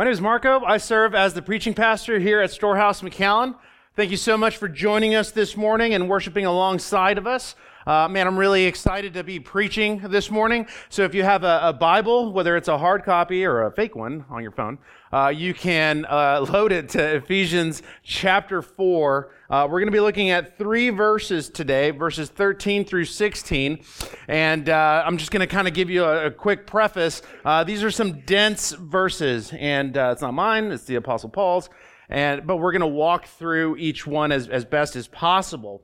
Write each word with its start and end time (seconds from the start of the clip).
My 0.00 0.04
name 0.04 0.14
is 0.14 0.20
Marco. 0.22 0.64
I 0.64 0.78
serve 0.78 1.14
as 1.14 1.34
the 1.34 1.42
preaching 1.42 1.74
pastor 1.74 2.18
here 2.18 2.40
at 2.40 2.50
Storehouse 2.50 3.02
McAllen. 3.02 3.54
Thank 4.00 4.12
you 4.12 4.16
so 4.16 4.38
much 4.38 4.56
for 4.56 4.66
joining 4.66 5.14
us 5.14 5.30
this 5.30 5.58
morning 5.58 5.92
and 5.92 6.08
worshiping 6.08 6.46
alongside 6.46 7.18
of 7.18 7.26
us. 7.26 7.54
Uh, 7.86 8.08
man, 8.08 8.26
I'm 8.26 8.38
really 8.38 8.64
excited 8.64 9.12
to 9.12 9.22
be 9.22 9.38
preaching 9.38 9.98
this 10.08 10.30
morning. 10.30 10.66
So 10.88 11.04
if 11.04 11.14
you 11.14 11.22
have 11.22 11.44
a, 11.44 11.60
a 11.64 11.74
Bible, 11.74 12.32
whether 12.32 12.56
it's 12.56 12.68
a 12.68 12.78
hard 12.78 13.04
copy 13.04 13.44
or 13.44 13.66
a 13.66 13.70
fake 13.70 13.94
one 13.94 14.24
on 14.30 14.42
your 14.42 14.52
phone, 14.52 14.78
uh, 15.12 15.28
you 15.36 15.52
can 15.52 16.06
uh, 16.06 16.46
load 16.50 16.72
it 16.72 16.88
to 16.90 17.16
Ephesians 17.16 17.82
chapter 18.02 18.62
4. 18.62 19.34
Uh, 19.50 19.68
we're 19.70 19.80
going 19.80 19.88
to 19.88 19.92
be 19.92 20.00
looking 20.00 20.30
at 20.30 20.56
three 20.56 20.88
verses 20.88 21.50
today, 21.50 21.90
verses 21.90 22.30
13 22.30 22.86
through 22.86 23.04
16. 23.04 23.84
And 24.28 24.70
uh, 24.70 25.02
I'm 25.04 25.18
just 25.18 25.30
going 25.30 25.46
to 25.46 25.46
kind 25.46 25.68
of 25.68 25.74
give 25.74 25.90
you 25.90 26.04
a, 26.04 26.28
a 26.28 26.30
quick 26.30 26.66
preface. 26.66 27.20
Uh, 27.44 27.64
these 27.64 27.84
are 27.84 27.90
some 27.90 28.20
dense 28.20 28.72
verses, 28.72 29.52
and 29.52 29.94
it's 29.94 30.22
not 30.22 30.32
mine, 30.32 30.72
it's 30.72 30.84
the 30.84 30.94
Apostle 30.94 31.28
Paul's. 31.28 31.68
And, 32.10 32.46
but 32.46 32.56
we're 32.56 32.72
going 32.72 32.80
to 32.80 32.88
walk 32.88 33.26
through 33.26 33.76
each 33.76 34.06
one 34.06 34.32
as, 34.32 34.48
as 34.48 34.64
best 34.64 34.96
as 34.96 35.06
possible. 35.06 35.82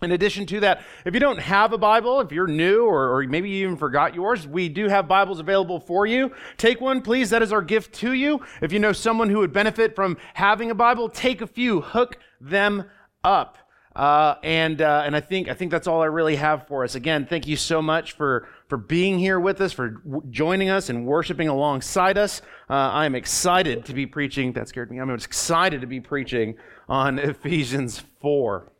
In 0.00 0.12
addition 0.12 0.46
to 0.46 0.60
that, 0.60 0.82
if 1.04 1.14
you 1.14 1.20
don't 1.20 1.38
have 1.38 1.72
a 1.72 1.78
Bible, 1.78 2.20
if 2.20 2.32
you're 2.32 2.48
new 2.48 2.84
or, 2.84 3.16
or, 3.16 3.22
maybe 3.24 3.50
you 3.50 3.66
even 3.66 3.76
forgot 3.76 4.14
yours, 4.14 4.48
we 4.48 4.68
do 4.68 4.88
have 4.88 5.06
Bibles 5.06 5.38
available 5.38 5.78
for 5.78 6.06
you. 6.06 6.32
Take 6.56 6.80
one, 6.80 7.02
please. 7.02 7.30
That 7.30 7.42
is 7.42 7.52
our 7.52 7.62
gift 7.62 7.94
to 7.96 8.12
you. 8.12 8.40
If 8.60 8.72
you 8.72 8.80
know 8.80 8.92
someone 8.92 9.28
who 9.30 9.38
would 9.38 9.52
benefit 9.52 9.94
from 9.94 10.16
having 10.34 10.70
a 10.70 10.74
Bible, 10.74 11.08
take 11.08 11.40
a 11.40 11.46
few, 11.46 11.80
hook 11.80 12.18
them 12.40 12.84
up. 13.22 13.58
Uh, 13.94 14.36
and 14.42 14.80
uh, 14.80 15.02
and 15.04 15.14
I 15.14 15.20
think 15.20 15.48
I 15.48 15.54
think 15.54 15.70
that's 15.70 15.86
all 15.86 16.00
I 16.00 16.06
really 16.06 16.36
have 16.36 16.66
for 16.66 16.82
us. 16.82 16.94
Again, 16.94 17.26
thank 17.26 17.46
you 17.46 17.56
so 17.56 17.82
much 17.82 18.12
for 18.12 18.48
for 18.72 18.78
being 18.78 19.18
here 19.18 19.38
with 19.38 19.60
us, 19.60 19.70
for 19.70 19.90
w- 19.90 20.22
joining 20.30 20.70
us 20.70 20.88
and 20.88 21.04
worshiping 21.04 21.46
alongside 21.46 22.16
us. 22.16 22.40
Uh, 22.70 22.72
I 22.72 23.04
am 23.04 23.14
excited 23.14 23.84
to 23.84 23.92
be 23.92 24.06
preaching. 24.06 24.54
That 24.54 24.66
scared 24.66 24.90
me. 24.90 24.98
I'm 24.98 25.10
excited 25.10 25.82
to 25.82 25.86
be 25.86 26.00
preaching 26.00 26.56
on 26.88 27.18
Ephesians 27.18 28.02
four. 28.22 28.72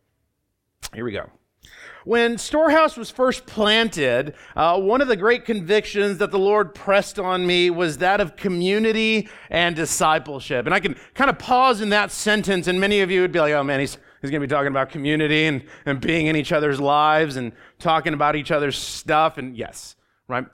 Here 0.94 1.04
we 1.04 1.12
go. 1.12 1.28
When 2.06 2.38
Storehouse 2.38 2.96
was 2.96 3.10
first 3.10 3.44
planted, 3.44 4.32
uh, 4.56 4.80
one 4.80 5.02
of 5.02 5.08
the 5.08 5.16
great 5.16 5.44
convictions 5.44 6.16
that 6.16 6.30
the 6.30 6.38
Lord 6.38 6.74
pressed 6.74 7.18
on 7.18 7.46
me 7.46 7.68
was 7.68 7.98
that 7.98 8.18
of 8.18 8.34
community 8.34 9.28
and 9.50 9.76
discipleship. 9.76 10.64
And 10.64 10.74
I 10.74 10.80
can 10.80 10.96
kind 11.12 11.28
of 11.28 11.38
pause 11.38 11.82
in 11.82 11.90
that 11.90 12.10
sentence, 12.10 12.66
and 12.66 12.80
many 12.80 13.02
of 13.02 13.10
you 13.10 13.20
would 13.20 13.30
be 13.30 13.40
like, 13.40 13.52
oh 13.52 13.62
man, 13.62 13.80
he's, 13.80 13.98
he's 14.22 14.30
going 14.30 14.40
to 14.40 14.46
be 14.46 14.50
talking 14.50 14.68
about 14.68 14.88
community 14.88 15.44
and, 15.44 15.64
and 15.84 16.00
being 16.00 16.28
in 16.28 16.36
each 16.36 16.52
other's 16.52 16.80
lives 16.80 17.36
and 17.36 17.52
talking 17.78 18.14
about 18.14 18.36
each 18.36 18.50
other's 18.50 18.78
stuff. 18.78 19.36
And 19.36 19.56
yes, 19.56 19.96
right? 20.28 20.46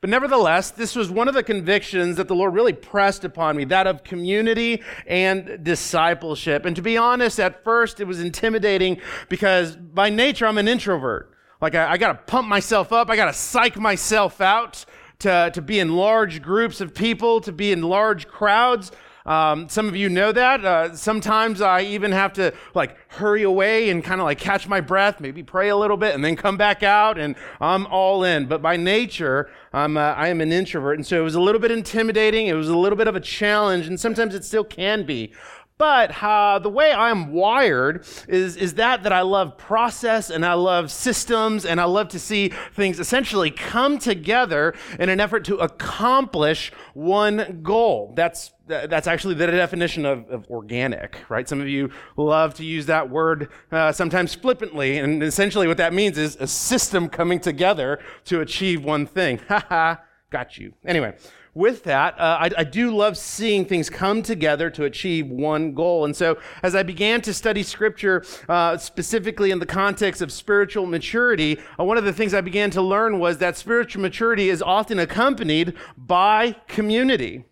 But 0.00 0.10
nevertheless, 0.10 0.70
this 0.70 0.94
was 0.94 1.10
one 1.10 1.28
of 1.28 1.34
the 1.34 1.42
convictions 1.42 2.18
that 2.18 2.28
the 2.28 2.34
Lord 2.34 2.52
really 2.52 2.74
pressed 2.74 3.24
upon 3.24 3.56
me 3.56 3.64
that 3.64 3.86
of 3.86 4.04
community 4.04 4.82
and 5.06 5.64
discipleship. 5.64 6.66
And 6.66 6.76
to 6.76 6.82
be 6.82 6.98
honest, 6.98 7.40
at 7.40 7.64
first 7.64 8.00
it 8.00 8.04
was 8.04 8.20
intimidating 8.20 9.00
because 9.30 9.76
by 9.76 10.10
nature 10.10 10.46
I'm 10.46 10.58
an 10.58 10.68
introvert. 10.68 11.32
Like 11.60 11.74
I, 11.74 11.92
I 11.92 11.96
got 11.96 12.08
to 12.12 12.30
pump 12.30 12.48
myself 12.48 12.92
up, 12.92 13.08
I 13.08 13.16
got 13.16 13.26
to 13.26 13.32
psych 13.32 13.78
myself 13.78 14.42
out 14.42 14.84
to, 15.20 15.50
to 15.54 15.62
be 15.62 15.80
in 15.80 15.96
large 15.96 16.42
groups 16.42 16.82
of 16.82 16.94
people, 16.94 17.40
to 17.40 17.52
be 17.52 17.72
in 17.72 17.82
large 17.82 18.28
crowds. 18.28 18.92
Um, 19.26 19.70
some 19.70 19.88
of 19.88 19.96
you 19.96 20.10
know 20.10 20.32
that. 20.32 20.64
Uh, 20.64 20.94
sometimes 20.94 21.62
I 21.62 21.80
even 21.80 22.12
have 22.12 22.34
to 22.34 22.52
like 22.74 22.96
hurry 23.12 23.42
away 23.42 23.88
and 23.88 24.04
kind 24.04 24.20
of 24.20 24.26
like 24.26 24.38
catch 24.38 24.68
my 24.68 24.80
breath, 24.82 25.18
maybe 25.18 25.42
pray 25.42 25.70
a 25.70 25.76
little 25.76 25.96
bit, 25.96 26.14
and 26.14 26.22
then 26.22 26.36
come 26.36 26.58
back 26.58 26.82
out, 26.82 27.18
and 27.18 27.34
I'm 27.60 27.86
all 27.86 28.22
in. 28.22 28.46
But 28.46 28.60
by 28.60 28.76
nature, 28.76 29.50
I'm, 29.72 29.96
uh, 29.96 30.12
I 30.12 30.28
am 30.28 30.42
an 30.42 30.52
introvert. 30.52 30.98
And 30.98 31.06
so 31.06 31.18
it 31.18 31.24
was 31.24 31.34
a 31.34 31.40
little 31.40 31.60
bit 31.60 31.70
intimidating. 31.70 32.48
It 32.48 32.54
was 32.54 32.68
a 32.68 32.76
little 32.76 32.98
bit 32.98 33.08
of 33.08 33.16
a 33.16 33.20
challenge, 33.20 33.86
and 33.86 33.98
sometimes 33.98 34.34
it 34.34 34.44
still 34.44 34.64
can 34.64 35.04
be. 35.04 35.32
But 35.76 36.22
uh, 36.22 36.60
the 36.60 36.68
way 36.68 36.92
I'm 36.92 37.32
wired 37.32 38.06
is, 38.28 38.56
is 38.56 38.74
that 38.74 39.02
that 39.02 39.12
I 39.12 39.22
love 39.22 39.58
process 39.58 40.30
and 40.30 40.46
I 40.46 40.52
love 40.52 40.88
systems 40.92 41.64
and 41.64 41.80
I 41.80 41.84
love 41.84 42.08
to 42.10 42.20
see 42.20 42.52
things 42.74 43.00
essentially 43.00 43.50
come 43.50 43.98
together 43.98 44.74
in 45.00 45.08
an 45.08 45.18
effort 45.18 45.44
to 45.46 45.56
accomplish 45.56 46.70
one 46.92 47.60
goal. 47.64 48.12
That's 48.16 48.52
that's 48.66 49.06
actually 49.06 49.34
the 49.34 49.48
definition 49.48 50.06
of, 50.06 50.26
of, 50.30 50.46
organic, 50.48 51.18
right? 51.28 51.46
Some 51.46 51.60
of 51.60 51.68
you 51.68 51.90
love 52.16 52.54
to 52.54 52.64
use 52.64 52.86
that 52.86 53.10
word 53.10 53.50
uh, 53.70 53.92
sometimes 53.92 54.34
flippantly, 54.34 54.96
and 54.96 55.22
essentially 55.22 55.68
what 55.68 55.76
that 55.76 55.92
means 55.92 56.16
is 56.16 56.36
a 56.40 56.46
system 56.46 57.10
coming 57.10 57.40
together 57.40 57.98
to 58.24 58.40
achieve 58.40 58.82
one 58.82 59.06
thing. 59.06 59.38
Ha 59.48 59.66
ha, 59.68 60.00
got 60.30 60.56
you. 60.56 60.72
Anyway, 60.86 61.14
with 61.54 61.84
that, 61.84 62.18
uh, 62.18 62.38
I, 62.40 62.50
I, 62.58 62.64
do 62.64 62.94
love 62.94 63.16
seeing 63.16 63.64
things 63.64 63.88
come 63.88 64.22
together 64.22 64.70
to 64.70 64.84
achieve 64.84 65.28
one 65.28 65.72
goal. 65.72 66.04
And 66.04 66.14
so, 66.14 66.36
as 66.64 66.74
I 66.74 66.82
began 66.82 67.20
to 67.22 67.32
study 67.32 67.62
scripture, 67.62 68.24
uh, 68.48 68.76
specifically 68.76 69.52
in 69.52 69.60
the 69.60 69.66
context 69.66 70.20
of 70.20 70.32
spiritual 70.32 70.86
maturity, 70.86 71.60
uh, 71.78 71.84
one 71.84 71.96
of 71.96 72.04
the 72.04 72.12
things 72.12 72.34
I 72.34 72.40
began 72.40 72.70
to 72.70 72.82
learn 72.82 73.20
was 73.20 73.38
that 73.38 73.56
spiritual 73.56 74.02
maturity 74.02 74.50
is 74.50 74.62
often 74.62 74.98
accompanied 74.98 75.74
by 75.96 76.56
community. 76.66 77.44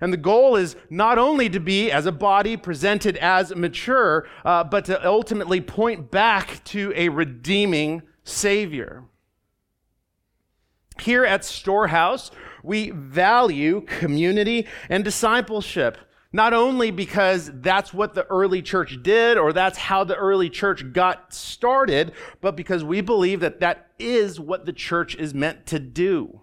And 0.00 0.12
the 0.12 0.18
goal 0.18 0.56
is 0.56 0.76
not 0.90 1.16
only 1.16 1.48
to 1.48 1.60
be, 1.60 1.90
as 1.90 2.04
a 2.04 2.12
body, 2.12 2.56
presented 2.56 3.16
as 3.18 3.54
mature, 3.54 4.26
uh, 4.44 4.64
but 4.64 4.84
to 4.86 5.06
ultimately 5.06 5.60
point 5.60 6.10
back 6.10 6.62
to 6.64 6.92
a 6.96 7.08
redeeming 7.08 8.02
Savior. 8.24 9.04
Here 11.00 11.24
at 11.24 11.44
Storehouse, 11.44 12.30
we 12.66 12.90
value 12.90 13.82
community 13.82 14.66
and 14.88 15.04
discipleship. 15.04 15.96
Not 16.32 16.52
only 16.52 16.90
because 16.90 17.50
that's 17.54 17.94
what 17.94 18.14
the 18.14 18.24
early 18.24 18.60
church 18.60 19.02
did 19.02 19.38
or 19.38 19.52
that's 19.52 19.78
how 19.78 20.04
the 20.04 20.16
early 20.16 20.50
church 20.50 20.92
got 20.92 21.32
started, 21.32 22.12
but 22.40 22.56
because 22.56 22.84
we 22.84 23.00
believe 23.00 23.40
that 23.40 23.60
that 23.60 23.90
is 23.98 24.40
what 24.40 24.66
the 24.66 24.72
church 24.72 25.14
is 25.14 25.32
meant 25.32 25.64
to 25.66 25.78
do. 25.78 26.40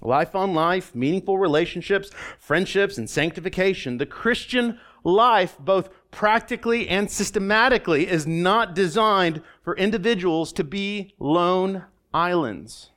Life 0.00 0.34
on 0.34 0.54
life, 0.54 0.94
meaningful 0.94 1.36
relationships, 1.36 2.10
friendships, 2.38 2.96
and 2.96 3.10
sanctification. 3.10 3.98
The 3.98 4.06
Christian 4.06 4.80
life, 5.04 5.56
both 5.58 5.90
practically 6.10 6.88
and 6.88 7.10
systematically, 7.10 8.08
is 8.08 8.26
not 8.26 8.74
designed 8.74 9.42
for 9.62 9.76
individuals 9.76 10.54
to 10.54 10.64
be 10.64 11.12
lone 11.18 11.84
islands. 12.14 12.90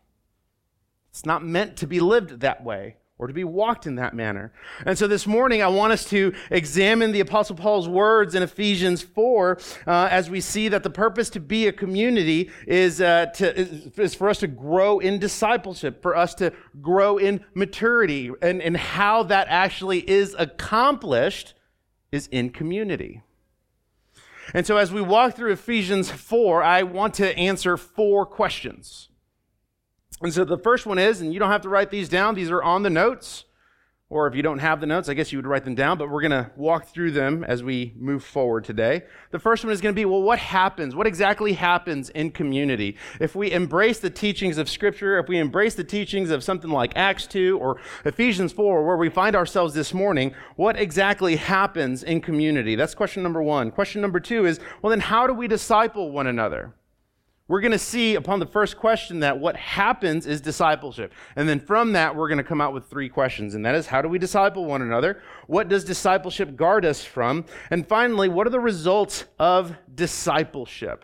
It's 1.13 1.27
not 1.27 1.45
meant 1.45 1.77
to 1.77 1.85
be 1.85 1.99
lived 1.99 2.39
that 2.39 2.63
way 2.63 2.95
or 3.19 3.27
to 3.27 3.33
be 3.33 3.43
walked 3.43 3.85
in 3.85 3.95
that 3.95 4.15
manner. 4.15 4.51
And 4.83 4.97
so 4.97 5.05
this 5.05 5.27
morning, 5.27 5.61
I 5.61 5.67
want 5.67 5.93
us 5.93 6.05
to 6.05 6.33
examine 6.49 7.11
the 7.11 7.19
Apostle 7.19 7.55
Paul's 7.55 7.87
words 7.87 8.33
in 8.33 8.41
Ephesians 8.41 9.03
4 9.03 9.59
uh, 9.85 10.07
as 10.09 10.31
we 10.31 10.41
see 10.41 10.69
that 10.69 10.81
the 10.81 10.89
purpose 10.89 11.29
to 11.29 11.39
be 11.39 11.67
a 11.67 11.71
community 11.71 12.49
is, 12.65 12.99
uh, 12.99 13.27
to, 13.35 13.55
is, 13.55 13.91
is, 13.99 14.15
for 14.15 14.27
us 14.27 14.39
to 14.39 14.47
grow 14.47 14.97
in 14.97 15.19
discipleship, 15.19 16.01
for 16.01 16.17
us 16.17 16.33
to 16.33 16.51
grow 16.81 17.19
in 17.19 17.45
maturity. 17.53 18.31
And, 18.41 18.59
and 18.59 18.75
how 18.75 19.21
that 19.21 19.45
actually 19.49 20.09
is 20.09 20.35
accomplished 20.39 21.53
is 22.11 22.25
in 22.25 22.49
community. 22.49 23.21
And 24.55 24.65
so 24.65 24.77
as 24.77 24.91
we 24.91 25.03
walk 25.03 25.35
through 25.35 25.51
Ephesians 25.51 26.09
4, 26.09 26.63
I 26.63 26.81
want 26.81 27.13
to 27.15 27.37
answer 27.37 27.77
four 27.77 28.25
questions. 28.25 29.09
And 30.21 30.33
so 30.33 30.45
the 30.45 30.57
first 30.57 30.85
one 30.85 30.99
is, 30.99 31.21
and 31.21 31.33
you 31.33 31.39
don't 31.39 31.51
have 31.51 31.61
to 31.61 31.69
write 31.69 31.89
these 31.89 32.09
down, 32.09 32.35
these 32.35 32.51
are 32.51 32.63
on 32.63 32.83
the 32.83 32.89
notes. 32.89 33.45
Or 34.13 34.27
if 34.27 34.35
you 34.35 34.43
don't 34.43 34.59
have 34.59 34.79
the 34.79 34.85
notes, 34.85 35.09
I 35.09 35.15
guess 35.15 35.31
you 35.31 35.39
would 35.39 35.47
write 35.47 35.63
them 35.65 35.73
down, 35.73 35.97
but 35.97 36.07
we're 36.07 36.21
going 36.21 36.29
to 36.29 36.51
walk 36.55 36.85
through 36.85 37.11
them 37.11 37.43
as 37.43 37.63
we 37.63 37.93
move 37.97 38.23
forward 38.23 38.63
today. 38.63 39.05
The 39.31 39.39
first 39.39 39.63
one 39.63 39.73
is 39.73 39.81
going 39.81 39.95
to 39.95 39.99
be 39.99 40.05
well, 40.05 40.21
what 40.21 40.37
happens? 40.37 40.95
What 40.95 41.07
exactly 41.07 41.53
happens 41.53 42.11
in 42.11 42.29
community? 42.29 42.95
If 43.19 43.35
we 43.35 43.51
embrace 43.51 43.97
the 43.97 44.11
teachings 44.11 44.59
of 44.59 44.69
Scripture, 44.69 45.17
if 45.17 45.27
we 45.27 45.39
embrace 45.39 45.73
the 45.73 45.83
teachings 45.83 46.29
of 46.29 46.43
something 46.43 46.69
like 46.69 46.95
Acts 46.95 47.25
2 47.25 47.57
or 47.57 47.77
Ephesians 48.05 48.53
4, 48.53 48.85
where 48.85 48.97
we 48.97 49.09
find 49.09 49.35
ourselves 49.35 49.73
this 49.73 49.95
morning, 49.95 50.35
what 50.57 50.77
exactly 50.77 51.35
happens 51.37 52.03
in 52.03 52.21
community? 52.21 52.75
That's 52.75 52.93
question 52.93 53.23
number 53.23 53.41
one. 53.41 53.71
Question 53.71 54.01
number 54.01 54.19
two 54.19 54.45
is 54.45 54.59
well, 54.83 54.91
then 54.91 54.99
how 54.99 55.25
do 55.25 55.33
we 55.33 55.47
disciple 55.47 56.11
one 56.11 56.27
another? 56.27 56.75
We're 57.49 57.59
going 57.59 57.71
to 57.73 57.79
see 57.79 58.15
upon 58.15 58.39
the 58.39 58.45
first 58.45 58.77
question 58.77 59.19
that 59.19 59.37
what 59.37 59.57
happens 59.57 60.25
is 60.25 60.39
discipleship. 60.39 61.11
And 61.35 61.47
then 61.47 61.59
from 61.59 61.91
that, 61.91 62.15
we're 62.15 62.29
going 62.29 62.37
to 62.37 62.43
come 62.43 62.61
out 62.61 62.73
with 62.73 62.85
three 62.85 63.09
questions. 63.09 63.53
And 63.53 63.65
that 63.65 63.75
is, 63.75 63.87
how 63.87 64.01
do 64.01 64.07
we 64.07 64.17
disciple 64.17 64.63
one 64.63 64.81
another? 64.81 65.21
What 65.47 65.67
does 65.67 65.83
discipleship 65.83 66.55
guard 66.55 66.85
us 66.85 67.03
from? 67.03 67.43
And 67.69 67.85
finally, 67.85 68.29
what 68.29 68.47
are 68.47 68.49
the 68.49 68.61
results 68.61 69.25
of 69.39 69.75
discipleship? 69.93 71.03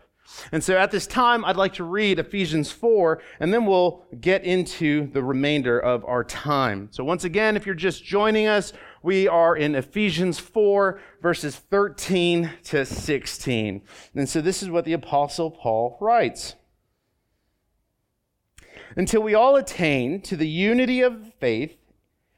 And 0.52 0.64
so 0.64 0.78
at 0.78 0.90
this 0.90 1.06
time, 1.06 1.44
I'd 1.44 1.56
like 1.56 1.74
to 1.74 1.84
read 1.84 2.18
Ephesians 2.18 2.70
4, 2.70 3.20
and 3.40 3.52
then 3.52 3.66
we'll 3.66 4.04
get 4.20 4.44
into 4.44 5.10
the 5.10 5.22
remainder 5.22 5.78
of 5.78 6.04
our 6.04 6.24
time. 6.24 6.88
So 6.92 7.04
once 7.04 7.24
again, 7.24 7.56
if 7.56 7.66
you're 7.66 7.74
just 7.74 8.04
joining 8.04 8.46
us, 8.46 8.72
we 9.02 9.26
are 9.26 9.56
in 9.56 9.74
Ephesians 9.74 10.38
4, 10.38 11.00
verses 11.22 11.56
13 11.56 12.50
to 12.64 12.84
16. 12.84 13.82
And 14.14 14.28
so 14.28 14.40
this 14.40 14.62
is 14.62 14.70
what 14.70 14.84
the 14.84 14.92
Apostle 14.92 15.50
Paul 15.50 15.96
writes 16.00 16.54
Until 18.96 19.22
we 19.22 19.34
all 19.34 19.56
attain 19.56 20.20
to 20.22 20.36
the 20.36 20.48
unity 20.48 21.00
of 21.00 21.32
faith 21.40 21.79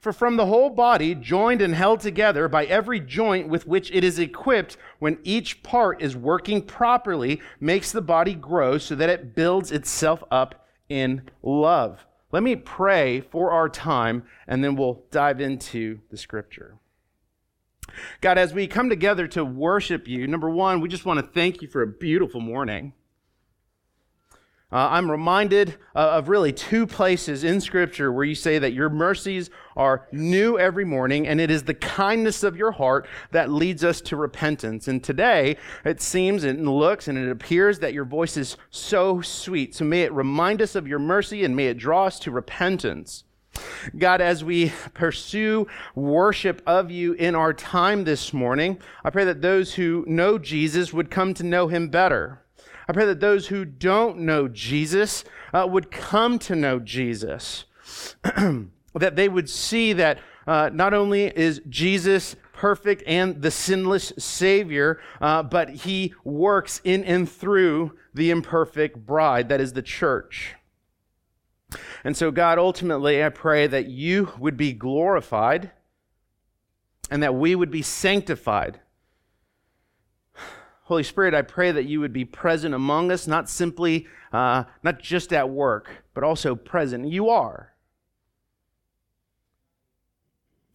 for 0.00 0.12
from 0.12 0.36
the 0.36 0.46
whole 0.46 0.70
body, 0.70 1.14
joined 1.14 1.62
and 1.62 1.74
held 1.74 2.00
together 2.00 2.48
by 2.48 2.64
every 2.66 3.00
joint 3.00 3.48
with 3.48 3.66
which 3.66 3.90
it 3.90 4.04
is 4.04 4.18
equipped, 4.18 4.76
when 4.98 5.18
each 5.22 5.62
part 5.62 6.02
is 6.02 6.16
working 6.16 6.62
properly, 6.62 7.40
makes 7.60 7.92
the 7.92 8.02
body 8.02 8.34
grow 8.34 8.78
so 8.78 8.94
that 8.94 9.10
it 9.10 9.34
builds 9.34 9.72
itself 9.72 10.22
up 10.30 10.66
in 10.88 11.22
love. 11.42 12.06
Let 12.30 12.42
me 12.42 12.56
pray 12.56 13.20
for 13.20 13.50
our 13.50 13.68
time, 13.68 14.24
and 14.46 14.62
then 14.62 14.76
we'll 14.76 15.04
dive 15.10 15.40
into 15.40 16.00
the 16.10 16.16
scripture. 16.16 16.76
God, 18.20 18.36
as 18.38 18.52
we 18.52 18.66
come 18.66 18.90
together 18.90 19.26
to 19.28 19.44
worship 19.44 20.06
you, 20.06 20.26
number 20.26 20.50
one, 20.50 20.80
we 20.80 20.88
just 20.88 21.06
want 21.06 21.20
to 21.20 21.26
thank 21.26 21.62
you 21.62 21.68
for 21.68 21.82
a 21.82 21.86
beautiful 21.86 22.40
morning. 22.40 22.92
Uh, 24.70 24.88
I'm 24.90 25.10
reminded 25.10 25.78
uh, 25.96 26.10
of 26.10 26.28
really 26.28 26.52
two 26.52 26.86
places 26.86 27.42
in 27.42 27.62
Scripture 27.62 28.12
where 28.12 28.26
you 28.26 28.34
say 28.34 28.58
that 28.58 28.74
your 28.74 28.90
mercies 28.90 29.48
are 29.78 30.06
new 30.12 30.58
every 30.58 30.84
morning, 30.84 31.26
and 31.26 31.40
it 31.40 31.50
is 31.50 31.62
the 31.62 31.72
kindness 31.72 32.42
of 32.42 32.56
your 32.56 32.72
heart 32.72 33.06
that 33.30 33.50
leads 33.50 33.84
us 33.84 34.00
to 34.02 34.16
repentance. 34.16 34.88
And 34.88 35.02
today, 35.02 35.56
it 35.84 36.02
seems 36.02 36.44
and 36.44 36.68
looks 36.68 37.08
and 37.08 37.16
it 37.16 37.30
appears 37.30 37.78
that 37.78 37.94
your 37.94 38.04
voice 38.04 38.36
is 38.36 38.56
so 38.70 39.20
sweet. 39.20 39.74
So 39.74 39.84
may 39.84 40.02
it 40.02 40.12
remind 40.12 40.60
us 40.60 40.74
of 40.74 40.88
your 40.88 40.98
mercy 40.98 41.44
and 41.44 41.56
may 41.56 41.68
it 41.68 41.78
draw 41.78 42.06
us 42.06 42.18
to 42.20 42.30
repentance. 42.30 43.24
God, 43.96 44.20
as 44.20 44.44
we 44.44 44.72
pursue 44.94 45.66
worship 45.94 46.62
of 46.66 46.90
you 46.90 47.14
in 47.14 47.34
our 47.34 47.52
time 47.52 48.04
this 48.04 48.32
morning, 48.32 48.78
I 49.04 49.10
pray 49.10 49.24
that 49.24 49.42
those 49.42 49.74
who 49.74 50.04
know 50.06 50.38
Jesus 50.38 50.92
would 50.92 51.10
come 51.10 51.34
to 51.34 51.42
know 51.42 51.68
him 51.68 51.88
better. 51.88 52.42
I 52.88 52.92
pray 52.92 53.06
that 53.06 53.20
those 53.20 53.48
who 53.48 53.64
don't 53.64 54.20
know 54.20 54.48
Jesus 54.48 55.24
uh, 55.52 55.66
would 55.68 55.90
come 55.90 56.38
to 56.40 56.56
know 56.56 56.78
Jesus, 56.78 57.64
that 58.98 59.16
they 59.16 59.28
would 59.28 59.48
see 59.48 59.92
that 59.94 60.18
uh, 60.46 60.70
not 60.72 60.94
only 60.94 61.24
is 61.24 61.60
Jesus 61.68 62.36
perfect 62.52 63.02
and 63.06 63.42
the 63.42 63.50
sinless 63.50 64.12
Savior, 64.18 65.00
uh, 65.20 65.42
but 65.42 65.70
he 65.70 66.14
works 66.24 66.80
in 66.84 67.04
and 67.04 67.28
through 67.28 67.96
the 68.14 68.30
imperfect 68.30 69.06
bride, 69.06 69.48
that 69.48 69.60
is 69.60 69.74
the 69.74 69.82
church. 69.82 70.54
And 72.02 72.16
so, 72.16 72.30
God, 72.30 72.58
ultimately, 72.58 73.22
I 73.22 73.28
pray 73.28 73.66
that 73.66 73.86
you 73.86 74.32
would 74.38 74.56
be 74.56 74.72
glorified 74.72 75.70
and 77.10 77.22
that 77.22 77.34
we 77.34 77.54
would 77.54 77.70
be 77.70 77.82
sanctified 77.82 78.80
Holy 80.88 81.02
Spirit, 81.02 81.34
I 81.34 81.42
pray 81.42 81.70
that 81.70 81.84
you 81.84 82.00
would 82.00 82.14
be 82.14 82.24
present 82.24 82.74
among 82.74 83.12
us, 83.12 83.26
not 83.26 83.50
simply, 83.50 84.06
uh, 84.32 84.64
not 84.82 85.00
just 85.00 85.34
at 85.34 85.50
work, 85.50 86.02
but 86.14 86.24
also 86.24 86.54
present. 86.54 87.08
You 87.08 87.28
are. 87.28 87.74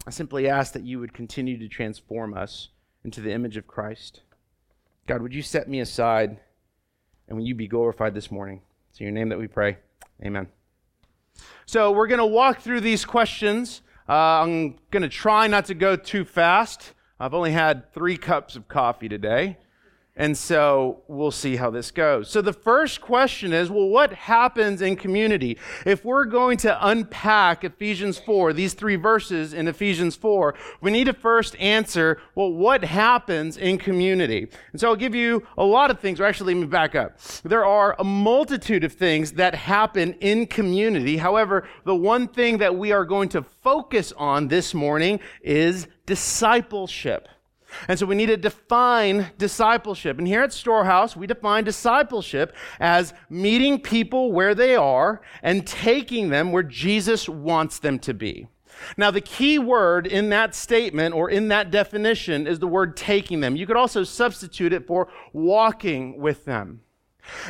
I 0.06 0.10
simply 0.10 0.50
ask 0.50 0.74
that 0.74 0.84
you 0.84 1.00
would 1.00 1.14
continue 1.14 1.58
to 1.58 1.68
transform 1.68 2.34
us 2.34 2.70
into 3.04 3.22
the 3.22 3.32
image 3.32 3.58
of 3.58 3.68
Christ. 3.68 4.22
God, 5.08 5.22
would 5.22 5.34
you 5.34 5.42
set 5.42 5.70
me 5.70 5.80
aside 5.80 6.40
and 7.28 7.38
will 7.38 7.46
you 7.46 7.56
be 7.56 7.68
glorified 7.68 8.14
this 8.14 8.30
morning? 8.30 8.62
It's 8.90 9.00
in 9.00 9.06
your 9.06 9.14
name 9.14 9.30
that 9.30 9.40
we 9.40 9.48
pray. 9.48 9.78
Amen. 10.24 10.48
So 11.66 11.92
we're 11.92 12.08
going 12.08 12.20
to 12.20 12.26
walk 12.26 12.60
through 12.60 12.82
these 12.82 13.06
questions. 13.06 13.82
Uh, 14.08 14.14
I'm 14.14 14.76
going 14.92 15.04
to 15.04 15.10
try 15.10 15.48
not 15.48 15.66
to 15.66 15.74
go 15.74 15.96
too 15.96 16.26
fast. 16.26 16.94
I've 17.20 17.34
only 17.34 17.52
had 17.52 17.92
three 17.94 18.18
cups 18.18 18.56
of 18.56 18.68
coffee 18.68 19.08
today. 19.08 19.58
And 20.16 20.38
so 20.38 21.02
we'll 21.08 21.32
see 21.32 21.56
how 21.56 21.72
this 21.72 21.90
goes. 21.90 22.30
So 22.30 22.40
the 22.40 22.54
first 22.54 23.02
question 23.02 23.52
is 23.52 23.72
well, 23.72 23.88
what 23.88 24.14
happens 24.14 24.84
in 24.84 24.96
community? 24.96 25.58
If 25.88 26.06
we're 26.06 26.26
going 26.26 26.58
to 26.58 26.88
unpack 26.88 27.64
Ephesians 27.64 28.20
4, 28.20 28.54
these 28.54 28.76
three 28.76 28.96
verses 28.96 29.54
in 29.54 29.68
Ephesians 29.68 30.16
4, 30.16 30.54
we 30.82 30.92
need 30.92 31.06
to 31.06 31.14
first 31.14 31.56
answer 31.56 32.22
well, 32.36 32.52
what 32.52 32.84
happens 32.84 33.58
in 33.58 33.80
community? 33.80 34.50
And 34.72 34.80
so 34.80 34.90
I'll 34.90 34.96
give 34.96 35.16
you 35.16 35.48
a 35.58 35.64
lot 35.64 35.90
of 35.90 36.00
things, 36.00 36.20
or 36.20 36.26
actually, 36.26 36.54
let 36.54 36.62
me 36.62 36.68
back 36.68 36.94
up. 36.94 37.18
There 37.44 37.66
are 37.66 37.96
a 37.98 38.04
multitude 38.04 38.84
of 38.84 38.94
things 38.94 39.32
that 39.34 39.56
happen 39.56 40.14
in 40.22 40.46
community. 40.46 41.18
However, 41.18 41.68
the 41.86 41.96
one 41.96 42.28
thing 42.28 42.60
that 42.60 42.76
we 42.76 42.92
are 42.92 43.06
going 43.06 43.30
to 43.30 43.42
focus 43.42 44.14
on 44.16 44.48
this 44.48 44.76
morning 44.76 45.20
is 45.42 45.88
discipleship. 46.06 47.28
And 47.88 47.98
so 47.98 48.06
we 48.06 48.16
need 48.16 48.28
to 48.28 48.38
define 48.38 49.32
discipleship. 49.38 50.18
And 50.18 50.28
here 50.28 50.44
at 50.44 50.54
Storehouse, 50.54 51.16
we 51.16 51.28
define 51.28 51.64
discipleship 51.64 52.56
as 52.80 53.14
meeting 53.30 53.80
people 53.80 54.32
where 54.32 54.56
they 54.56 54.76
are 54.76 55.22
and 55.42 55.66
taking 55.66 56.30
them 56.30 56.52
where 56.52 56.64
Jesus 56.64 57.28
wants 57.28 57.80
them 57.80 58.00
to 58.00 58.14
be. 58.14 58.48
Now, 58.98 59.12
the 59.12 59.22
key 59.22 59.60
word 59.60 60.08
in 60.08 60.30
that 60.30 60.56
statement 60.56 61.16
or 61.16 61.30
in 61.30 61.48
that 61.50 61.72
definition 61.72 62.48
is 62.48 62.60
the 62.60 62.68
word 62.68 62.98
taking 62.98 63.40
them. 63.40 63.56
You 63.56 63.68
could 63.68 63.78
also 63.78 64.04
substitute 64.04 64.74
it 64.74 64.88
for 64.88 65.10
walking 65.32 66.20
with 66.20 66.46
them. 66.46 66.82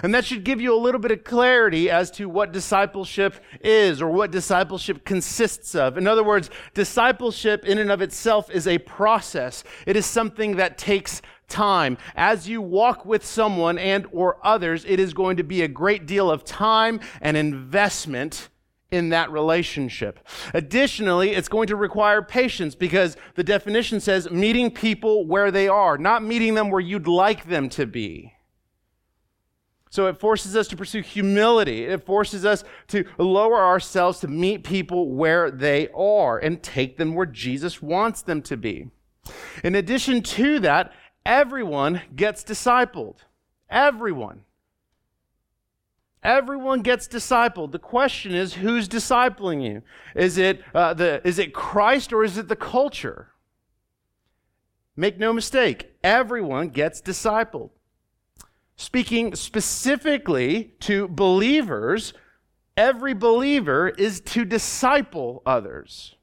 And 0.02 0.14
that 0.14 0.26
should 0.26 0.44
give 0.44 0.62
you 0.62 0.74
a 0.74 0.78
little 0.78 1.00
bit 1.00 1.12
of 1.12 1.24
clarity 1.24 1.90
as 1.90 2.12
to 2.12 2.30
what 2.30 2.52
discipleship 2.52 3.36
is 3.62 4.02
or 4.02 4.10
what 4.10 4.32
discipleship 4.32 5.06
consists 5.06 5.76
of. 5.76 5.98
In 5.98 6.08
other 6.08 6.24
words, 6.24 6.50
discipleship 6.74 7.66
in 7.66 7.78
and 7.78 7.92
of 7.92 8.02
itself 8.02 8.50
is 8.52 8.68
a 8.68 8.78
process. 8.80 9.64
It 9.86 9.96
is 9.96 10.06
something 10.06 10.58
that 10.58 10.78
takes 10.78 11.22
time. 11.48 11.98
As 12.16 12.48
you 12.48 12.62
walk 12.62 13.06
with 13.06 13.26
someone 13.26 13.78
and 13.78 14.08
or 14.12 14.38
others, 14.44 14.86
it 14.88 15.00
is 15.00 15.14
going 15.14 15.38
to 15.38 15.44
be 15.44 15.62
a 15.62 15.68
great 15.68 16.06
deal 16.06 16.30
of 16.30 16.44
time 16.44 17.00
and 17.22 17.38
investment 17.38 18.50
in 18.92 19.10
that 19.10 19.32
relationship. 19.32 20.20
Additionally, 20.54 21.32
it's 21.32 21.50
going 21.50 21.68
to 21.68 21.76
require 21.76 22.22
patience 22.22 22.76
because 22.76 23.18
the 23.34 23.44
definition 23.44 24.00
says 24.00 24.30
meeting 24.30 24.70
people 24.70 25.26
where 25.26 25.50
they 25.50 25.68
are, 25.68 25.98
not 25.98 26.24
meeting 26.24 26.54
them 26.54 26.70
where 26.70 26.80
you'd 26.80 27.08
like 27.08 27.48
them 27.48 27.70
to 27.70 27.88
be. 27.88 28.33
So 29.94 30.08
it 30.08 30.20
forces 30.20 30.56
us 30.56 30.68
to 30.70 30.76
pursue 30.76 31.02
humility. 31.04 31.84
It 31.84 32.04
forces 32.04 32.46
us 32.46 32.64
to 32.88 33.06
lower 33.20 33.64
ourselves 33.64 34.20
to 34.22 34.28
meet 34.28 34.64
people 34.64 35.12
where 35.12 35.52
they 35.52 35.88
are 35.90 36.40
and 36.40 36.64
take 36.64 36.98
them 36.98 37.14
where 37.14 37.28
Jesus 37.28 37.80
wants 37.80 38.24
them 38.24 38.42
to 38.42 38.58
be. 38.58 38.90
In 39.64 39.76
addition 39.76 40.24
to 40.24 40.58
that, 40.62 40.94
everyone 41.28 42.02
gets 42.16 42.44
discipled. 42.44 43.18
Everyone. 43.70 44.46
Everyone 46.24 46.82
gets 46.82 47.08
discipled. 47.08 47.72
The 47.72 47.78
question 47.78 48.34
is, 48.34 48.56
who's 48.56 48.90
discipling 48.90 49.64
you? 49.64 49.84
Is 50.16 50.40
it, 50.40 50.64
uh, 50.74 50.96
the, 50.96 51.22
is 51.24 51.38
it 51.38 51.54
Christ 51.54 52.12
or 52.12 52.24
is 52.24 52.40
it 52.40 52.48
the 52.48 52.56
culture? 52.56 53.30
Make 54.96 55.20
no 55.20 55.34
mistake, 55.34 55.92
everyone 56.04 56.70
gets 56.70 57.00
discipled 57.00 57.70
speaking 58.76 59.36
specifically 59.36 60.74
to 60.82 61.08
believers, 61.08 62.14
every 62.76 63.14
believer 63.14 63.90
is 63.90 64.22
to 64.22 64.46
disciple 64.46 65.42
others. 65.46 66.16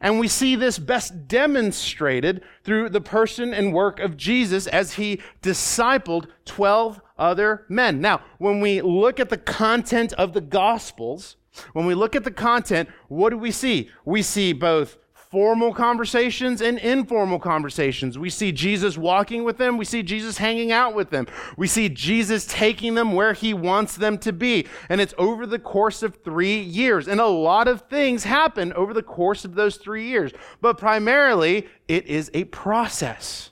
And 0.00 0.20
we 0.20 0.28
see 0.28 0.56
this 0.56 0.78
best 0.78 1.26
demonstrated 1.26 2.42
through 2.64 2.90
the 2.90 3.00
person 3.00 3.54
and 3.54 3.72
work 3.72 3.98
of 3.98 4.16
Jesus 4.16 4.66
as 4.66 4.94
he 4.94 5.22
discipled 5.42 6.26
12 6.44 7.00
other 7.18 7.64
men. 7.68 8.00
Now, 8.00 8.22
when 8.38 8.60
we 8.60 8.82
look 8.82 9.18
at 9.18 9.30
the 9.30 9.38
content 9.38 10.12
of 10.14 10.34
the 10.34 10.40
Gospels, 10.40 11.36
when 11.72 11.86
we 11.86 11.94
look 11.94 12.14
at 12.14 12.24
the 12.24 12.30
content, 12.30 12.90
what 13.08 13.30
do 13.30 13.38
we 13.38 13.50
see? 13.50 13.90
We 14.04 14.20
see 14.22 14.52
both 14.52 14.98
formal 15.36 15.74
conversations 15.74 16.62
and 16.62 16.78
informal 16.78 17.38
conversations. 17.38 18.18
We 18.18 18.30
see 18.30 18.52
Jesus 18.52 18.96
walking 18.96 19.44
with 19.44 19.58
them. 19.58 19.76
We 19.76 19.84
see 19.84 20.02
Jesus 20.02 20.38
hanging 20.38 20.72
out 20.72 20.94
with 20.94 21.10
them. 21.10 21.26
We 21.58 21.66
see 21.66 21.90
Jesus 21.90 22.46
taking 22.46 22.94
them 22.94 23.12
where 23.12 23.34
he 23.34 23.52
wants 23.52 23.96
them 23.96 24.16
to 24.20 24.32
be. 24.32 24.66
And 24.88 24.98
it's 24.98 25.12
over 25.18 25.44
the 25.44 25.58
course 25.58 26.02
of 26.02 26.24
three 26.24 26.58
years. 26.58 27.06
And 27.06 27.20
a 27.20 27.26
lot 27.26 27.68
of 27.68 27.82
things 27.82 28.24
happen 28.24 28.72
over 28.72 28.94
the 28.94 29.02
course 29.02 29.44
of 29.44 29.56
those 29.56 29.76
three 29.76 30.08
years. 30.08 30.32
But 30.62 30.78
primarily, 30.78 31.68
it 31.86 32.06
is 32.06 32.30
a 32.32 32.44
process. 32.44 33.50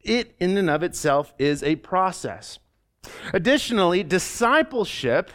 It, 0.00 0.34
in 0.40 0.56
and 0.56 0.68
of 0.68 0.82
itself, 0.82 1.32
is 1.38 1.62
a 1.62 1.76
process. 1.76 2.58
Additionally, 3.32 4.02
discipleship 4.02 5.30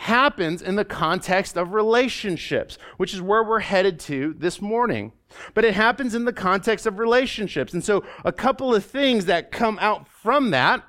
happens 0.00 0.62
in 0.62 0.76
the 0.76 0.84
context 0.84 1.58
of 1.58 1.74
relationships, 1.74 2.78
which 2.96 3.12
is 3.12 3.20
where 3.20 3.44
we're 3.44 3.60
headed 3.60 4.00
to 4.00 4.34
this 4.38 4.62
morning. 4.62 5.12
But 5.52 5.66
it 5.66 5.74
happens 5.74 6.14
in 6.14 6.24
the 6.24 6.32
context 6.32 6.86
of 6.86 6.98
relationships. 6.98 7.74
And 7.74 7.84
so, 7.84 8.02
a 8.24 8.32
couple 8.32 8.74
of 8.74 8.82
things 8.82 9.26
that 9.26 9.52
come 9.52 9.78
out 9.78 10.08
from 10.08 10.52
that 10.52 10.82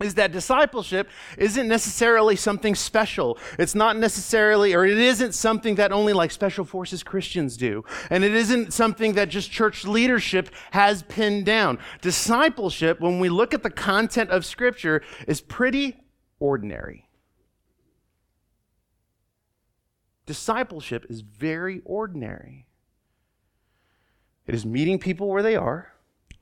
is 0.00 0.14
that 0.14 0.32
discipleship 0.32 1.10
isn't 1.36 1.68
necessarily 1.68 2.34
something 2.34 2.74
special. 2.74 3.38
It's 3.58 3.74
not 3.74 3.98
necessarily, 3.98 4.74
or 4.74 4.86
it 4.86 4.96
isn't 4.96 5.34
something 5.34 5.74
that 5.74 5.92
only 5.92 6.14
like 6.14 6.30
special 6.30 6.64
forces 6.64 7.02
Christians 7.02 7.58
do. 7.58 7.84
And 8.08 8.24
it 8.24 8.32
isn't 8.32 8.72
something 8.72 9.12
that 9.12 9.28
just 9.28 9.50
church 9.50 9.84
leadership 9.84 10.48
has 10.70 11.02
pinned 11.02 11.44
down. 11.44 11.78
Discipleship, 12.00 12.98
when 12.98 13.20
we 13.20 13.28
look 13.28 13.52
at 13.52 13.62
the 13.62 13.70
content 13.70 14.30
of 14.30 14.46
Scripture, 14.46 15.02
is 15.28 15.42
pretty 15.42 15.98
ordinary. 16.40 17.10
Discipleship 20.26 21.06
is 21.08 21.20
very 21.20 21.82
ordinary. 21.84 22.66
It 24.46 24.54
is 24.54 24.66
meeting 24.66 24.98
people 24.98 25.28
where 25.28 25.42
they 25.42 25.56
are 25.56 25.92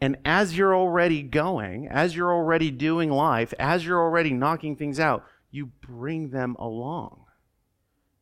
and 0.00 0.16
as 0.24 0.56
you're 0.56 0.74
already 0.74 1.22
going, 1.22 1.86
as 1.88 2.16
you're 2.16 2.32
already 2.32 2.70
doing 2.70 3.10
life, 3.10 3.52
as 3.58 3.84
you're 3.84 4.00
already 4.00 4.32
knocking 4.32 4.76
things 4.76 4.98
out, 4.98 5.24
you 5.50 5.66
bring 5.66 6.30
them 6.30 6.56
along. 6.58 7.24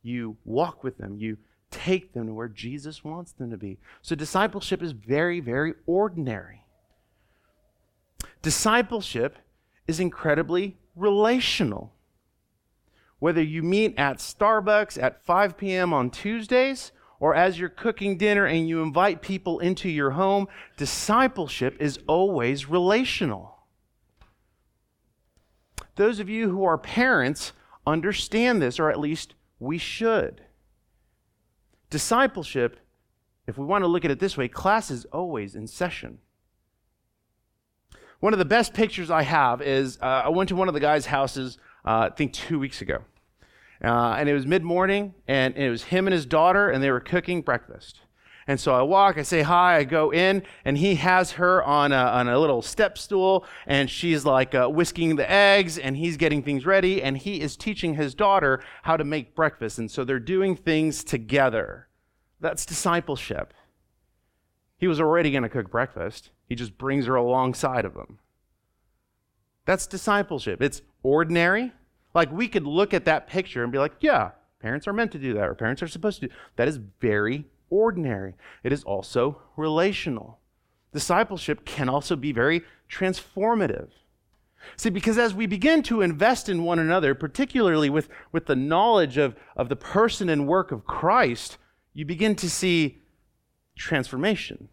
You 0.03 0.37
walk 0.45 0.83
with 0.83 0.99
them. 0.99 1.19
You 1.19 1.39
take 1.71 2.15
them 2.15 2.27
to 2.27 2.35
where 2.35 2.49
Jesus 2.49 3.05
wants 3.05 3.33
them 3.33 3.51
to 3.51 3.57
be. 3.57 3.79
So 4.03 4.17
discipleship 4.17 4.83
is 4.83 4.93
very, 4.93 5.39
very 5.39 5.75
ordinary. 5.87 6.65
Discipleship 8.43 9.37
is 9.87 10.01
incredibly 10.01 10.79
relational. 10.97 11.93
Whether 13.19 13.43
you 13.43 13.63
meet 13.63 13.99
at 13.99 14.19
Starbucks 14.19 15.03
at 15.03 15.25
5 15.25 15.57
p.m. 15.57 15.93
on 15.93 16.11
Tuesdays 16.11 16.93
or 17.21 17.35
as 17.35 17.59
you're 17.59 17.69
cooking 17.69 18.17
dinner 18.17 18.47
and 18.47 18.69
you 18.69 18.81
invite 18.83 19.23
people 19.23 19.59
into 19.59 19.89
your 19.89 20.11
home, 20.11 20.47
discipleship 20.77 21.77
is 21.81 21.99
always 22.07 22.69
relational. 22.69 23.59
Those 25.97 26.21
of 26.21 26.29
you 26.29 26.49
who 26.51 26.63
are 26.63 26.79
parents 26.79 27.53
understand 27.85 28.63
this, 28.63 28.79
or 28.79 28.89
at 28.89 29.01
least 29.01 29.35
we 29.59 29.79
should. 29.79 30.43
Discipleship, 31.91 32.79
if 33.49 33.59
we 33.59 33.65
want 33.65 33.83
to 33.83 33.89
look 33.89 34.05
at 34.05 34.11
it 34.13 34.21
this 34.21 34.37
way, 34.37 34.47
class 34.47 34.91
is 34.93 35.07
always 35.07 35.57
in 35.57 35.67
session. 35.67 36.19
One 38.21 38.33
of 38.33 38.39
the 38.39 38.45
best 38.45 38.75
pictures 38.75 39.11
I 39.11 39.23
have 39.23 39.63
is 39.63 39.99
uh, 40.01 40.23
I 40.25 40.29
went 40.29 40.49
to 40.51 40.57
one 40.57 40.69
of 40.69 40.75
the 40.75 40.81
guys' 40.81 41.07
houses, 41.07 41.59
uh, 41.89 42.11
I 42.13 42.15
think 42.15 42.35
two 42.35 42.59
weeks 42.59 42.83
ago. 42.83 43.03
Uh, 43.83 44.17
and 44.19 44.29
it 44.29 44.35
was 44.35 44.47
mid 44.47 44.63
morning, 44.63 45.15
and, 45.27 45.55
and 45.55 45.65
it 45.65 45.71
was 45.71 45.85
him 45.85 46.07
and 46.07 46.13
his 46.13 46.27
daughter, 46.27 46.69
and 46.69 46.83
they 46.83 46.91
were 46.91 47.01
cooking 47.01 47.41
breakfast. 47.41 48.01
And 48.47 48.59
so 48.59 48.75
I 48.75 48.83
walk, 48.83 49.17
I 49.17 49.23
say 49.23 49.43
hi, 49.43 49.77
I 49.77 49.85
go 49.85 50.13
in, 50.13 50.43
and 50.65 50.77
he 50.77 50.97
has 50.97 51.33
her 51.33 51.63
on 51.65 51.93
a, 51.93 51.97
on 51.97 52.29
a 52.29 52.39
little 52.39 52.61
step 52.61 52.99
stool, 52.99 53.47
and 53.67 53.89
she's 53.89 54.25
like 54.27 54.55
uh, 54.55 54.69
whisking 54.69 55.17
the 55.17 55.31
eggs, 55.31 55.79
and 55.79 55.97
he's 55.97 56.17
getting 56.19 56.43
things 56.43 56.67
ready, 56.67 57.03
and 57.03 57.17
he 57.17 57.41
is 57.41 57.57
teaching 57.57 57.95
his 57.95 58.15
daughter 58.15 58.63
how 58.83 58.97
to 58.97 59.05
make 59.05 59.35
breakfast. 59.35 59.79
And 59.79 59.91
so 59.91 60.05
they're 60.05 60.19
doing 60.19 60.57
things 60.57 61.05
together. 61.05 61.89
That's 62.41 62.67
discipleship. 62.67 63.55
He 64.77 64.89
was 64.89 65.01
already 65.01 65.31
going 65.31 65.43
to 65.43 65.49
cook 65.49 65.71
breakfast, 65.71 66.31
he 66.47 66.55
just 66.55 66.77
brings 66.77 67.07
her 67.07 67.15
alongside 67.15 67.85
of 67.85 67.95
him. 67.95 68.19
That's 69.67 69.87
discipleship. 69.87 70.63
It's 70.63 70.81
ordinary, 71.03 71.73
like 72.19 72.33
we 72.33 72.49
could 72.49 72.67
look 72.67 72.93
at 72.93 73.05
that 73.05 73.29
picture 73.29 73.63
and 73.63 73.73
be 73.73 73.79
like, 73.79 73.95
yeah, 74.01 74.33
parents 74.61 74.87
are 74.89 74.93
meant 74.93 75.13
to 75.13 75.19
do 75.19 75.35
that, 75.35 75.49
or 75.49 75.55
parents 75.55 75.83
are 75.83 75.89
supposed 75.89 76.21
to 76.21 76.27
do 76.29 76.35
that. 76.57 76.69
Is 76.69 76.81
very 77.01 77.47
ordinary. 77.71 78.35
It 78.63 78.73
is 78.73 78.85
also 78.85 79.41
relational. 79.57 80.41
Discipleship 80.93 81.65
can 81.65 81.89
also 81.89 82.17
be 82.17 82.33
very 82.33 82.63
transformative. 82.91 83.91
See, 84.77 84.91
because 84.91 85.19
as 85.19 85.35
we 85.35 85.47
begin 85.47 85.83
to 85.85 86.03
invest 86.03 86.49
in 86.49 86.65
one 86.65 86.81
another, 86.81 87.15
particularly 87.15 87.89
with, 87.89 88.09
with 88.33 88.47
the 88.47 88.57
knowledge 88.57 89.17
of, 89.17 89.37
of 89.57 89.69
the 89.69 89.77
person 89.77 90.29
and 90.29 90.49
work 90.49 90.73
of 90.73 90.85
Christ, 90.85 91.59
you 91.95 92.05
begin 92.05 92.35
to 92.37 92.51
see 92.51 92.99
transformation 93.77 94.69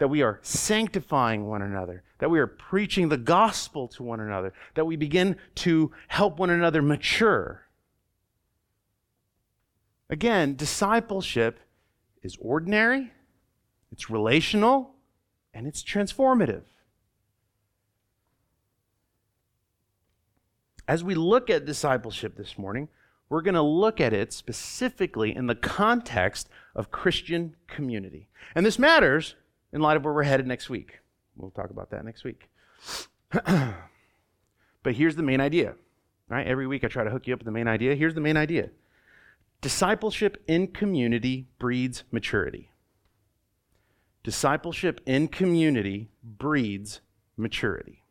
that 0.00 0.08
we 0.08 0.22
are 0.22 0.40
sanctifying 0.40 1.46
one 1.46 1.60
another, 1.60 2.02
that 2.20 2.30
we 2.30 2.40
are 2.40 2.46
preaching 2.46 3.10
the 3.10 3.18
gospel 3.18 3.86
to 3.86 4.02
one 4.02 4.18
another, 4.18 4.54
that 4.74 4.86
we 4.86 4.96
begin 4.96 5.36
to 5.54 5.92
help 6.08 6.38
one 6.38 6.48
another 6.48 6.80
mature. 6.80 7.66
Again, 10.08 10.56
discipleship 10.56 11.60
is 12.22 12.38
ordinary, 12.40 13.12
it's 13.92 14.08
relational, 14.08 14.94
and 15.52 15.66
it's 15.66 15.82
transformative. 15.82 16.62
As 20.88 21.04
we 21.04 21.14
look 21.14 21.50
at 21.50 21.66
discipleship 21.66 22.38
this 22.38 22.56
morning, 22.56 22.88
we're 23.28 23.42
going 23.42 23.52
to 23.52 23.60
look 23.60 24.00
at 24.00 24.14
it 24.14 24.32
specifically 24.32 25.36
in 25.36 25.46
the 25.46 25.54
context 25.54 26.48
of 26.74 26.90
Christian 26.90 27.54
community. 27.68 28.30
And 28.54 28.64
this 28.64 28.78
matters 28.78 29.34
in 29.72 29.80
light 29.80 29.96
of 29.96 30.04
where 30.04 30.14
we're 30.14 30.22
headed 30.22 30.46
next 30.46 30.68
week. 30.68 31.00
We'll 31.36 31.50
talk 31.50 31.70
about 31.70 31.90
that 31.90 32.04
next 32.04 32.24
week. 32.24 32.48
but 33.32 34.94
here's 34.94 35.16
the 35.16 35.22
main 35.22 35.40
idea. 35.40 35.74
Right? 36.28 36.46
Every 36.46 36.66
week 36.66 36.84
I 36.84 36.88
try 36.88 37.04
to 37.04 37.10
hook 37.10 37.26
you 37.26 37.34
up 37.34 37.40
with 37.40 37.46
the 37.46 37.52
main 37.52 37.68
idea. 37.68 37.94
Here's 37.94 38.14
the 38.14 38.20
main 38.20 38.36
idea. 38.36 38.70
Discipleship 39.60 40.42
in 40.46 40.68
community 40.68 41.48
breeds 41.58 42.04
maturity. 42.10 42.70
Discipleship 44.22 45.00
in 45.06 45.28
community 45.28 46.10
breeds 46.22 47.00
maturity. 47.36 48.02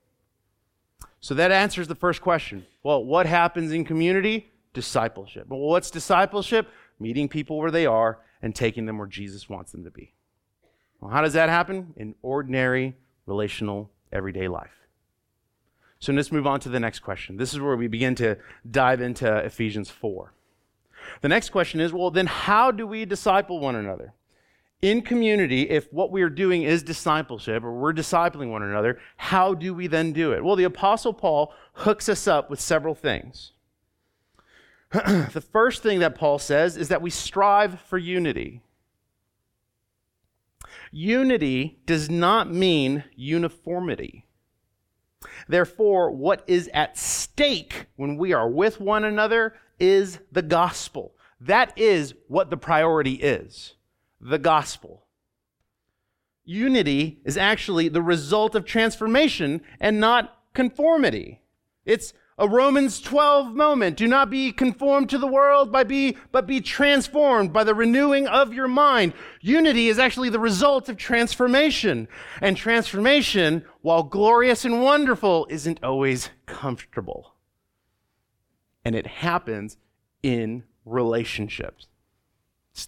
So 1.22 1.34
that 1.36 1.52
answers 1.52 1.88
the 1.88 1.96
first 1.96 2.22
question. 2.22 2.66
Well, 2.84 3.04
what 3.04 3.26
happens 3.26 3.72
in 3.72 3.86
community? 3.86 4.52
Discipleship. 4.74 5.48
Well, 5.48 5.60
what's 5.60 5.92
discipleship? 5.92 6.68
Meeting 7.00 7.30
people 7.30 7.58
where 7.58 7.72
they 7.72 7.86
are 7.86 8.20
and 8.42 8.56
taking 8.56 8.86
them 8.86 8.98
where 8.98 9.08
Jesus 9.08 9.50
wants 9.50 9.72
them 9.72 9.84
to 9.84 9.92
be. 9.92 10.14
Well, 11.00 11.12
how 11.12 11.22
does 11.22 11.34
that 11.34 11.50
happen? 11.50 11.94
In 11.96 12.16
ordinary, 12.22 12.96
relational, 13.26 13.90
everyday 14.12 14.48
life. 14.48 14.72
So 16.00 16.14
let's 16.14 16.32
move 16.32 16.48
on 16.48 16.60
to 16.62 16.70
the 16.70 16.80
next 16.80 17.00
question. 17.00 17.38
This 17.38 17.54
is 17.54 17.60
where 17.60 17.76
we 17.76 17.88
begin 17.88 18.16
to 18.16 18.38
dive 18.70 19.02
into 19.02 19.38
Ephesians 19.38 19.90
4. 19.90 20.34
The 21.22 21.30
next 21.30 21.50
question 21.50 21.80
is 21.80 21.92
well, 21.92 22.12
then 22.12 22.28
how 22.28 22.72
do 22.72 22.88
we 22.88 23.06
disciple 23.06 23.60
one 23.60 23.76
another? 23.76 24.14
In 24.82 25.02
community, 25.02 25.64
if 25.70 25.92
what 25.92 26.10
we 26.10 26.22
are 26.22 26.30
doing 26.30 26.64
is 26.64 26.84
discipleship 26.84 27.64
or 27.64 27.74
we're 27.74 27.94
discipling 27.94 28.50
one 28.50 28.64
another, 28.64 29.00
how 29.18 29.54
do 29.54 29.74
we 29.74 29.88
then 29.88 30.14
do 30.14 30.32
it? 30.32 30.42
Well, 30.44 30.56
the 30.56 30.64
Apostle 30.64 31.14
Paul 31.14 31.54
hooks 31.74 32.08
us 32.08 32.28
up 32.28 32.50
with 32.50 32.62
several 32.62 32.96
things. 32.96 33.52
the 34.92 35.44
first 35.52 35.84
thing 35.84 36.00
that 36.00 36.16
Paul 36.16 36.40
says 36.40 36.78
is 36.78 36.88
that 36.88 37.02
we 37.02 37.10
strive 37.10 37.82
for 37.82 37.98
unity. 37.98 38.62
Unity 40.92 41.80
does 41.86 42.10
not 42.10 42.52
mean 42.52 43.04
uniformity. 43.16 44.26
Therefore, 45.48 46.12
what 46.12 46.44
is 46.48 46.70
at 46.74 46.98
stake 46.98 47.88
when 47.96 48.18
we 48.18 48.34
are 48.34 48.50
with 48.50 48.80
one 48.80 49.04
another 49.04 49.56
is 49.80 50.20
the 50.32 50.42
gospel. 50.42 51.14
That 51.42 51.78
is 51.78 52.14
what 52.28 52.50
the 52.50 52.58
priority 52.58 53.14
is 53.14 53.76
the 54.22 54.38
gospel. 54.40 55.06
Unity 56.44 57.22
is 57.24 57.38
actually 57.38 57.88
the 57.88 58.02
result 58.02 58.56
of 58.56 58.66
transformation 58.66 59.62
and 59.80 60.00
not 60.00 60.38
conformity. 60.54 61.42
It's 61.86 62.14
a 62.40 62.48
Romans 62.48 63.02
12 63.02 63.54
moment. 63.54 63.98
Do 63.98 64.08
not 64.08 64.30
be 64.30 64.54
conformed 64.54 65.10
to 65.10 65.18
the 65.18 65.28
world, 65.28 65.72
by 65.72 65.84
be, 65.84 66.18
but 66.32 66.48
be 66.48 66.62
transformed 66.62 67.52
by 67.52 67.66
the 67.66 67.76
renewing 67.76 68.28
of 68.28 68.54
your 68.54 68.70
mind. 68.70 69.14
Unity 69.42 69.90
is 69.90 70.00
actually 70.00 70.30
the 70.30 70.40
result 70.40 70.88
of 70.88 70.96
transformation. 70.96 72.08
And 72.42 72.56
transformation, 72.56 73.66
while 73.82 74.04
glorious 74.04 74.64
and 74.64 74.82
wonderful, 74.82 75.48
isn't 75.50 75.84
always 75.84 76.30
comfortable. 76.46 77.36
And 78.86 78.96
it 78.96 79.06
happens 79.06 79.76
in 80.24 80.64
relationships. 80.86 81.88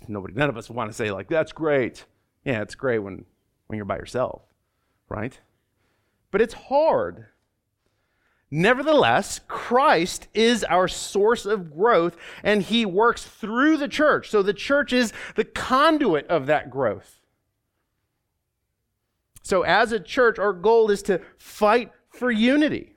nobody, 0.08 0.34
none 0.34 0.50
of 0.50 0.58
us 0.58 0.70
want 0.70 0.90
to 0.90 0.96
say, 0.96 1.12
like, 1.12 1.28
that's 1.28 1.52
great. 1.52 2.06
Yeah, 2.46 2.62
it's 2.62 2.76
great 2.76 3.00
when, 3.00 3.26
when 3.68 3.76
you're 3.76 3.86
by 3.86 3.98
yourself, 3.98 4.44
right? 5.10 5.38
But 6.32 6.42
it's 6.42 6.54
hard. 6.54 7.26
Nevertheless, 8.52 9.40
Christ 9.48 10.28
is 10.34 10.66
our 10.66 10.90
source 10.90 11.46
of 11.46 11.74
growth 11.74 12.18
and 12.44 12.62
he 12.62 12.86
works 12.86 13.24
through 13.24 13.78
the 13.78 13.88
church. 13.88 14.30
So 14.30 14.44
the 14.44 14.54
church 14.54 14.92
is 14.92 15.14
the 15.36 15.46
conduit 15.46 16.28
of 16.28 16.48
that 16.48 16.70
growth. 16.70 17.22
So, 19.44 19.64
as 19.64 19.92
a 19.92 20.00
church, 20.00 20.38
our 20.38 20.54
goal 20.54 20.92
is 20.92 21.02
to 21.04 21.20
fight 21.38 21.92
for 22.10 22.30
unity. 22.30 22.94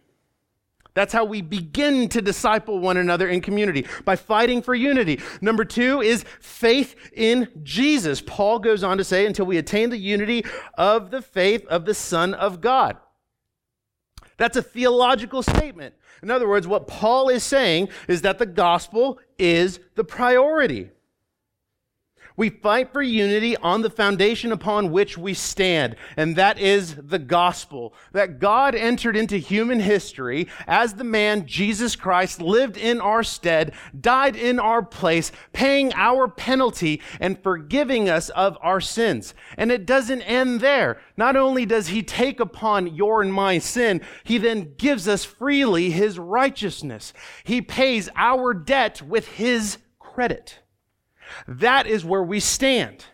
That's 0.93 1.13
how 1.13 1.25
we 1.25 1.43
begin 1.43 2.09
to 2.11 2.23
disciple 2.23 2.79
one 2.79 2.97
another 2.97 3.29
in 3.29 3.41
community 3.41 3.87
by 4.05 4.15
fighting 4.15 4.63
for 4.63 4.75
unity. 4.75 5.21
Number 5.41 5.65
two 5.65 6.01
is 6.01 6.25
faith 6.41 6.95
in 7.13 7.49
Jesus. 7.65 8.21
Paul 8.21 8.61
goes 8.61 8.85
on 8.85 8.99
to 8.99 9.05
say, 9.05 9.27
until 9.27 9.47
we 9.47 9.57
attain 9.57 9.91
the 9.91 9.99
unity 9.99 10.45
of 10.75 11.11
the 11.11 11.23
faith 11.23 11.67
of 11.67 11.85
the 11.85 11.95
Son 11.95 12.35
of 12.35 12.61
God. 12.61 12.97
That's 14.37 14.57
a 14.57 14.63
theological 14.63 15.43
statement. 15.43 15.95
In 16.23 16.31
other 16.31 16.49
words, 16.49 16.67
what 16.67 16.87
Paul 16.87 17.29
is 17.29 17.45
saying 17.45 17.89
is 18.09 18.23
that 18.23 18.39
the 18.39 18.47
gospel 18.47 19.19
is 19.39 19.81
the 19.95 20.05
priority. 20.05 20.91
We 22.37 22.51
fight 22.51 22.93
for 22.93 23.01
unity 23.01 23.57
on 23.59 23.83
the 23.83 23.91
foundation 23.91 24.51
upon 24.51 24.91
which 24.91 25.17
we 25.17 25.35
stand, 25.35 25.95
and 26.17 26.35
that 26.35 26.59
is 26.59 26.97
the 26.97 27.21
gospel. 27.21 27.95
That 28.11 28.41
God 28.41 28.75
entered 28.75 29.17
into 29.17 29.37
human 29.37 29.79
history 29.79 30.49
as 30.67 30.95
the 30.95 31.05
man 31.05 31.47
Jesus 31.47 31.95
Christ 31.95 32.41
lived 32.41 32.77
in 32.77 33.01
our 33.01 33.23
stead, 33.23 33.73
died 34.01 34.35
in 34.35 34.59
our 34.59 34.83
place, 34.83 35.31
paying 35.53 35.93
our 35.95 36.27
penalty 36.27 37.01
and 37.21 37.41
forgiving 37.41 38.09
us 38.09 38.31
of 38.31 38.59
our 38.61 38.81
sins. 38.81 39.33
And 39.57 39.71
it 39.71 39.87
doesn't 39.87 40.23
end 40.23 40.61
there. 40.61 41.01
Not 41.17 41.37
only 41.37 41.65
does 41.65 41.87
he 41.89 42.03
take 42.03 42.41
upon 42.41 42.97
your 42.97 43.23
and 43.23 43.33
my 43.33 43.59
sin, 43.59 44.01
he 44.25 44.39
then 44.39 44.75
gives 44.77 45.07
us 45.07 45.25
freely 45.25 45.91
his 45.91 46.19
righteousness. 46.19 47.13
He 47.45 47.63
pays 47.63 48.09
our 48.17 48.55
debt 48.55 49.03
with 49.03 49.29
his 49.29 49.79
credit. 50.01 50.59
That 51.47 51.87
is 51.87 52.05
where 52.05 52.23
we 52.23 52.41
stand. 52.41 53.05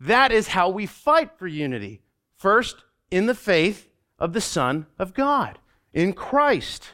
That 0.00 0.32
is 0.32 0.48
how 0.48 0.68
we 0.68 0.86
fight 0.86 1.38
for 1.38 1.46
unity. 1.46 2.02
First, 2.36 2.84
in 3.10 3.26
the 3.26 3.34
faith 3.34 3.88
of 4.18 4.32
the 4.32 4.40
Son 4.40 4.86
of 4.98 5.14
God, 5.14 5.58
in 5.92 6.12
Christ. 6.12 6.92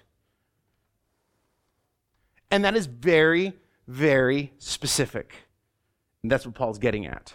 And 2.50 2.64
that 2.64 2.76
is 2.76 2.86
very, 2.86 3.52
very 3.86 4.52
specific. 4.58 5.34
And 6.22 6.30
that's 6.30 6.46
what 6.46 6.54
Paul's 6.54 6.78
getting 6.78 7.06
at. 7.06 7.34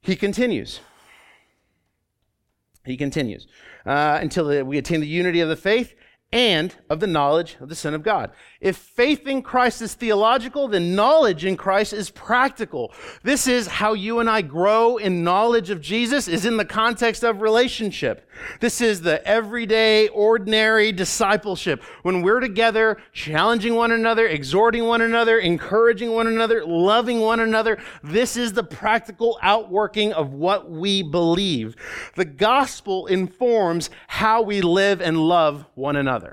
He 0.00 0.16
continues. 0.16 0.80
He 2.84 2.96
continues 2.96 3.46
uh, 3.86 4.18
until 4.20 4.64
we 4.64 4.76
attain 4.76 5.00
the 5.00 5.06
unity 5.06 5.40
of 5.40 5.48
the 5.48 5.56
faith 5.56 5.94
and 6.34 6.74
of 6.90 6.98
the 6.98 7.06
knowledge 7.06 7.56
of 7.60 7.68
the 7.68 7.76
Son 7.76 7.94
of 7.94 8.02
God. 8.02 8.32
If 8.60 8.76
faith 8.76 9.28
in 9.28 9.40
Christ 9.40 9.80
is 9.80 9.94
theological, 9.94 10.66
then 10.66 10.96
knowledge 10.96 11.44
in 11.44 11.56
Christ 11.56 11.92
is 11.92 12.10
practical. 12.10 12.92
This 13.22 13.46
is 13.46 13.68
how 13.68 13.92
you 13.92 14.18
and 14.18 14.28
I 14.28 14.42
grow 14.42 14.96
in 14.96 15.22
knowledge 15.22 15.70
of 15.70 15.80
Jesus 15.80 16.26
is 16.26 16.44
in 16.44 16.56
the 16.56 16.64
context 16.64 17.22
of 17.22 17.40
relationship. 17.40 18.28
This 18.58 18.80
is 18.80 19.02
the 19.02 19.24
everyday, 19.24 20.08
ordinary 20.08 20.90
discipleship. 20.90 21.80
When 22.02 22.22
we're 22.22 22.40
together, 22.40 23.00
challenging 23.12 23.76
one 23.76 23.92
another, 23.92 24.26
exhorting 24.26 24.84
one 24.86 25.02
another, 25.02 25.38
encouraging 25.38 26.10
one 26.10 26.26
another, 26.26 26.66
loving 26.66 27.20
one 27.20 27.38
another, 27.38 27.78
this 28.02 28.36
is 28.36 28.54
the 28.54 28.64
practical 28.64 29.38
outworking 29.40 30.12
of 30.12 30.32
what 30.32 30.68
we 30.68 31.04
believe. 31.04 31.76
The 32.16 32.24
gospel 32.24 33.06
informs 33.06 33.88
how 34.08 34.42
we 34.42 34.62
live 34.62 35.00
and 35.00 35.16
love 35.16 35.64
one 35.76 35.94
another. 35.94 36.23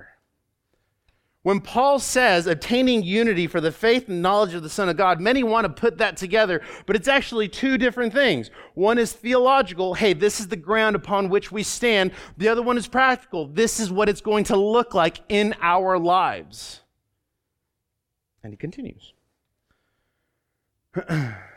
When 1.44 1.60
Paul 1.60 1.98
says 1.98 2.46
obtaining 2.46 3.02
unity 3.02 3.48
for 3.48 3.60
the 3.60 3.72
faith 3.72 4.08
and 4.08 4.22
knowledge 4.22 4.54
of 4.54 4.62
the 4.62 4.70
Son 4.70 4.90
of 4.90 4.98
God, 4.98 5.20
many 5.20 5.44
want 5.44 5.66
to 5.66 5.74
put 5.74 5.98
that 5.98 6.16
together, 6.16 6.62
but 6.86 6.96
it's 6.96 7.08
actually 7.08 7.48
two 7.48 7.80
different 7.80 8.14
things. 8.14 8.52
One 8.76 9.00
is 9.00 9.12
theological, 9.12 9.96
hey, 9.96 10.14
this 10.14 10.40
is 10.40 10.50
the 10.50 10.56
ground 10.56 10.96
upon 10.96 11.30
which 11.30 11.52
we 11.52 11.64
stand. 11.64 12.12
The 12.38 12.48
other 12.48 12.62
one 12.62 12.78
is 12.78 12.88
practical, 12.88 13.48
this 13.48 13.80
is 13.80 13.92
what 13.92 14.08
it's 14.08 14.22
going 14.22 14.44
to 14.46 14.56
look 14.56 14.94
like 14.94 15.22
in 15.30 15.56
our 15.62 15.98
lives. 15.98 16.82
And 18.44 18.54
he 18.54 18.58
continues. 18.58 19.14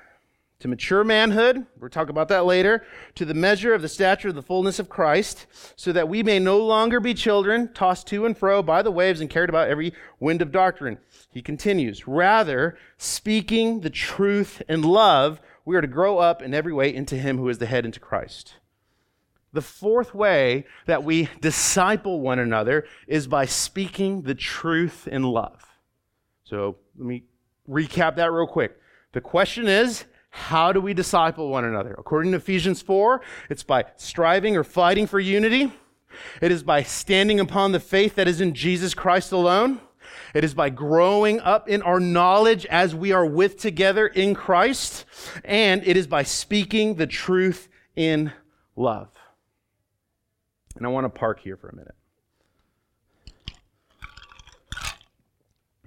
to 0.65 0.69
mature 0.69 1.05
manhood, 1.05 1.67
we'll 1.79 1.91
talk 1.91 2.09
about 2.09 2.29
that 2.29 2.47
later, 2.47 2.83
to 3.15 3.27
the 3.27 3.35
measure 3.35 3.75
of 3.75 3.83
the 3.83 3.89
stature 3.89 4.31
of 4.31 4.35
the 4.35 4.41
fullness 4.41 4.79
of 4.79 4.89
Christ, 4.89 5.45
so 5.77 5.93
that 5.93 6.09
we 6.09 6.23
may 6.23 6.39
no 6.39 6.57
longer 6.57 7.01
be 7.01 7.13
children, 7.13 7.71
tossed 7.75 8.07
to 8.07 8.25
and 8.25 8.35
fro 8.35 8.63
by 8.63 8.81
the 8.81 8.91
waves 8.91 9.21
and 9.21 9.29
carried 9.29 9.51
about 9.51 9.69
every 9.69 9.93
wind 10.21 10.41
of 10.41 10.51
doctrine. 10.51 10.97
He 11.31 11.43
continues, 11.43 12.09
rather, 12.09 12.79
speaking 12.97 13.83
the 13.83 13.91
truth 13.91 14.63
in 14.67 14.81
love, 14.81 15.39
we 15.67 15.77
are 15.77 15.83
to 15.83 15.87
grow 15.87 16.17
up 16.17 16.41
in 16.41 16.55
every 16.55 16.73
way 16.73 16.95
into 16.95 17.17
Him 17.17 17.37
who 17.37 17.51
is 17.51 17.59
the 17.59 17.67
head, 17.67 17.85
into 17.85 18.01
Christ. 18.01 18.55
The 19.53 19.61
fourth 19.61 20.15
way 20.15 20.65
that 20.87 21.05
we 21.05 21.29
disciple 21.43 22.23
one 22.23 22.39
another 22.39 22.87
is 23.07 23.27
by 23.27 23.45
speaking 23.45 24.23
the 24.23 24.35
truth 24.35 25.07
in 25.07 25.25
love. 25.25 25.63
So 26.45 26.77
let 26.97 27.07
me 27.07 27.25
recap 27.69 28.17
that 28.17 28.33
real 28.33 28.47
quick. 28.47 28.81
The 29.13 29.21
question 29.21 29.69
is, 29.69 30.07
how 30.37 30.73
do 30.73 30.81
we 30.81 30.95
disciple 30.95 31.49
one 31.49 31.65
another? 31.65 31.95
According 31.97 32.33
to 32.33 32.39
Ephesians 32.39 32.83
4, 32.83 33.21
it's 33.51 33.63
by 33.63 33.85
striving 33.95 34.57
or 34.57 34.65
fighting 34.65 35.07
for 35.07 35.21
unity. 35.21 35.73
It 36.41 36.51
is 36.51 36.65
by 36.65 36.83
standing 36.83 37.39
upon 37.39 37.71
the 37.71 37.79
faith 37.79 38.17
that 38.17 38.27
is 38.27 38.41
in 38.41 38.53
Jesus 38.53 38.95
Christ 38.95 39.31
alone. 39.31 39.81
It 40.35 40.43
is 40.43 40.53
by 40.53 40.71
growing 40.71 41.39
up 41.39 41.69
in 41.69 41.83
our 41.83 42.01
knowledge 42.01 42.67
as 42.67 42.97
we 42.97 43.13
are 43.13 43.25
with 43.25 43.59
together 43.59 44.09
in 44.09 44.35
Christ. 44.35 45.05
And 45.45 45.87
it 45.87 45.97
is 45.97 46.09
by 46.09 46.25
speaking 46.25 46.97
the 46.97 47.07
truth 47.07 47.69
in 47.95 48.33
love. 48.75 49.11
And 50.75 50.85
I 50.85 50.89
want 50.89 51.05
to 51.05 51.11
park 51.11 51.39
here 51.39 51.57
for 51.57 51.69
a 51.69 51.77
minute. 51.77 51.95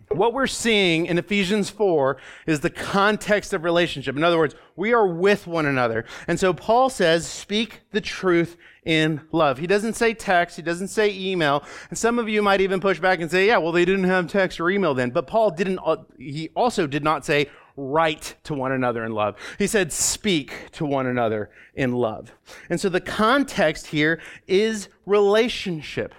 What 0.10 0.34
we're 0.34 0.48
seeing 0.48 1.06
in 1.06 1.17
Ephesians 1.17 1.70
4 1.70 2.17
is 2.46 2.62
the 2.62 2.70
context 2.70 3.54
of 3.54 3.63
relationship. 3.63 4.15
In 4.15 4.24
other 4.24 4.38
words, 4.38 4.56
we 4.76 4.93
are 4.93 5.08
with 5.08 5.48
one 5.48 5.65
another. 5.65 6.06
And 6.28 6.39
so 6.39 6.54
Paul 6.54 6.89
says, 6.89 7.28
speak 7.28 7.82
the 7.91 8.02
truth 8.02 8.56
in 8.86 9.22
love. 9.34 9.58
He 9.58 9.67
doesn't 9.67 9.93
say 9.93 10.13
text, 10.13 10.56
he 10.56 10.62
doesn't 10.62 10.88
say 10.88 11.13
email. 11.13 11.63
And 11.89 11.98
some 11.98 12.20
of 12.20 12.30
you 12.30 12.41
might 12.41 12.62
even 12.62 12.80
push 12.80 13.00
back 13.00 13.20
and 13.20 13.30
say, 13.30 13.48
yeah, 13.48 13.58
well, 13.58 13.74
they 13.74 13.84
didn't 13.84 14.06
have 14.06 14.28
text 14.28 14.60
or 14.62 14.70
email 14.70 14.93
then. 14.93 15.10
But 15.10 15.28
Paul 15.28 15.52
didn't, 15.52 15.80
uh, 15.86 15.98
he 16.17 16.50
also 16.56 16.88
did 16.88 17.04
not 17.04 17.26
say, 17.26 17.50
write 17.76 18.36
to 18.43 18.54
one 18.54 18.72
another 18.72 19.06
in 19.06 19.12
love. 19.12 19.36
He 19.60 19.67
said, 19.67 19.91
speak 19.91 20.72
to 20.72 20.86
one 20.86 21.06
another 21.06 21.50
in 21.76 21.91
love. 21.91 22.32
And 22.70 22.80
so 22.80 22.89
the 22.89 23.02
context 23.02 23.88
here 23.88 24.22
is 24.48 24.88
relationship. 25.06 26.15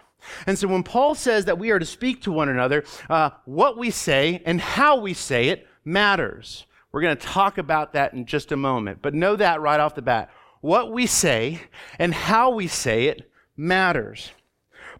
And 0.46 0.58
so 0.58 0.68
when 0.68 0.82
Paul 0.82 1.14
says 1.14 1.44
that 1.46 1.58
we 1.58 1.70
are 1.70 1.78
to 1.78 1.86
speak 1.86 2.22
to 2.22 2.32
one 2.32 2.48
another, 2.48 2.84
uh, 3.08 3.30
what 3.44 3.78
we 3.78 3.90
say 3.90 4.42
and 4.44 4.60
how 4.60 5.00
we 5.00 5.14
say 5.14 5.48
it 5.48 5.66
matters. 5.84 6.66
We're 6.92 7.02
going 7.02 7.16
to 7.16 7.26
talk 7.26 7.58
about 7.58 7.92
that 7.92 8.14
in 8.14 8.26
just 8.26 8.52
a 8.52 8.56
moment, 8.56 9.00
but 9.02 9.14
know 9.14 9.36
that 9.36 9.60
right 9.60 9.80
off 9.80 9.94
the 9.94 10.02
bat. 10.02 10.30
What 10.60 10.92
we 10.92 11.06
say 11.06 11.60
and 11.98 12.12
how 12.12 12.50
we 12.50 12.66
say 12.66 13.06
it 13.06 13.30
matters. 13.56 14.32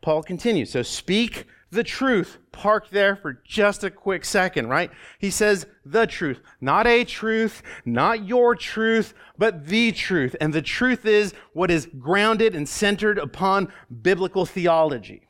Paul 0.00 0.22
continues. 0.22 0.70
So 0.70 0.82
speak 0.82 1.46
the 1.70 1.84
truth. 1.84 2.38
Park 2.52 2.90
there 2.90 3.16
for 3.16 3.40
just 3.44 3.84
a 3.84 3.90
quick 3.90 4.24
second, 4.24 4.68
right? 4.68 4.90
He 5.18 5.30
says 5.30 5.66
the 5.84 6.06
truth, 6.06 6.40
not 6.60 6.86
a 6.86 7.04
truth, 7.04 7.62
not 7.84 8.26
your 8.26 8.54
truth, 8.54 9.14
but 9.36 9.66
the 9.66 9.92
truth. 9.92 10.34
And 10.40 10.52
the 10.52 10.62
truth 10.62 11.04
is 11.06 11.34
what 11.52 11.70
is 11.70 11.88
grounded 11.98 12.54
and 12.54 12.68
centered 12.68 13.18
upon 13.18 13.72
biblical 14.02 14.46
theology. 14.46 15.28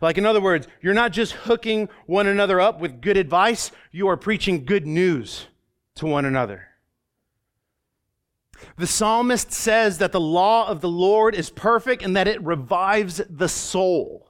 Like, 0.00 0.18
in 0.18 0.26
other 0.26 0.40
words, 0.40 0.66
you're 0.80 0.94
not 0.94 1.12
just 1.12 1.32
hooking 1.32 1.88
one 2.06 2.26
another 2.26 2.60
up 2.60 2.80
with 2.80 3.00
good 3.00 3.16
advice, 3.16 3.70
you 3.92 4.08
are 4.08 4.16
preaching 4.16 4.64
good 4.64 4.86
news 4.86 5.46
to 5.96 6.06
one 6.06 6.24
another. 6.24 6.68
The 8.76 8.86
psalmist 8.86 9.52
says 9.52 9.98
that 9.98 10.12
the 10.12 10.20
law 10.20 10.68
of 10.68 10.80
the 10.80 10.88
Lord 10.88 11.34
is 11.34 11.50
perfect 11.50 12.02
and 12.02 12.16
that 12.16 12.28
it 12.28 12.42
revives 12.42 13.20
the 13.28 13.48
soul. 13.48 14.23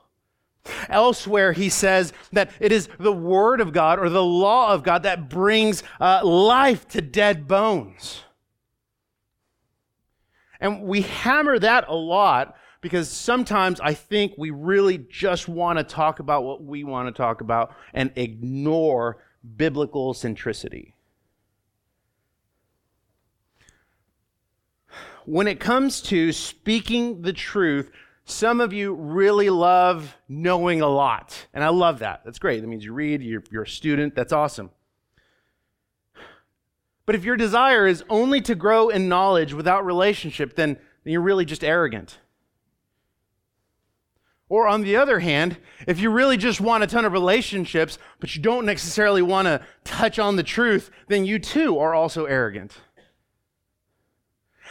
Elsewhere, 0.88 1.52
he 1.52 1.68
says 1.68 2.12
that 2.32 2.50
it 2.60 2.72
is 2.72 2.88
the 2.98 3.12
word 3.12 3.60
of 3.60 3.72
God 3.72 3.98
or 3.98 4.08
the 4.08 4.24
law 4.24 4.72
of 4.72 4.82
God 4.82 5.02
that 5.02 5.28
brings 5.28 5.82
uh, 6.00 6.24
life 6.24 6.88
to 6.88 7.00
dead 7.00 7.46
bones. 7.46 8.22
And 10.60 10.82
we 10.82 11.02
hammer 11.02 11.58
that 11.58 11.88
a 11.88 11.94
lot 11.94 12.56
because 12.80 13.08
sometimes 13.08 13.80
I 13.80 13.94
think 13.94 14.34
we 14.36 14.50
really 14.50 14.98
just 14.98 15.48
want 15.48 15.78
to 15.78 15.84
talk 15.84 16.20
about 16.20 16.44
what 16.44 16.62
we 16.62 16.84
want 16.84 17.08
to 17.08 17.12
talk 17.12 17.40
about 17.40 17.74
and 17.92 18.12
ignore 18.14 19.24
biblical 19.56 20.12
centricity. 20.14 20.92
When 25.26 25.46
it 25.46 25.60
comes 25.60 26.02
to 26.02 26.32
speaking 26.32 27.22
the 27.22 27.32
truth, 27.32 27.90
some 28.24 28.60
of 28.60 28.72
you 28.72 28.94
really 28.94 29.50
love 29.50 30.16
knowing 30.28 30.80
a 30.80 30.88
lot. 30.88 31.46
And 31.52 31.62
I 31.62 31.68
love 31.68 31.98
that. 31.98 32.22
That's 32.24 32.38
great. 32.38 32.60
That 32.60 32.66
means 32.66 32.84
you 32.84 32.92
read, 32.92 33.22
you're, 33.22 33.44
you're 33.50 33.64
a 33.64 33.68
student. 33.68 34.14
That's 34.14 34.32
awesome. 34.32 34.70
But 37.06 37.14
if 37.14 37.24
your 37.24 37.36
desire 37.36 37.86
is 37.86 38.02
only 38.08 38.40
to 38.42 38.54
grow 38.54 38.88
in 38.88 39.08
knowledge 39.08 39.52
without 39.52 39.84
relationship, 39.84 40.56
then, 40.56 40.78
then 41.04 41.12
you're 41.12 41.20
really 41.20 41.44
just 41.44 41.62
arrogant. 41.62 42.18
Or 44.48 44.68
on 44.68 44.82
the 44.82 44.96
other 44.96 45.18
hand, 45.18 45.58
if 45.86 46.00
you 46.00 46.10
really 46.10 46.36
just 46.36 46.60
want 46.60 46.84
a 46.84 46.86
ton 46.86 47.04
of 47.04 47.12
relationships, 47.12 47.98
but 48.20 48.34
you 48.34 48.40
don't 48.40 48.64
necessarily 48.64 49.20
want 49.22 49.46
to 49.46 49.60
touch 49.84 50.18
on 50.18 50.36
the 50.36 50.42
truth, 50.42 50.90
then 51.08 51.26
you 51.26 51.38
too 51.38 51.78
are 51.78 51.94
also 51.94 52.24
arrogant. 52.24 52.78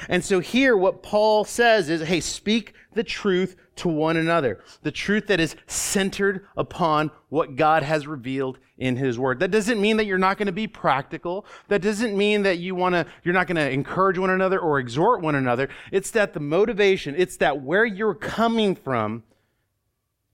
And 0.09 0.23
so 0.23 0.39
here, 0.39 0.75
what 0.75 1.03
Paul 1.03 1.45
says 1.45 1.89
is 1.89 2.01
hey, 2.01 2.19
speak 2.19 2.73
the 2.93 3.03
truth 3.03 3.55
to 3.77 3.87
one 3.87 4.17
another. 4.17 4.63
The 4.83 4.91
truth 4.91 5.27
that 5.27 5.39
is 5.39 5.55
centered 5.67 6.45
upon 6.55 7.11
what 7.29 7.55
God 7.55 7.83
has 7.83 8.05
revealed 8.05 8.59
in 8.77 8.95
his 8.95 9.17
word. 9.17 9.39
That 9.39 9.51
doesn't 9.51 9.79
mean 9.79 9.97
that 9.97 10.05
you're 10.05 10.17
not 10.17 10.37
going 10.37 10.47
to 10.47 10.51
be 10.51 10.67
practical. 10.67 11.45
That 11.67 11.81
doesn't 11.81 12.15
mean 12.15 12.43
that 12.43 12.59
you 12.59 12.75
want 12.75 12.93
to 12.93 13.05
you're 13.23 13.33
not 13.33 13.47
going 13.47 13.55
to 13.55 13.69
encourage 13.69 14.17
one 14.17 14.29
another 14.29 14.59
or 14.59 14.79
exhort 14.79 15.21
one 15.21 15.35
another. 15.35 15.69
It's 15.91 16.11
that 16.11 16.33
the 16.33 16.39
motivation, 16.39 17.15
it's 17.17 17.37
that 17.37 17.61
where 17.61 17.85
you're 17.85 18.15
coming 18.15 18.75
from 18.75 19.23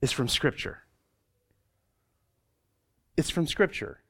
is 0.00 0.12
from 0.12 0.28
scripture. 0.28 0.82
It's 3.16 3.30
from 3.30 3.46
scripture. 3.46 4.00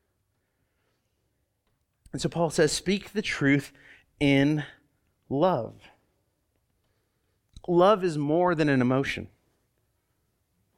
And 2.12 2.20
so 2.20 2.28
Paul 2.28 2.50
says, 2.50 2.72
speak 2.72 3.12
the 3.12 3.22
truth 3.22 3.72
in 4.18 4.64
love. 5.30 5.74
Love 7.66 8.04
is 8.04 8.18
more 8.18 8.54
than 8.54 8.68
an 8.68 8.82
emotion. 8.82 9.28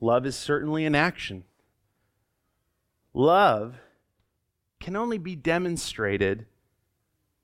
Love 0.00 0.26
is 0.26 0.36
certainly 0.36 0.84
an 0.84 0.94
action. 0.94 1.44
Love 3.14 3.76
can 4.78 4.94
only 4.94 5.18
be 5.18 5.34
demonstrated 5.34 6.46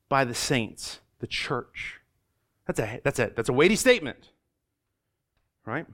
by 0.08 0.24
the 0.24 0.34
saints, 0.34 1.00
the 1.20 1.26
church. 1.26 2.00
That's 2.66 2.80
a, 2.80 3.00
that's 3.02 3.18
a, 3.18 3.32
that's 3.34 3.48
a 3.48 3.52
weighty 3.52 3.76
statement, 3.76 4.30
right? 5.64 5.86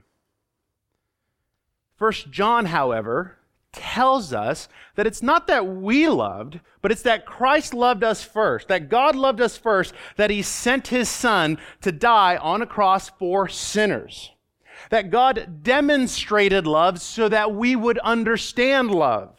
First 1.95 2.31
John, 2.31 2.65
however, 2.65 3.37
tells 3.75 4.33
us 4.33 4.67
that 4.95 5.07
it's 5.07 5.21
not 5.21 5.47
that 5.47 5.67
we 5.67 6.07
loved, 6.07 6.59
but 6.81 6.91
it's 6.91 7.03
that 7.03 7.25
Christ 7.25 7.73
loved 7.73 8.03
us 8.03 8.23
first, 8.23 8.67
that 8.67 8.89
God 8.89 9.15
loved 9.15 9.41
us 9.41 9.57
first, 9.57 9.93
that 10.17 10.29
he 10.29 10.41
sent 10.41 10.87
his 10.87 11.09
son 11.09 11.57
to 11.81 11.91
die 11.91 12.37
on 12.37 12.61
a 12.61 12.67
cross 12.67 13.09
for 13.09 13.47
sinners. 13.47 14.31
That 14.89 15.09
God 15.09 15.63
demonstrated 15.63 16.67
love 16.67 17.01
so 17.01 17.29
that 17.29 17.53
we 17.53 17.75
would 17.75 17.97
understand 17.99 18.91
love. 18.91 19.35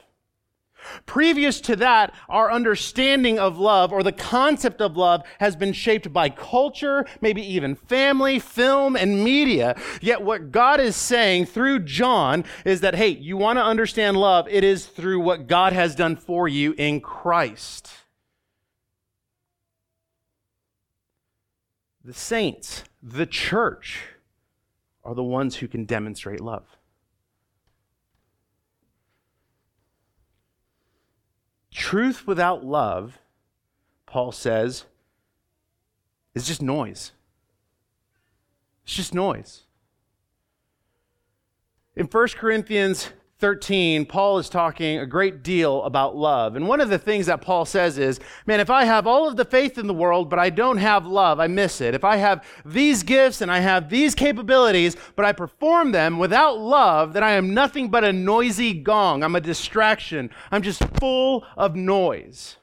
Previous 1.04 1.60
to 1.62 1.76
that, 1.76 2.14
our 2.28 2.50
understanding 2.50 3.38
of 3.38 3.58
love 3.58 3.92
or 3.92 4.02
the 4.02 4.12
concept 4.12 4.80
of 4.80 4.96
love 4.96 5.22
has 5.40 5.56
been 5.56 5.72
shaped 5.72 6.12
by 6.12 6.28
culture, 6.28 7.06
maybe 7.20 7.42
even 7.42 7.74
family, 7.74 8.38
film, 8.38 8.96
and 8.96 9.22
media. 9.22 9.76
Yet 10.00 10.22
what 10.22 10.50
God 10.50 10.80
is 10.80 10.96
saying 10.96 11.46
through 11.46 11.80
John 11.80 12.44
is 12.64 12.80
that, 12.80 12.94
hey, 12.94 13.08
you 13.08 13.36
want 13.36 13.58
to 13.58 13.64
understand 13.64 14.16
love, 14.16 14.46
it 14.48 14.64
is 14.64 14.86
through 14.86 15.20
what 15.20 15.46
God 15.46 15.72
has 15.72 15.94
done 15.94 16.16
for 16.16 16.48
you 16.48 16.74
in 16.78 17.00
Christ. 17.00 17.90
The 22.04 22.14
saints, 22.14 22.84
the 23.02 23.26
church, 23.26 24.04
are 25.04 25.14
the 25.14 25.24
ones 25.24 25.56
who 25.56 25.68
can 25.68 25.84
demonstrate 25.84 26.40
love. 26.40 26.64
Truth 31.76 32.26
without 32.26 32.64
love, 32.64 33.18
Paul 34.06 34.32
says, 34.32 34.86
is 36.34 36.46
just 36.46 36.62
noise. 36.62 37.12
It's 38.84 38.94
just 38.94 39.12
noise. 39.12 39.64
In 41.94 42.06
1 42.06 42.28
Corinthians 42.28 43.10
13, 43.38 44.06
Paul 44.06 44.38
is 44.38 44.48
talking 44.48 44.98
a 44.98 45.04
great 45.04 45.42
deal 45.42 45.82
about 45.82 46.16
love. 46.16 46.56
And 46.56 46.66
one 46.66 46.80
of 46.80 46.88
the 46.88 46.98
things 46.98 47.26
that 47.26 47.42
Paul 47.42 47.66
says 47.66 47.98
is, 47.98 48.18
man, 48.46 48.60
if 48.60 48.70
I 48.70 48.84
have 48.84 49.06
all 49.06 49.28
of 49.28 49.36
the 49.36 49.44
faith 49.44 49.76
in 49.76 49.86
the 49.86 49.92
world, 49.92 50.30
but 50.30 50.38
I 50.38 50.48
don't 50.48 50.78
have 50.78 51.06
love, 51.06 51.38
I 51.38 51.46
miss 51.46 51.82
it. 51.82 51.94
If 51.94 52.02
I 52.02 52.16
have 52.16 52.46
these 52.64 53.02
gifts 53.02 53.42
and 53.42 53.50
I 53.50 53.58
have 53.58 53.90
these 53.90 54.14
capabilities, 54.14 54.96
but 55.16 55.26
I 55.26 55.32
perform 55.32 55.92
them 55.92 56.18
without 56.18 56.58
love, 56.58 57.12
then 57.12 57.22
I 57.22 57.32
am 57.32 57.52
nothing 57.52 57.90
but 57.90 58.04
a 58.04 58.12
noisy 58.12 58.72
gong. 58.72 59.22
I'm 59.22 59.36
a 59.36 59.40
distraction. 59.40 60.30
I'm 60.50 60.62
just 60.62 60.82
full 60.98 61.44
of 61.58 61.76
noise. 61.76 62.56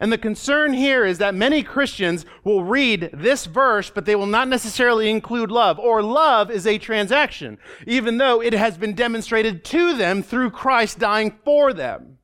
And 0.00 0.10
the 0.10 0.18
concern 0.18 0.72
here 0.72 1.04
is 1.04 1.18
that 1.18 1.34
many 1.34 1.62
Christians 1.62 2.24
will 2.42 2.64
read 2.64 3.10
this 3.12 3.44
verse, 3.44 3.90
but 3.90 4.06
they 4.06 4.16
will 4.16 4.26
not 4.26 4.48
necessarily 4.48 5.10
include 5.10 5.50
love, 5.50 5.78
or 5.78 6.02
love 6.02 6.50
is 6.50 6.66
a 6.66 6.78
transaction, 6.78 7.58
even 7.86 8.16
though 8.16 8.40
it 8.40 8.54
has 8.54 8.78
been 8.78 8.94
demonstrated 8.94 9.62
to 9.66 9.94
them 9.94 10.22
through 10.22 10.50
Christ 10.50 10.98
dying 10.98 11.38
for 11.44 11.74
them. 11.74 12.16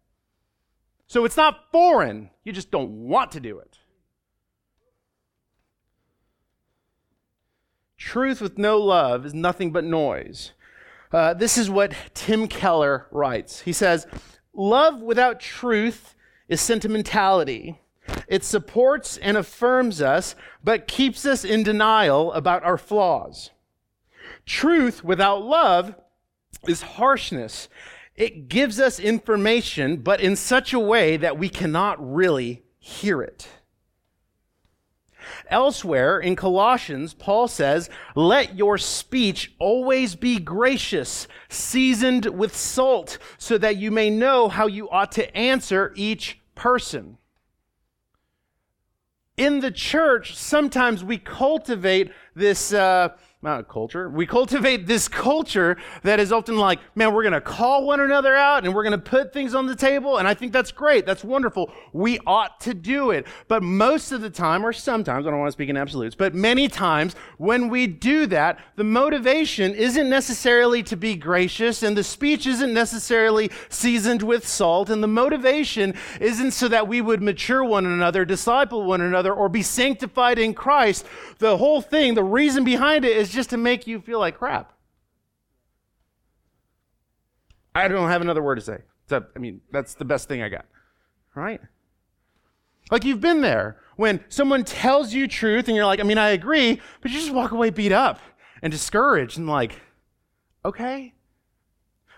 So 1.07 1.27
it's 1.27 1.37
not 1.37 1.71
foreign, 1.71 2.31
you 2.45 2.53
just 2.53 2.71
don't 2.71 3.09
want 3.09 3.33
to 3.33 3.41
do 3.41 3.59
it. 3.59 3.79
Truth 7.99 8.41
with 8.41 8.57
no 8.57 8.79
love 8.79 9.27
is 9.27 9.35
nothing 9.35 9.71
but 9.71 9.85
noise. 9.85 10.53
Uh, 11.13 11.35
this 11.35 11.59
is 11.59 11.69
what 11.69 11.93
Tim 12.15 12.49
Keller 12.49 13.07
writes. 13.11 13.61
He 13.61 13.73
says, 13.73 14.07
Love 14.55 15.03
without 15.03 15.41
truth 15.41 16.15
is 16.49 16.61
sentimentality. 16.61 17.81
It 18.29 18.45
supports 18.45 19.17
and 19.19 19.37
affirms 19.37 20.01
us, 20.01 20.35
but 20.63 20.87
keeps 20.87 21.27
us 21.27 21.45
in 21.45 21.63
denial 21.63 22.33
about 22.33 22.63
our 22.63 22.79
flaws. 22.79 23.51
Truth 24.45 25.03
without 25.03 25.45
love 25.45 25.95
is 26.67 26.83
harshness. 26.83 27.69
It 28.15 28.49
gives 28.49 28.81
us 28.81 28.99
information, 28.99 29.99
but 29.99 30.21
in 30.21 30.37
such 30.37 30.73
a 30.73 30.79
way 30.79 31.17
that 31.17 31.39
we 31.39 31.49
cannot 31.49 31.97
really 32.01 32.63
hear 32.79 33.23
it. 33.23 33.49
Elsewhere 35.49 36.19
in 36.19 36.37
Colossians, 36.37 37.15
Paul 37.15 37.49
says, 37.49 37.91
Let 38.15 38.57
your 38.57 38.79
speech 38.79 39.55
always 39.59 40.15
be 40.15 40.39
gracious, 40.39 41.29
seasoned 41.49 42.27
with 42.27 42.57
salt, 42.57 43.19
so 43.39 43.59
that 43.59 43.77
you 43.77 43.91
may 43.91 44.11
know 44.11 44.49
how 44.49 44.67
you 44.67 44.89
ought 44.91 45.13
to 45.13 45.37
answer 45.37 45.93
each 45.97 46.41
person. 46.55 47.19
In 49.37 49.61
the 49.61 49.71
church, 49.71 50.37
sometimes 50.37 51.05
we 51.05 51.19
cultivate 51.19 52.11
this. 52.35 52.73
Uh, 52.73 53.11
not 53.47 53.69
culture. 53.69 54.11
We 54.11 54.27
cultivate 54.27 54.87
this 54.87 55.09
culture 55.09 55.77
that 56.03 56.21
is 56.21 56.33
often 56.33 56.59
like, 56.59 56.81
man, 56.95 57.15
we're 57.15 57.23
going 57.23 57.33
to 57.33 57.41
call 57.41 57.87
one 57.87 58.01
another 58.01 58.35
out 58.35 58.65
and 58.65 58.75
we're 58.75 58.83
going 58.83 58.91
to 58.91 58.99
put 58.99 59.33
things 59.33 59.55
on 59.55 59.67
the 59.67 59.77
table. 59.77 60.19
And 60.19 60.27
I 60.29 60.35
think 60.35 60.53
that's 60.53 60.73
great. 60.73 61.07
That's 61.07 61.25
wonderful. 61.25 61.71
We 61.93 62.19
ought 62.27 62.61
to 62.63 62.75
do 62.75 63.13
it. 63.13 63.27
But 63.49 63.63
most 63.63 64.11
of 64.11 64.21
the 64.21 64.29
time, 64.29 64.67
or 64.67 64.73
sometimes, 64.73 65.27
I 65.27 65.31
don't 65.31 65.39
want 65.39 65.49
to 65.49 65.53
speak 65.53 65.69
in 65.69 65.77
absolutes, 65.77 66.17
but 66.17 66.35
many 66.35 66.69
times 66.69 67.15
when 67.39 67.69
we 67.69 67.87
do 67.87 68.27
that, 68.27 68.59
the 68.75 68.85
motivation 68.85 69.75
isn't 69.75 70.11
necessarily 70.11 70.83
to 70.83 70.97
be 70.97 71.15
gracious 71.15 71.85
and 71.85 71.97
the 71.97 72.05
speech 72.05 72.47
isn't 72.47 72.75
necessarily 72.75 73.51
seasoned 73.69 74.23
with 74.23 74.47
salt. 74.47 74.91
And 74.91 75.03
the 75.03 75.09
motivation 75.09 75.95
isn't 76.21 76.51
so 76.51 76.67
that 76.69 76.89
we 76.89 77.01
would 77.01 77.23
mature 77.23 77.63
one 77.65 77.87
another, 77.87 78.25
disciple 78.25 78.85
one 78.85 79.01
another, 79.01 79.33
or 79.33 79.49
be 79.49 79.63
sanctified 79.63 80.41
in 80.41 80.53
Christ. 80.53 81.07
The 81.39 81.57
whole 81.57 81.81
thing, 81.81 82.15
the 82.15 82.25
reason 82.25 82.65
behind 82.65 83.05
it 83.05 83.17
is 83.17 83.36
just 83.37 83.51
to 83.51 83.57
make 83.57 83.87
you 83.87 84.01
feel 84.01 84.19
like 84.19 84.39
crap. 84.39 84.73
I 87.75 87.87
don't 87.89 88.09
have 88.09 88.23
another 88.23 88.43
word 88.43 88.57
to 88.57 88.61
say. 88.61 88.79
Except, 89.05 89.37
I 89.37 89.39
mean, 89.39 89.61
that's 89.71 89.95
the 89.95 90.05
best 90.05 90.27
thing 90.27 90.43
I 90.43 90.49
got. 90.49 90.65
Right? 91.35 91.61
Like 92.91 93.05
you've 93.05 93.21
been 93.21 93.41
there 93.41 93.77
when 93.97 94.25
someone 94.29 94.65
tells 94.65 95.13
you 95.13 95.29
truth 95.29 95.69
and 95.69 95.77
you're 95.77 95.87
like, 95.87 96.01
I 96.01 96.05
mean, 96.05 96.19
I 96.19 96.31
agree, 96.31 96.81
but 97.01 97.11
you 97.11 97.19
just 97.19 97.33
walk 97.33 97.53
away 97.53 97.71
beat 97.71 97.93
up 97.93 98.21
and 98.63 98.71
discouraged 98.71 99.39
and 99.39 99.47
like, 99.47 99.81
okay. 100.65 101.15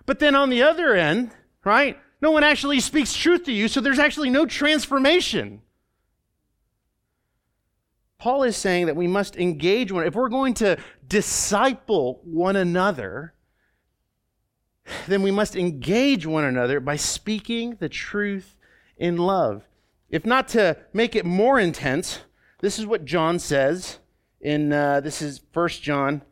But 0.07 0.19
then 0.19 0.35
on 0.35 0.51
the 0.51 0.63
other 0.63 0.95
end, 0.95 1.31
right, 1.65 1.99
no 2.21 2.31
one 2.31 2.45
actually 2.45 2.81
speaks 2.81 3.15
truth 3.15 3.45
to 3.45 3.53
you, 3.53 3.69
so 3.69 3.81
there's 3.81 3.99
actually 3.99 4.31
no 4.31 4.47
transformation. 4.47 5.63
Paul 8.19 8.43
is 8.43 8.57
saying 8.57 8.87
that 8.87 8.97
we 8.97 9.07
must 9.07 9.37
engage 9.37 9.93
one. 9.93 10.05
If 10.05 10.17
we're 10.17 10.29
going 10.29 10.55
to 10.55 10.77
disciple 11.07 12.21
one 12.25 12.57
another, 12.57 13.33
then 15.07 15.23
we 15.23 15.31
must 15.31 15.55
engage 15.55 16.27
one 16.27 16.45
another 16.45 16.81
by 16.81 16.97
speaking 16.97 17.77
the 17.79 17.89
truth 17.89 18.57
in 18.97 19.17
love. 19.19 19.63
If 20.11 20.27
not 20.27 20.49
to 20.49 20.77
make 20.93 21.15
it 21.15 21.25
more 21.25 21.61
intense, 21.61 22.23
this 22.61 22.79
is 22.79 22.87
what 22.87 23.05
John 23.05 23.39
says 23.39 24.01
in 24.41 24.73
uh, 24.73 25.01
this 25.01 25.23
is 25.23 25.41
1 25.53 25.69
John 25.69 26.23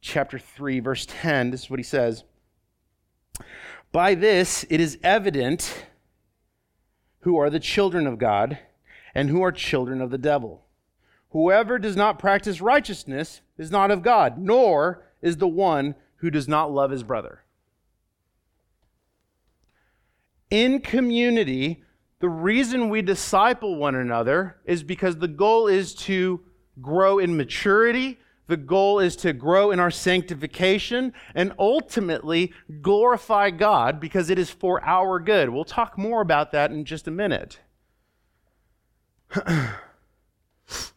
chapter 0.00 0.40
3 0.40 0.80
verse 0.80 1.06
10. 1.08 1.50
This 1.50 1.64
is 1.64 1.70
what 1.70 1.78
he 1.78 1.84
says. 1.84 2.24
By 3.92 4.16
this 4.16 4.64
it 4.70 4.80
is 4.80 4.98
evident 5.04 5.86
who 7.20 7.36
are 7.36 7.50
the 7.50 7.60
children 7.60 8.08
of 8.08 8.18
God 8.18 8.58
and 9.14 9.28
who 9.28 9.42
are 9.42 9.52
children 9.52 10.00
of 10.00 10.10
the 10.10 10.18
devil. 10.18 10.64
Whoever 11.32 11.78
does 11.78 11.96
not 11.96 12.18
practice 12.18 12.60
righteousness 12.60 13.40
is 13.56 13.70
not 13.70 13.90
of 13.90 14.02
God, 14.02 14.36
nor 14.36 15.02
is 15.22 15.38
the 15.38 15.48
one 15.48 15.94
who 16.16 16.30
does 16.30 16.46
not 16.46 16.70
love 16.70 16.90
his 16.90 17.02
brother. 17.02 17.42
In 20.50 20.80
community, 20.80 21.82
the 22.20 22.28
reason 22.28 22.90
we 22.90 23.00
disciple 23.00 23.76
one 23.76 23.94
another 23.94 24.56
is 24.66 24.82
because 24.82 25.16
the 25.16 25.28
goal 25.28 25.68
is 25.68 25.94
to 25.94 26.42
grow 26.82 27.18
in 27.18 27.34
maturity. 27.34 28.18
The 28.48 28.58
goal 28.58 28.98
is 28.98 29.16
to 29.16 29.32
grow 29.32 29.70
in 29.70 29.80
our 29.80 29.90
sanctification 29.90 31.14
and 31.34 31.54
ultimately 31.58 32.52
glorify 32.82 33.48
God 33.48 34.00
because 34.00 34.28
it 34.28 34.38
is 34.38 34.50
for 34.50 34.84
our 34.84 35.18
good. 35.18 35.48
We'll 35.48 35.64
talk 35.64 35.96
more 35.96 36.20
about 36.20 36.52
that 36.52 36.70
in 36.72 36.84
just 36.84 37.08
a 37.08 37.10
minute. 37.10 37.58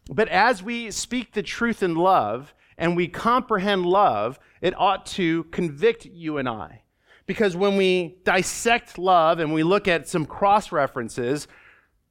but 0.09 0.27
as 0.29 0.61
we 0.61 0.91
speak 0.91 1.33
the 1.33 1.43
truth 1.43 1.81
in 1.83 1.95
love 1.95 2.53
and 2.77 2.95
we 2.95 3.07
comprehend 3.07 3.85
love, 3.85 4.39
it 4.61 4.73
ought 4.77 5.05
to 5.05 5.45
convict 5.45 6.05
you 6.05 6.37
and 6.37 6.47
I. 6.47 6.81
Because 7.25 7.55
when 7.55 7.75
we 7.75 8.17
dissect 8.23 8.97
love 8.97 9.39
and 9.39 9.53
we 9.53 9.63
look 9.63 9.87
at 9.87 10.07
some 10.07 10.25
cross 10.25 10.71
references, 10.71 11.47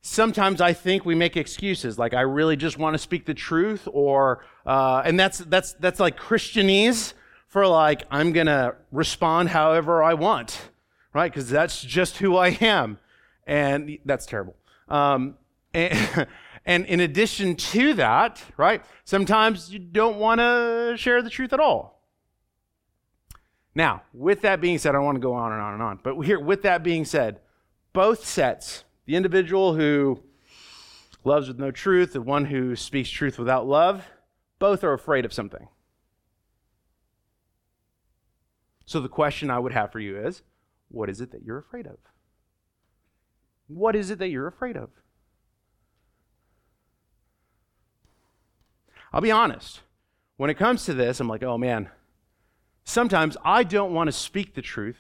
sometimes 0.04 0.60
I 0.60 0.72
think 0.72 1.04
we 1.04 1.14
make 1.14 1.36
excuses, 1.36 1.98
like 1.98 2.14
I 2.14 2.20
really 2.20 2.56
just 2.56 2.78
want 2.78 2.94
to 2.94 2.98
speak 2.98 3.24
the 3.24 3.34
truth, 3.34 3.88
or 3.90 4.44
uh, 4.66 5.02
and 5.04 5.18
that's 5.18 5.38
that's 5.38 5.72
that's 5.74 5.98
like 5.98 6.18
Christianese 6.18 7.14
for 7.48 7.66
like 7.66 8.04
I'm 8.10 8.32
gonna 8.32 8.74
respond 8.92 9.48
however 9.48 10.02
I 10.02 10.14
want, 10.14 10.70
right? 11.12 11.32
Because 11.32 11.48
that's 11.48 11.80
just 11.80 12.18
who 12.18 12.36
I 12.36 12.48
am, 12.60 12.98
and 13.46 13.98
that's 14.04 14.26
terrible. 14.26 14.56
Um, 14.88 15.36
and, 15.74 16.26
and 16.66 16.86
in 16.86 17.00
addition 17.00 17.56
to 17.56 17.94
that, 17.94 18.42
right? 18.56 18.82
Sometimes 19.04 19.72
you 19.72 19.78
don't 19.78 20.16
want 20.16 20.40
to 20.40 20.94
share 20.96 21.22
the 21.22 21.30
truth 21.30 21.52
at 21.52 21.60
all. 21.60 22.02
Now, 23.74 24.02
with 24.12 24.42
that 24.42 24.60
being 24.60 24.78
said, 24.78 24.94
I 24.94 24.98
want 24.98 25.16
to 25.16 25.20
go 25.20 25.34
on 25.34 25.52
and 25.52 25.60
on 25.60 25.74
and 25.74 25.82
on, 25.82 26.00
but 26.02 26.20
here, 26.22 26.38
with 26.38 26.62
that 26.62 26.82
being 26.82 27.04
said, 27.04 27.40
both 27.92 28.24
sets, 28.24 28.84
the 29.04 29.16
individual 29.16 29.74
who 29.74 30.22
loves 31.24 31.48
with 31.48 31.58
no 31.58 31.70
truth, 31.70 32.12
the 32.12 32.22
one 32.22 32.46
who 32.46 32.76
speaks 32.76 33.10
truth 33.10 33.38
without 33.38 33.66
love, 33.66 34.06
both 34.58 34.84
are 34.84 34.92
afraid 34.92 35.24
of 35.24 35.32
something. 35.32 35.68
So 38.86 39.00
the 39.00 39.08
question 39.08 39.50
I 39.50 39.58
would 39.58 39.72
have 39.72 39.90
for 39.90 39.98
you 39.98 40.18
is 40.18 40.42
what 40.88 41.10
is 41.10 41.20
it 41.20 41.32
that 41.32 41.42
you're 41.42 41.58
afraid 41.58 41.86
of? 41.86 41.96
What 43.66 43.96
is 43.96 44.10
it 44.10 44.18
that 44.18 44.28
you're 44.28 44.46
afraid 44.46 44.76
of? 44.76 44.90
I'll 49.14 49.22
be 49.22 49.30
honest. 49.30 49.80
When 50.36 50.50
it 50.50 50.58
comes 50.58 50.84
to 50.84 50.92
this, 50.92 51.20
I'm 51.20 51.28
like, 51.28 51.42
oh 51.42 51.56
man, 51.56 51.88
Sometimes 52.84 53.36
I 53.42 53.64
don't 53.64 53.94
want 53.94 54.08
to 54.08 54.12
speak 54.12 54.54
the 54.54 54.62
truth 54.62 54.98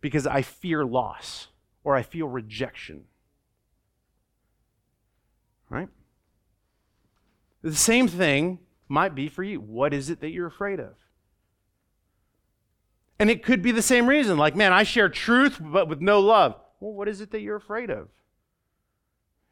because 0.00 0.26
I 0.26 0.42
fear 0.42 0.84
loss 0.84 1.46
or 1.84 1.94
I 1.94 2.02
feel 2.02 2.26
rejection. 2.26 3.04
Right? 5.68 5.88
The 7.62 7.74
same 7.74 8.08
thing 8.08 8.58
might 8.88 9.14
be 9.14 9.28
for 9.28 9.44
you. 9.44 9.60
What 9.60 9.94
is 9.94 10.10
it 10.10 10.20
that 10.20 10.30
you're 10.30 10.48
afraid 10.48 10.80
of? 10.80 10.94
And 13.20 13.30
it 13.30 13.44
could 13.44 13.62
be 13.62 13.70
the 13.70 13.82
same 13.82 14.08
reason. 14.08 14.36
Like, 14.36 14.56
man, 14.56 14.72
I 14.72 14.82
share 14.82 15.08
truth, 15.08 15.58
but 15.60 15.88
with 15.88 16.00
no 16.00 16.20
love. 16.20 16.56
Well, 16.80 16.92
what 16.92 17.06
is 17.06 17.20
it 17.20 17.30
that 17.30 17.40
you're 17.40 17.56
afraid 17.56 17.90
of? 17.90 18.08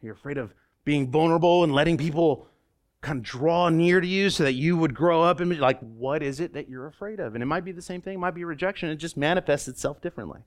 You're 0.02 0.14
afraid 0.14 0.38
of 0.38 0.52
being 0.84 1.10
vulnerable 1.10 1.62
and 1.62 1.72
letting 1.72 1.98
people 1.98 2.48
kind 3.00 3.18
of 3.18 3.22
draw 3.22 3.68
near 3.68 4.00
to 4.00 4.06
you 4.06 4.28
so 4.30 4.42
that 4.42 4.54
you 4.54 4.76
would 4.76 4.94
grow 4.94 5.22
up 5.22 5.40
and 5.40 5.50
be 5.50 5.56
like, 5.56 5.78
what 5.80 6.22
is 6.22 6.40
it 6.40 6.52
that 6.54 6.68
you're 6.68 6.86
afraid 6.86 7.20
of? 7.20 7.34
And 7.34 7.42
it 7.42 7.46
might 7.46 7.64
be 7.64 7.72
the 7.72 7.82
same 7.82 8.00
thing, 8.00 8.14
it 8.14 8.18
might 8.18 8.34
be 8.34 8.44
rejection, 8.44 8.88
it 8.88 8.96
just 8.96 9.16
manifests 9.16 9.68
itself 9.68 10.00
differently. 10.00 10.40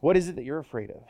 What 0.00 0.16
is 0.16 0.28
it 0.28 0.36
that 0.36 0.44
you're 0.44 0.58
afraid 0.58 0.90
of? 0.90 1.02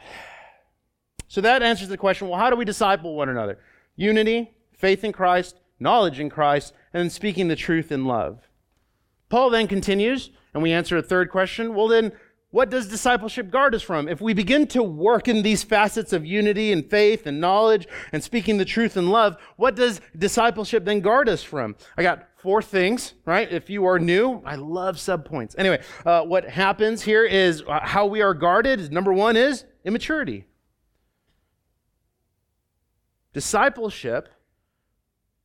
So 1.29 1.41
that 1.41 1.63
answers 1.63 1.89
the 1.89 1.97
question 1.97 2.29
well, 2.29 2.39
how 2.39 2.51
do 2.51 2.57
we 2.57 2.65
disciple 2.65 3.17
one 3.17 3.29
another? 3.29 3.59
Unity, 3.97 4.53
faith 4.73 5.03
in 5.03 5.13
Christ, 5.13 5.61
knowledge 5.81 6.21
in 6.21 6.31
Christ, 6.31 6.75
and 6.93 7.11
speaking 7.11 7.49
the 7.49 7.57
truth 7.57 7.91
in 7.91 8.05
love. 8.05 8.49
Paul 9.29 9.51
then 9.51 9.67
continues, 9.67 10.31
and 10.53 10.63
we 10.63 10.73
answer 10.73 10.97
a 10.97 11.03
third 11.03 11.31
question. 11.31 11.75
Well, 11.75 11.89
then, 11.89 12.13
what 12.55 12.71
does 12.71 12.87
discipleship 12.87 13.51
guard 13.51 13.75
us 13.75 13.83
from? 13.83 14.07
If 14.07 14.21
we 14.21 14.33
begin 14.33 14.69
to 14.69 14.83
work 14.85 15.27
in 15.27 15.43
these 15.43 15.65
facets 15.65 16.13
of 16.13 16.25
unity 16.25 16.71
and 16.71 16.89
faith 16.89 17.27
and 17.27 17.41
knowledge 17.41 17.89
and 18.13 18.23
speaking 18.23 18.59
the 18.59 18.65
truth 18.65 18.97
in 18.97 19.09
love, 19.09 19.37
what 19.57 19.75
does 19.75 20.01
discipleship 20.17 20.85
then 20.85 21.01
guard 21.01 21.29
us 21.29 21.43
from? 21.43 21.75
I 21.97 22.05
got 22.05 22.29
four 22.37 22.63
things, 22.63 23.15
right? 23.25 23.51
If 23.51 23.69
you 23.71 23.87
are 23.87 23.99
new, 23.99 24.41
I 24.47 24.55
love 24.55 24.99
subpoints. 24.99 25.57
Anyway, 25.59 25.83
uh, 26.07 26.23
what 26.23 26.49
happens 26.49 27.03
here 27.03 27.25
is 27.25 27.65
uh, 27.67 27.81
how 27.83 28.07
we 28.07 28.23
are 28.23 28.35
guarded. 28.35 28.93
Number 28.93 29.13
one 29.13 29.37
is 29.37 29.65
immaturity. 29.85 30.45
Discipleship, 33.33 34.29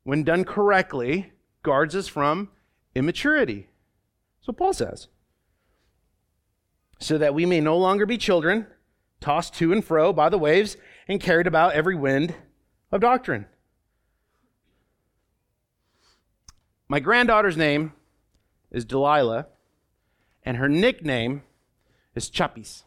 when 0.04 0.24
done 0.24 0.43
correctly, 0.43 1.34
guards 1.63 1.95
us 1.95 2.08
from 2.08 2.50
immaturity. 2.93 3.67
So 4.41 4.54
Paul 4.54 4.74
says 4.74 5.08
so 6.99 7.17
that 7.17 7.33
we 7.33 7.45
may 7.45 7.62
no 7.62 7.77
longer 7.77 8.05
be 8.05 8.17
children, 8.17 8.67
tossed 9.21 9.53
to 9.55 9.71
and 9.71 9.83
fro 9.83 10.13
by 10.13 10.29
the 10.29 10.38
waves 10.38 10.77
and 11.07 11.21
carried 11.21 11.47
about 11.47 11.73
every 11.73 11.95
wind 11.95 12.35
of 12.91 13.01
doctrine. 13.01 13.45
My 16.88 16.99
granddaughter's 16.99 17.57
name 17.57 17.93
is 18.71 18.83
Delilah, 18.83 19.47
and 20.43 20.57
her 20.57 20.67
nickname 20.67 21.43
is 22.15 22.29
Chappies. 22.29 22.83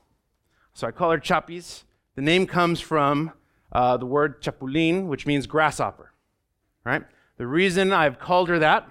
So 0.75 0.87
I 0.87 0.91
call 0.91 1.11
her 1.11 1.19
Chappies. 1.19 1.85
The 2.15 2.23
name 2.23 2.47
comes 2.47 2.81
from 2.81 3.33
uh, 3.71 3.97
the 3.97 4.07
word 4.07 4.43
chapulin, 4.43 5.07
which 5.07 5.27
means 5.27 5.47
grasshopper. 5.47 6.13
Right? 6.85 7.05
The 7.39 7.47
reason 7.47 7.93
I've 7.93 8.19
called 8.19 8.49
her 8.49 8.59
that, 8.59 8.89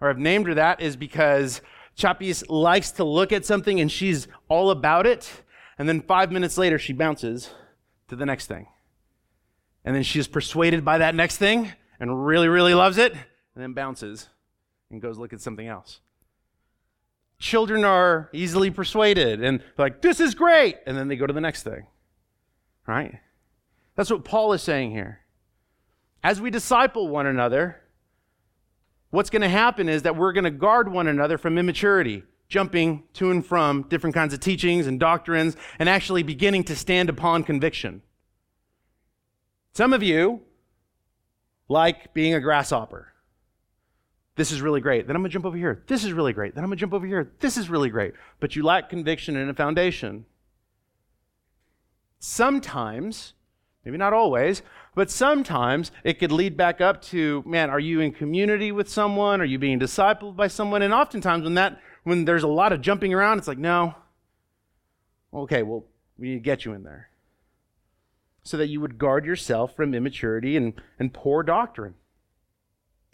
or 0.00 0.10
I've 0.10 0.18
named 0.18 0.46
her 0.48 0.54
that, 0.54 0.80
is 0.80 0.96
because 0.96 1.60
Chapis 1.96 2.48
likes 2.48 2.92
to 2.92 3.04
look 3.04 3.32
at 3.32 3.44
something 3.44 3.80
and 3.80 3.90
she's 3.90 4.28
all 4.48 4.70
about 4.70 5.06
it. 5.06 5.30
And 5.78 5.88
then 5.88 6.00
five 6.00 6.30
minutes 6.30 6.58
later, 6.58 6.78
she 6.78 6.92
bounces 6.92 7.50
to 8.08 8.16
the 8.16 8.26
next 8.26 8.46
thing. 8.46 8.66
And 9.84 9.96
then 9.96 10.02
she's 10.02 10.28
persuaded 10.28 10.84
by 10.84 10.98
that 10.98 11.14
next 11.14 11.38
thing 11.38 11.72
and 11.98 12.26
really, 12.26 12.48
really 12.48 12.74
loves 12.74 12.98
it, 12.98 13.12
and 13.12 13.62
then 13.62 13.72
bounces 13.72 14.28
and 14.90 15.00
goes 15.00 15.18
look 15.18 15.32
at 15.32 15.40
something 15.40 15.66
else. 15.66 16.00
Children 17.38 17.84
are 17.84 18.28
easily 18.32 18.70
persuaded 18.70 19.42
and 19.42 19.62
like, 19.78 20.02
this 20.02 20.20
is 20.20 20.34
great. 20.34 20.76
And 20.86 20.96
then 20.96 21.08
they 21.08 21.16
go 21.16 21.26
to 21.26 21.32
the 21.32 21.40
next 21.40 21.62
thing. 21.62 21.86
Right? 22.86 23.18
That's 23.94 24.10
what 24.10 24.24
Paul 24.24 24.52
is 24.52 24.62
saying 24.62 24.90
here. 24.90 25.20
As 26.22 26.40
we 26.40 26.50
disciple 26.50 27.08
one 27.08 27.26
another, 27.26 27.80
what's 29.10 29.30
going 29.30 29.42
to 29.42 29.48
happen 29.48 29.88
is 29.88 30.02
that 30.02 30.16
we're 30.16 30.32
going 30.32 30.44
to 30.44 30.50
guard 30.50 30.90
one 30.90 31.06
another 31.06 31.38
from 31.38 31.58
immaturity, 31.58 32.22
jumping 32.48 33.04
to 33.14 33.30
and 33.30 33.44
from 33.44 33.82
different 33.84 34.14
kinds 34.14 34.34
of 34.34 34.40
teachings 34.40 34.86
and 34.86 34.98
doctrines, 34.98 35.56
and 35.78 35.88
actually 35.88 36.22
beginning 36.22 36.64
to 36.64 36.76
stand 36.76 37.08
upon 37.08 37.44
conviction. 37.44 38.02
Some 39.72 39.92
of 39.92 40.02
you 40.02 40.40
like 41.68 42.12
being 42.14 42.34
a 42.34 42.40
grasshopper. 42.40 43.12
This 44.36 44.52
is 44.52 44.62
really 44.62 44.80
great. 44.80 45.06
Then 45.06 45.16
I'm 45.16 45.22
going 45.22 45.30
to 45.30 45.32
jump 45.32 45.44
over 45.44 45.56
here. 45.56 45.84
This 45.86 46.04
is 46.04 46.12
really 46.12 46.32
great. 46.32 46.54
Then 46.54 46.64
I'm 46.64 46.70
going 46.70 46.78
to 46.78 46.80
jump 46.80 46.94
over 46.94 47.06
here. 47.06 47.32
This 47.40 47.56
is 47.56 47.68
really 47.68 47.90
great. 47.90 48.14
But 48.40 48.56
you 48.56 48.62
lack 48.62 48.88
conviction 48.88 49.36
and 49.36 49.50
a 49.50 49.54
foundation. 49.54 50.24
Sometimes 52.20 53.34
Maybe 53.84 53.96
not 53.96 54.12
always, 54.12 54.62
but 54.94 55.10
sometimes 55.10 55.92
it 56.04 56.18
could 56.18 56.32
lead 56.32 56.56
back 56.56 56.80
up 56.80 57.00
to, 57.02 57.42
man, 57.46 57.70
are 57.70 57.80
you 57.80 58.00
in 58.00 58.12
community 58.12 58.72
with 58.72 58.88
someone? 58.88 59.40
Are 59.40 59.44
you 59.44 59.58
being 59.58 59.78
discipled 59.78 60.36
by 60.36 60.48
someone? 60.48 60.82
And 60.82 60.92
oftentimes 60.92 61.44
when 61.44 61.54
that 61.54 61.80
when 62.02 62.24
there's 62.24 62.42
a 62.42 62.48
lot 62.48 62.72
of 62.72 62.80
jumping 62.80 63.12
around, 63.12 63.38
it's 63.38 63.48
like, 63.48 63.58
no. 63.58 63.94
Okay, 65.32 65.62
well, 65.62 65.84
we 66.18 66.28
need 66.28 66.34
to 66.34 66.40
get 66.40 66.64
you 66.64 66.72
in 66.72 66.82
there. 66.82 67.10
So 68.42 68.56
that 68.56 68.68
you 68.68 68.80
would 68.80 68.98
guard 68.98 69.26
yourself 69.26 69.76
from 69.76 69.94
immaturity 69.94 70.56
and, 70.56 70.72
and 70.98 71.12
poor 71.12 71.42
doctrine. 71.42 71.94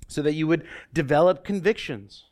So 0.07 0.23
that 0.23 0.35
you 0.35 0.47
would 0.47 0.65
develop 0.93 1.45
convictions. 1.45 2.25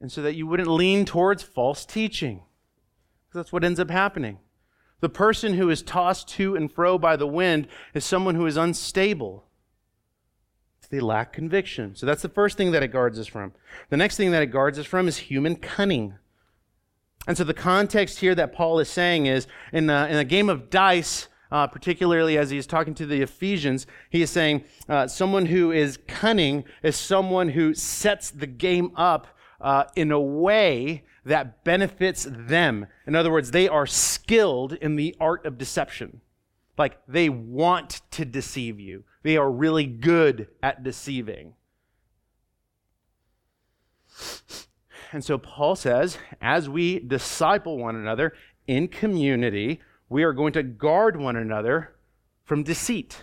And 0.00 0.10
so 0.10 0.22
that 0.22 0.34
you 0.34 0.46
wouldn't 0.46 0.68
lean 0.68 1.04
towards 1.04 1.42
false 1.42 1.84
teaching. 1.84 2.42
Because 3.26 3.40
that's 3.40 3.52
what 3.52 3.64
ends 3.64 3.80
up 3.80 3.90
happening. 3.90 4.38
The 5.04 5.10
person 5.10 5.52
who 5.52 5.68
is 5.68 5.82
tossed 5.82 6.28
to 6.28 6.56
and 6.56 6.72
fro 6.72 6.96
by 6.96 7.16
the 7.16 7.26
wind 7.26 7.68
is 7.92 8.06
someone 8.06 8.36
who 8.36 8.46
is 8.46 8.56
unstable. 8.56 9.44
They 10.88 10.98
lack 10.98 11.30
conviction. 11.30 11.94
So 11.94 12.06
that's 12.06 12.22
the 12.22 12.30
first 12.30 12.56
thing 12.56 12.70
that 12.70 12.82
it 12.82 12.88
guards 12.88 13.18
us 13.18 13.26
from. 13.26 13.52
The 13.90 13.98
next 13.98 14.16
thing 14.16 14.30
that 14.30 14.42
it 14.42 14.46
guards 14.46 14.78
us 14.78 14.86
from 14.86 15.06
is 15.06 15.18
human 15.18 15.56
cunning. 15.56 16.14
And 17.28 17.36
so 17.36 17.44
the 17.44 17.52
context 17.52 18.20
here 18.20 18.34
that 18.34 18.54
Paul 18.54 18.78
is 18.78 18.88
saying 18.88 19.26
is 19.26 19.46
in, 19.74 19.90
a, 19.90 20.06
in 20.06 20.16
a 20.16 20.24
game 20.24 20.48
of 20.48 20.70
dice, 20.70 21.28
uh, 21.52 21.66
particularly 21.66 22.38
as 22.38 22.48
he's 22.48 22.66
talking 22.66 22.94
to 22.94 23.04
the 23.04 23.20
Ephesians, 23.20 23.86
he 24.08 24.22
is 24.22 24.30
saying 24.30 24.64
uh, 24.88 25.06
someone 25.06 25.44
who 25.44 25.70
is 25.70 25.98
cunning 26.08 26.64
is 26.82 26.96
someone 26.96 27.50
who 27.50 27.74
sets 27.74 28.30
the 28.30 28.46
game 28.46 28.90
up 28.96 29.26
uh, 29.64 29.84
in 29.96 30.12
a 30.12 30.20
way 30.20 31.02
that 31.24 31.64
benefits 31.64 32.28
them. 32.30 32.86
In 33.06 33.16
other 33.16 33.32
words, 33.32 33.50
they 33.50 33.66
are 33.66 33.86
skilled 33.86 34.74
in 34.74 34.96
the 34.96 35.16
art 35.18 35.46
of 35.46 35.56
deception. 35.56 36.20
Like 36.76 36.98
they 37.08 37.30
want 37.30 38.02
to 38.12 38.26
deceive 38.26 38.78
you, 38.78 39.04
they 39.22 39.36
are 39.36 39.50
really 39.50 39.86
good 39.86 40.48
at 40.62 40.84
deceiving. 40.84 41.54
And 45.12 45.24
so 45.24 45.38
Paul 45.38 45.76
says, 45.76 46.18
as 46.40 46.68
we 46.68 46.98
disciple 46.98 47.78
one 47.78 47.96
another 47.96 48.34
in 48.66 48.88
community, 48.88 49.80
we 50.08 50.24
are 50.24 50.32
going 50.32 50.52
to 50.54 50.62
guard 50.62 51.16
one 51.16 51.36
another 51.36 51.94
from 52.44 52.64
deceit. 52.64 53.22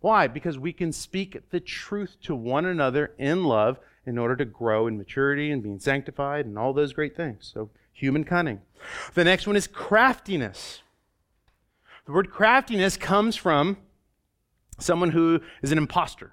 Why? 0.00 0.26
Because 0.26 0.58
we 0.58 0.72
can 0.72 0.92
speak 0.92 1.38
the 1.50 1.60
truth 1.60 2.16
to 2.24 2.34
one 2.34 2.66
another 2.66 3.14
in 3.16 3.44
love 3.44 3.78
in 4.06 4.18
order 4.18 4.36
to 4.36 4.44
grow 4.44 4.86
in 4.86 4.98
maturity 4.98 5.50
and 5.50 5.62
being 5.62 5.78
sanctified 5.78 6.46
and 6.46 6.58
all 6.58 6.72
those 6.72 6.92
great 6.92 7.16
things. 7.16 7.50
So, 7.52 7.70
human 7.92 8.24
cunning. 8.24 8.60
The 9.14 9.24
next 9.24 9.46
one 9.46 9.56
is 9.56 9.66
craftiness. 9.66 10.82
The 12.06 12.12
word 12.12 12.30
craftiness 12.30 12.96
comes 12.96 13.36
from 13.36 13.78
someone 14.78 15.10
who 15.10 15.40
is 15.62 15.72
an 15.72 15.78
impostor. 15.78 16.32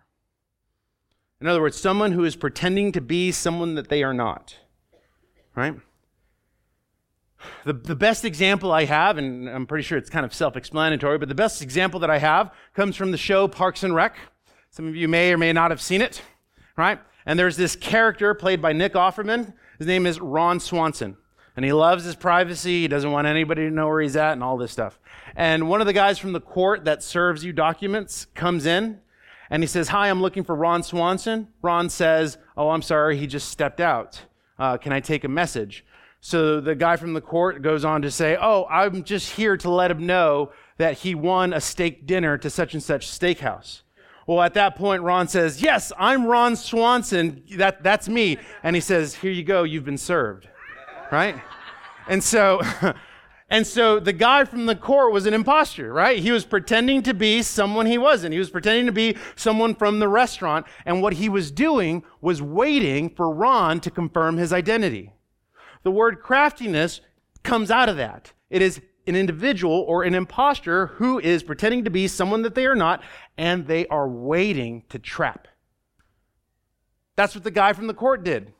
In 1.40 1.48
other 1.48 1.62
words, 1.62 1.78
someone 1.78 2.12
who 2.12 2.24
is 2.24 2.36
pretending 2.36 2.92
to 2.92 3.02
be 3.02 3.32
someone 3.32 3.76
that 3.76 3.90
they 3.90 4.04
are 4.04 4.14
not. 4.14 4.58
Right? 5.56 5.76
The, 7.66 7.74
the 7.74 7.96
best 7.96 8.26
example 8.26 8.72
I 8.72 8.86
have, 8.86 9.18
and 9.18 9.50
I'm 9.50 9.66
pretty 9.66 9.84
sure 9.84 9.98
it's 9.98 10.10
kind 10.10 10.26
of 10.26 10.34
self 10.34 10.56
explanatory, 10.56 11.18
but 11.18 11.30
the 11.30 11.36
best 11.36 11.62
example 11.62 12.00
that 12.02 12.10
I 12.10 12.20
have 12.20 12.54
comes 12.76 12.96
from 12.96 13.12
the 13.12 13.18
show 13.18 13.48
Parks 13.48 13.84
and 13.84 13.96
Rec. 13.96 14.16
Some 14.70 14.88
of 14.88 14.96
you 14.96 15.08
may 15.08 15.34
or 15.34 15.38
may 15.38 15.52
not 15.52 15.72
have 15.72 15.82
seen 15.82 16.02
it, 16.02 16.22
right? 16.78 17.00
And 17.26 17.38
there's 17.38 17.58
this 17.58 17.76
character 17.76 18.34
played 18.34 18.62
by 18.62 18.74
Nick 18.74 18.94
Offerman. 18.94 19.54
His 19.78 19.88
name 19.88 20.06
is 20.06 20.20
Ron 20.20 20.60
Swanson. 20.60 21.18
And 21.56 21.66
he 21.66 21.74
loves 21.74 22.06
his 22.06 22.16
privacy. 22.16 22.82
He 22.82 22.88
doesn't 22.88 23.12
want 23.12 23.28
anybody 23.28 23.64
to 23.64 23.72
know 23.72 23.88
where 23.88 24.02
he's 24.02 24.16
at 24.16 24.34
and 24.34 24.44
all 24.44 24.58
this 24.58 24.72
stuff. 24.72 25.00
And 25.36 25.70
one 25.70 25.82
of 25.82 25.88
the 25.88 25.94
guys 25.94 26.18
from 26.18 26.34
the 26.34 26.42
court 26.42 26.86
that 26.86 27.04
serves 27.04 27.44
you 27.44 27.54
documents 27.54 28.26
comes 28.34 28.66
in 28.66 29.00
and 29.50 29.62
he 29.62 29.68
says, 29.68 29.90
Hi, 29.90 30.10
I'm 30.10 30.22
looking 30.22 30.44
for 30.44 30.56
Ron 30.56 30.82
Swanson. 30.82 31.50
Ron 31.62 31.90
says, 31.90 32.38
Oh, 32.56 32.70
I'm 32.70 32.82
sorry, 32.82 33.18
he 33.18 33.28
just 33.28 33.50
stepped 33.50 33.82
out. 33.82 34.22
Uh, 34.58 34.78
can 34.78 34.94
I 34.94 35.00
take 35.00 35.24
a 35.24 35.28
message? 35.28 35.86
So 36.22 36.62
the 36.62 36.76
guy 36.76 36.96
from 36.96 37.14
the 37.14 37.22
court 37.22 37.62
goes 37.62 37.84
on 37.84 38.02
to 38.04 38.12
say, 38.12 38.38
Oh, 38.40 38.66
I'm 38.70 39.04
just 39.04 39.32
here 39.32 39.58
to 39.58 39.70
let 39.70 39.92
him 39.92 40.06
know 40.06 40.52
that 40.78 41.00
he 41.00 41.16
won 41.16 41.54
a 41.54 41.62
steak 41.62 42.08
dinner 42.08 42.38
to 42.38 42.50
such 42.50 42.74
and 42.74 42.82
such 42.82 43.08
steakhouse. 43.08 43.82
Well, 44.32 44.44
at 44.44 44.54
that 44.54 44.78
point, 44.78 45.04
Ron 45.04 45.28
says, 45.28 45.62
Yes, 45.62 45.92
I'm 46.00 46.26
Ron 46.26 46.56
Swanson. 46.56 47.44
That, 47.58 47.84
that's 47.84 48.08
me. 48.08 48.38
And 48.64 48.78
he 48.78 48.80
says, 48.80 49.14
Here 49.14 49.30
you 49.30 49.44
go, 49.44 49.64
you've 49.64 49.84
been 49.84 49.98
served. 49.98 50.48
Right? 51.12 51.36
And 52.08 52.24
so, 52.24 52.62
and 53.50 53.68
so 53.68 54.00
the 54.00 54.14
guy 54.14 54.46
from 54.46 54.68
the 54.68 54.76
court 54.78 55.12
was 55.12 55.26
an 55.26 55.34
impostor, 55.34 55.92
right? 55.92 56.18
He 56.18 56.32
was 56.32 56.46
pretending 56.46 57.04
to 57.04 57.14
be 57.14 57.42
someone 57.42 57.88
he 57.88 57.98
wasn't. 57.98 58.32
He 58.32 58.40
was 58.40 58.50
pretending 58.50 58.86
to 58.86 58.94
be 58.94 59.18
someone 59.36 59.76
from 59.76 60.00
the 60.00 60.08
restaurant. 60.08 60.66
And 60.86 61.02
what 61.02 61.16
he 61.16 61.28
was 61.28 61.52
doing 61.52 62.02
was 62.22 62.42
waiting 62.42 63.10
for 63.10 63.30
Ron 63.30 63.82
to 63.82 63.92
confirm 63.92 64.38
his 64.38 64.54
identity. 64.54 65.12
The 65.84 65.92
word 65.92 66.22
craftiness 66.22 67.02
comes 67.44 67.70
out 67.70 67.90
of 67.90 67.98
that. 67.98 68.32
It 68.50 68.62
is 68.62 68.80
an 69.12 69.18
individual 69.18 69.84
or 69.90 70.04
an 70.04 70.16
impostor 70.16 70.88
who 70.88 71.20
is 71.20 71.44
pretending 71.44 71.84
to 71.84 71.90
be 71.90 72.08
someone 72.08 72.44
that 72.44 72.56
they 72.56 72.66
are 72.66 72.76
not, 72.76 73.04
and 73.38 73.68
they 73.68 73.86
are 73.88 74.08
waiting 74.08 74.84
to 74.88 74.98
trap. 74.98 75.50
That's 77.18 77.36
what 77.36 77.44
the 77.44 77.52
guy 77.52 77.74
from 77.74 77.88
the 77.88 77.94
court 77.94 78.24
did. 78.24 78.54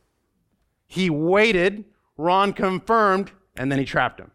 He 0.88 1.10
waited, 1.10 1.86
Ron 2.18 2.52
confirmed, 2.52 3.32
and 3.56 3.72
then 3.72 3.80
he 3.80 3.86
trapped 3.86 4.20
him. 4.20 4.32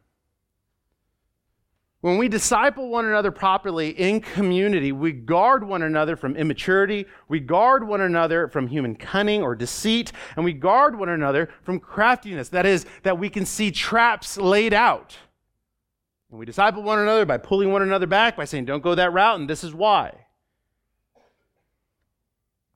When 2.00 2.16
we 2.16 2.28
disciple 2.28 2.88
one 2.88 3.04
another 3.04 3.30
properly 3.30 3.90
in 3.90 4.22
community, 4.22 4.92
we 4.92 5.12
guard 5.12 5.64
one 5.64 5.82
another 5.82 6.16
from 6.16 6.34
immaturity, 6.34 7.04
we 7.28 7.40
guard 7.40 7.86
one 7.86 8.00
another 8.00 8.48
from 8.48 8.68
human 8.68 8.94
cunning 8.96 9.42
or 9.42 9.54
deceit, 9.54 10.12
and 10.34 10.46
we 10.46 10.54
guard 10.54 10.98
one 10.98 11.10
another 11.10 11.50
from 11.62 11.78
craftiness. 11.78 12.48
That 12.48 12.64
is, 12.64 12.86
that 13.02 13.18
we 13.18 13.28
can 13.28 13.44
see 13.44 13.70
traps 13.70 14.38
laid 14.38 14.72
out. 14.72 15.18
And 16.30 16.38
we 16.38 16.46
disciple 16.46 16.82
one 16.82 16.98
another 16.98 17.24
by 17.24 17.38
pulling 17.38 17.72
one 17.72 17.82
another 17.82 18.06
back, 18.06 18.36
by 18.36 18.44
saying, 18.44 18.64
don't 18.64 18.82
go 18.82 18.94
that 18.94 19.12
route, 19.12 19.38
and 19.38 19.48
this 19.48 19.62
is 19.62 19.74
why. 19.74 20.26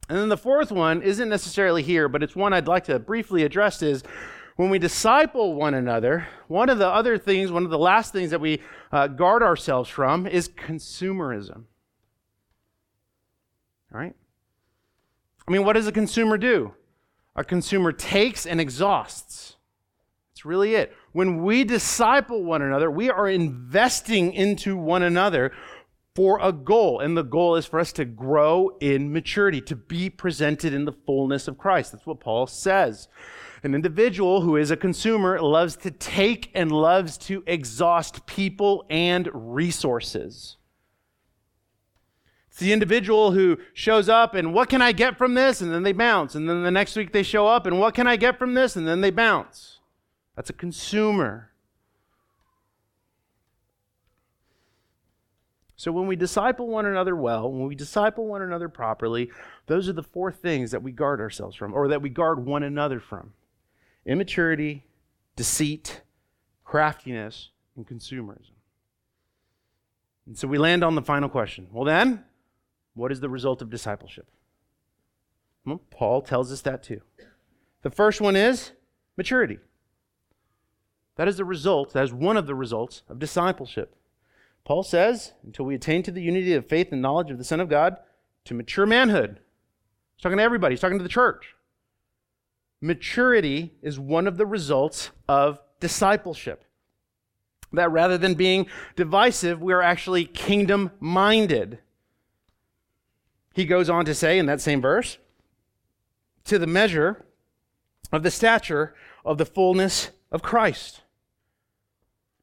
And 0.09 0.19
then 0.19 0.29
the 0.29 0.37
fourth 0.37 0.73
one 0.73 1.03
isn't 1.03 1.29
necessarily 1.29 1.83
here, 1.83 2.09
but 2.09 2.23
it's 2.23 2.35
one 2.35 2.53
I'd 2.53 2.67
like 2.67 2.85
to 2.85 2.99
briefly 2.99 3.45
address 3.45 3.81
is 3.81 4.03
when 4.57 4.69
we 4.69 4.79
disciple 4.79 5.55
one 5.55 5.75
another, 5.75 6.27
one 6.49 6.69
of 6.69 6.79
the 6.79 6.89
other 6.89 7.17
things, 7.17 7.53
one 7.53 7.65
of 7.65 7.71
the 7.71 7.79
last 7.79 8.13
things 8.13 8.31
that 8.31 8.41
we 8.41 8.61
uh, 8.93 9.07
guard 9.07 9.43
ourselves 9.43 9.89
from 9.89 10.27
is 10.27 10.49
consumerism. 10.49 11.65
All 13.93 14.01
right? 14.01 14.15
I 15.47 15.51
mean, 15.51 15.65
what 15.65 15.75
does 15.75 15.87
a 15.87 15.93
consumer 15.93 16.37
do? 16.39 16.75
A 17.37 17.45
consumer 17.45 17.93
takes 17.93 18.47
and 18.47 18.61
exhausts. 18.61 19.57
That's 20.31 20.45
really 20.45 20.75
it. 20.75 20.95
When 21.13 21.43
we 21.43 21.65
disciple 21.65 22.45
one 22.45 22.63
another, 22.63 22.91
we 22.91 23.11
are 23.11 23.29
investing 23.29 24.33
into 24.33 24.77
one 24.77 25.03
another 25.03 25.53
for 26.15 26.39
a 26.41 26.53
goal. 26.53 27.01
And 27.01 27.17
the 27.17 27.23
goal 27.23 27.57
is 27.57 27.67
for 27.67 27.81
us 27.81 27.93
to 27.95 28.05
grow 28.05 28.77
in 28.81 29.13
maturity, 29.13 29.61
to 29.63 29.77
be 29.77 30.09
presented 30.11 30.73
in 30.73 30.85
the 30.85 30.93
fullness 30.93 31.49
of 31.49 31.59
Christ. 31.59 31.93
That's 31.93 32.07
what 32.07 32.21
Paul 32.21 32.47
says. 32.47 33.09
An 33.63 33.75
individual 33.75 34.41
who 34.41 34.57
is 34.57 34.71
a 34.71 34.77
consumer 34.77 35.41
loves 35.41 35.77
to 35.79 35.91
take 35.91 36.51
and 36.55 36.73
loves 36.73 37.19
to 37.19 37.43
exhaust 37.47 38.25
people 38.27 38.87
and 38.89 39.29
resources. 39.33 40.57
It's 42.49 42.59
the 42.59 42.73
individual 42.73 43.33
who 43.33 43.59
shows 43.75 44.09
up 44.09 44.35
and 44.35 44.55
what 44.55 44.69
can 44.69 44.81
I 44.81 44.93
get 44.93 45.19
from 45.19 45.35
this? 45.35 45.61
And 45.61 45.73
then 45.73 45.83
they 45.83 45.93
bounce. 45.93 46.35
And 46.35 46.49
then 46.49 46.63
the 46.63 46.71
next 46.71 46.97
week 46.97 47.13
they 47.13 47.23
show 47.23 47.47
up 47.47 47.67
and 47.67 47.79
what 47.79 47.95
can 47.95 48.07
I 48.07 48.17
get 48.17 48.39
from 48.39 48.55
this? 48.55 48.77
And 48.77 48.89
then 48.89 49.01
they 49.01 49.11
bounce. 49.11 49.80
That's 50.41 50.49
a 50.49 50.55
consumer. 50.55 51.51
So 55.77 55.93
when 55.93 56.07
we 56.07 56.17
disciple 56.17 56.67
one 56.67 56.87
another 56.87 57.15
well, 57.15 57.53
when 57.53 57.69
we 57.69 57.75
disciple 57.75 58.27
one 58.27 58.41
another 58.41 58.71
properly, 58.71 59.31
those 59.67 59.87
are 59.87 59.93
the 59.93 60.03
four 60.03 60.33
things 60.33 60.71
that 60.71 60.83
we 60.83 60.93
guard 60.93 61.21
ourselves 61.21 61.57
from, 61.57 61.75
or 61.75 61.89
that 61.89 62.01
we 62.01 62.09
guard 62.09 62.47
one 62.47 62.63
another 62.63 63.01
from 63.01 63.35
immaturity, 64.07 64.87
deceit, 65.37 66.01
craftiness, 66.65 67.51
and 67.77 67.87
consumerism. 67.87 68.55
And 70.25 70.39
so 70.39 70.49
we 70.49 70.57
land 70.57 70.83
on 70.83 70.95
the 70.95 71.03
final 71.03 71.29
question. 71.29 71.67
Well, 71.71 71.85
then, 71.85 72.25
what 72.95 73.13
is 73.13 73.21
the 73.21 73.29
result 73.29 73.61
of 73.61 73.69
discipleship? 73.69 74.27
Well, 75.67 75.83
Paul 75.91 76.23
tells 76.23 76.51
us 76.51 76.63
that 76.63 76.83
too. 76.83 77.03
The 77.83 77.91
first 77.91 78.23
one 78.23 78.37
is 78.37 78.73
maturity. 79.19 79.59
That 81.17 81.29
is 81.29 81.37
the 81.37 81.45
result, 81.45 81.93
that 81.93 82.05
is 82.05 82.13
one 82.13 82.37
of 82.37 82.47
the 82.47 82.55
results 82.55 83.03
of 83.09 83.19
discipleship. 83.19 83.95
Paul 84.65 84.83
says, 84.83 85.33
until 85.45 85.65
we 85.65 85.75
attain 85.75 86.03
to 86.05 86.11
the 86.11 86.23
unity 86.23 86.55
of 86.55 86.67
faith 86.67 86.93
and 86.93 87.03
knowledge 87.03 87.31
of 87.31 87.39
the 87.39 87.45
Son 87.45 87.61
of 87.61 87.69
God, 87.69 87.97
to 88.45 88.55
mature 88.55 88.87
manhood. 88.87 89.41
He's 90.17 90.23
talking 90.23 90.39
to 90.39 90.45
everybody, 90.45 90.75
he's 90.75 90.81
talking 90.81 90.99
to 90.99 91.03
the 91.03 91.09
church. 91.09 91.55
Maturity 92.81 93.75
is 93.83 93.99
one 93.99 94.27
of 94.27 94.37
the 94.37 94.47
results 94.47 95.11
of 95.29 95.59
discipleship. 95.81 96.65
That 97.73 97.93
rather 97.93 98.19
than 98.19 98.35
being 98.35 98.67
divisive, 98.97 99.61
we 99.61 99.73
are 99.73 99.83
actually 99.83 100.25
kingdom 100.25 100.91
minded. 100.99 101.79
He 103.55 103.65
goes 103.65 103.91
on 103.91 104.05
to 104.07 104.15
say 104.15 104.39
in 104.39 104.47
that 104.47 104.61
same 104.61 104.81
verse, 104.81 105.19
to 106.45 106.59
the 106.59 106.67
measure 106.67 107.25
of 108.13 108.23
the 108.23 108.31
stature 108.31 108.95
of 109.25 109.39
the 109.39 109.47
fullness 109.47 110.11
of 110.31 110.43
Christ. 110.43 111.03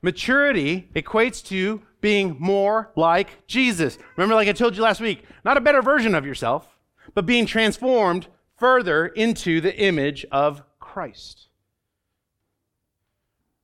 Maturity 0.02 0.90
equates 0.96 1.44
to 1.48 1.82
being 2.02 2.36
more 2.40 2.92
like 2.96 3.48
Jesus. 3.48 3.98
Remember, 4.16 4.36
like 4.36 4.48
I 4.48 4.54
told 4.54 4.76
you 4.76 4.84
last 4.84 5.02
week, 5.02 5.24
not 5.44 5.58
a 5.58 5.62
better 5.62 5.82
version 5.82 6.14
of 6.14 6.26
yourself, 6.26 6.78
but 7.14 7.26
being 7.26 7.46
transformed 7.46 8.28
further 8.58 9.08
into 9.08 9.60
the 9.62 9.76
image 9.76 10.26
of 10.32 10.62
Christ. 10.80 11.48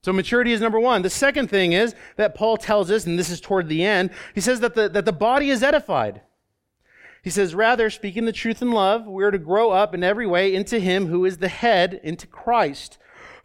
So 0.04 0.12
maturity 0.12 0.52
is 0.52 0.60
number 0.60 0.80
one. 0.80 1.02
The 1.02 1.10
second 1.10 1.50
thing 1.50 1.72
is 1.72 1.96
that 2.18 2.36
Paul 2.36 2.58
tells 2.58 2.92
us, 2.92 3.06
and 3.06 3.18
this 3.18 3.30
is 3.30 3.40
toward 3.40 3.70
the 3.70 3.86
end, 3.86 4.10
he 4.36 4.42
says 4.42 4.60
that 4.60 4.76
the, 4.76 4.90
that 4.90 5.06
the 5.06 5.14
body 5.14 5.50
is 5.50 5.64
edified. 5.64 6.22
He 7.24 7.30
says, 7.30 7.56
rather, 7.56 7.90
speaking 7.90 8.26
the 8.26 8.34
truth 8.34 8.62
in 8.62 8.72
love, 8.72 9.06
we 9.06 9.24
are 9.24 9.32
to 9.32 9.38
grow 9.38 9.72
up 9.72 9.94
in 9.96 10.04
every 10.04 10.28
way 10.28 10.54
into 10.54 10.78
him 10.80 11.08
who 11.08 11.24
is 11.24 11.38
the 11.38 11.48
head, 11.48 12.02
into 12.04 12.28
Christ, 12.28 12.98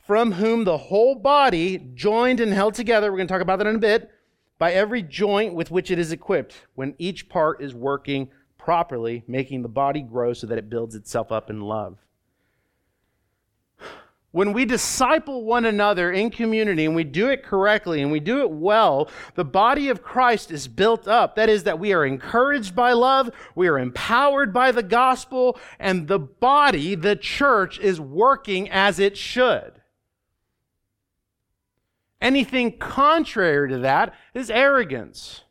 from 0.08 0.32
whom 0.32 0.64
the 0.64 0.78
whole 0.78 1.14
body, 1.14 1.76
joined 1.94 2.40
and 2.40 2.50
held 2.50 2.72
together, 2.72 3.12
we're 3.12 3.18
going 3.18 3.28
to 3.28 3.32
talk 3.34 3.42
about 3.42 3.58
that 3.58 3.66
in 3.66 3.76
a 3.76 3.78
bit, 3.78 4.10
by 4.58 4.72
every 4.72 5.02
joint 5.02 5.52
with 5.52 5.70
which 5.70 5.90
it 5.90 5.98
is 5.98 6.12
equipped, 6.12 6.66
when 6.74 6.94
each 6.96 7.28
part 7.28 7.62
is 7.62 7.74
working 7.74 8.30
properly, 8.56 9.22
making 9.28 9.60
the 9.60 9.68
body 9.68 10.00
grow 10.00 10.32
so 10.32 10.46
that 10.46 10.56
it 10.56 10.70
builds 10.70 10.94
itself 10.94 11.30
up 11.30 11.50
in 11.50 11.60
love. 11.60 11.98
When 14.30 14.54
we 14.54 14.64
disciple 14.64 15.44
one 15.44 15.66
another 15.66 16.10
in 16.10 16.30
community 16.30 16.86
and 16.86 16.96
we 16.96 17.04
do 17.04 17.28
it 17.28 17.42
correctly 17.42 18.00
and 18.00 18.10
we 18.10 18.20
do 18.20 18.40
it 18.40 18.50
well, 18.50 19.10
the 19.34 19.44
body 19.44 19.90
of 19.90 20.02
Christ 20.02 20.50
is 20.50 20.68
built 20.68 21.06
up. 21.06 21.36
That 21.36 21.50
is, 21.50 21.64
that 21.64 21.78
we 21.78 21.92
are 21.92 22.06
encouraged 22.06 22.74
by 22.74 22.94
love, 22.94 23.28
we 23.54 23.68
are 23.68 23.78
empowered 23.78 24.54
by 24.54 24.72
the 24.72 24.82
gospel, 24.82 25.58
and 25.78 26.08
the 26.08 26.18
body, 26.18 26.94
the 26.94 27.16
church, 27.16 27.78
is 27.78 28.00
working 28.00 28.70
as 28.70 28.98
it 28.98 29.14
should. 29.14 29.77
Anything 32.20 32.78
contrary 32.78 33.68
to 33.70 33.78
that 33.78 34.14
is 34.34 34.50
arrogance. 34.50 35.42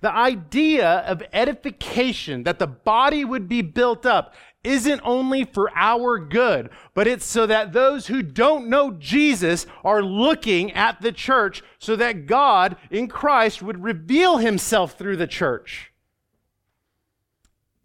The 0.00 0.12
idea 0.12 0.88
of 1.00 1.22
edification, 1.32 2.44
that 2.44 2.58
the 2.58 2.66
body 2.66 3.24
would 3.24 3.48
be 3.48 3.62
built 3.62 4.06
up, 4.06 4.34
isn't 4.62 5.00
only 5.04 5.44
for 5.44 5.70
our 5.74 6.18
good, 6.18 6.68
but 6.94 7.06
it's 7.06 7.24
so 7.24 7.46
that 7.46 7.72
those 7.72 8.08
who 8.08 8.22
don't 8.22 8.68
know 8.68 8.92
Jesus 8.92 9.66
are 9.84 10.02
looking 10.02 10.72
at 10.72 11.00
the 11.00 11.12
church 11.12 11.62
so 11.78 11.96
that 11.96 12.26
God 12.26 12.76
in 12.90 13.08
Christ 13.08 13.62
would 13.62 13.82
reveal 13.82 14.38
himself 14.38 14.98
through 14.98 15.16
the 15.16 15.26
church. 15.26 15.92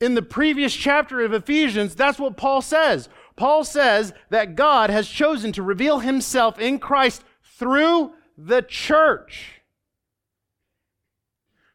In 0.02 0.16
the 0.16 0.22
previous 0.22 0.74
chapter 0.76 1.22
of 1.22 1.34
Ephesians, 1.34 1.96
that's 1.96 2.20
what 2.20 2.36
Paul 2.36 2.62
says. 2.62 3.08
Paul 3.36 3.64
says 3.64 4.14
that 4.30 4.56
God 4.56 4.90
has 4.90 5.08
chosen 5.08 5.52
to 5.54 5.64
reveal 5.64 6.00
himself 6.00 6.60
in 6.60 6.80
Christ 6.80 7.24
through 7.44 8.14
the 8.38 8.62
church. 8.62 9.62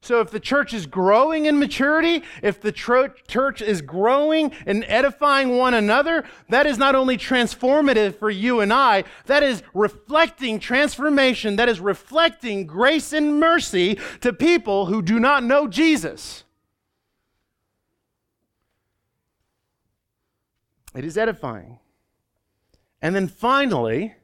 So, 0.02 0.20
if 0.20 0.30
the 0.30 0.40
church 0.40 0.72
is 0.72 0.86
growing 0.86 1.44
in 1.44 1.58
maturity, 1.58 2.22
if 2.42 2.58
the 2.58 2.72
church 2.72 3.60
is 3.60 3.82
growing 3.82 4.50
and 4.64 4.82
edifying 4.88 5.58
one 5.58 5.74
another, 5.74 6.24
that 6.48 6.64
is 6.64 6.78
not 6.78 6.94
only 6.94 7.18
transformative 7.18 8.18
for 8.18 8.30
you 8.30 8.60
and 8.60 8.72
I, 8.72 9.04
that 9.26 9.42
is 9.42 9.62
reflecting 9.74 10.58
transformation, 10.58 11.56
that 11.56 11.68
is 11.68 11.80
reflecting 11.80 12.66
grace 12.66 13.12
and 13.12 13.38
mercy 13.38 13.98
to 14.22 14.32
people 14.32 14.86
who 14.86 15.02
do 15.02 15.20
not 15.20 15.44
know 15.44 15.68
Jesus. 15.68 16.44
It 20.94 21.04
is 21.04 21.16
edifying. 21.16 21.78
And 23.00 23.14
then 23.14 23.28
finally, 23.28 24.14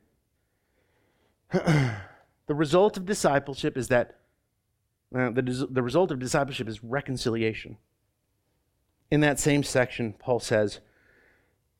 the 1.52 1.94
result 2.48 2.96
of 2.96 3.06
discipleship 3.06 3.76
is 3.76 3.88
that 3.88 4.16
uh, 5.14 5.30
the, 5.30 5.68
the 5.70 5.82
result 5.82 6.10
of 6.10 6.18
discipleship 6.18 6.68
is 6.68 6.82
reconciliation. 6.82 7.78
In 9.10 9.20
that 9.20 9.38
same 9.38 9.62
section, 9.62 10.14
Paul 10.18 10.40
says, 10.40 10.80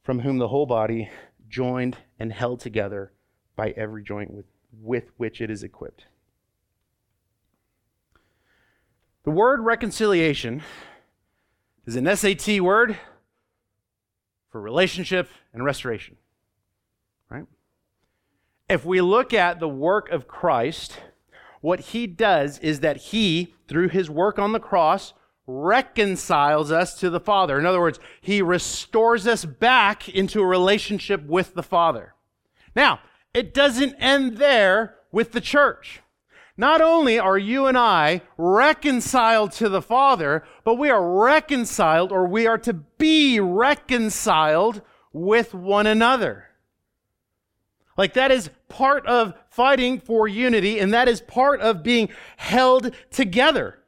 From 0.03 0.20
whom 0.20 0.39
the 0.39 0.49
whole 0.49 0.66
body, 0.66 1.11
joined 1.49 1.97
and 2.18 2.32
held 2.32 2.61
together 2.61 3.12
by 3.57 3.70
every 3.70 4.03
joint 4.03 4.32
with, 4.32 4.47
with 4.80 5.11
which 5.16 5.41
it 5.41 5.51
is 5.51 5.62
equipped. 5.62 6.07
The 9.24 9.30
word 9.30 9.61
reconciliation 9.61 10.62
is 11.84 11.97
an 11.97 12.16
SAT 12.16 12.61
word 12.61 12.97
for 14.57 14.61
relationship 14.62 15.28
and 15.52 15.62
restoration. 15.66 16.16
Right? 17.28 17.44
If 18.70 18.86
we 18.86 19.02
look 19.02 19.34
at 19.34 19.61
the 19.61 19.68
work 19.68 20.09
of 20.09 20.26
Christ, 20.26 20.98
what 21.61 21.80
he 21.80 22.07
does 22.07 22.59
is 22.61 22.80
that 22.80 22.96
he, 22.96 23.54
through 23.68 23.90
his 23.90 24.09
work 24.09 24.38
on 24.38 24.52
the 24.52 24.61
cross, 24.61 25.12
reconciles 25.46 26.72
us 26.72 26.98
to 27.00 27.11
the 27.11 27.20
Father. 27.20 27.59
In 27.59 27.66
other 27.66 27.80
words, 27.80 28.00
he 28.22 28.40
restores 28.40 29.26
us 29.26 29.44
back 29.44 30.09
into 30.09 30.40
a 30.40 30.46
relationship 30.46 31.26
with 31.26 31.52
the 31.52 31.62
Father. 31.62 32.14
Now, 32.74 33.00
it 33.34 33.52
doesn't 33.52 33.94
end 33.96 34.38
there 34.38 34.96
with 35.12 35.32
the 35.32 35.42
church. 35.42 36.00
Not 36.57 36.80
only 36.80 37.18
are 37.18 37.36
you 37.36 37.66
and 37.66 37.76
I 37.76 38.22
reconciled 38.38 39.52
to 39.52 39.68
the 39.68 39.82
Father, 39.82 40.44
but 40.64 40.76
we 40.76 40.88
are 40.88 41.18
reconciled 41.18 42.12
or 42.12 42.26
we 42.26 42.46
are 42.46 42.59
to 42.59 42.72
be 42.72 43.38
reconciled 43.38 44.80
with 45.12 45.52
one 45.52 45.86
another. 45.86 46.46
Like 47.98 48.14
that 48.14 48.30
is 48.30 48.50
part 48.68 49.07
of 49.07 49.34
fighting 49.48 50.00
for 50.00 50.28
unity, 50.28 50.78
and 50.78 50.92
that 50.92 51.09
is 51.09 51.20
part 51.20 51.61
of 51.61 51.82
being 51.82 52.09
held 52.36 52.94
together. 53.11 53.78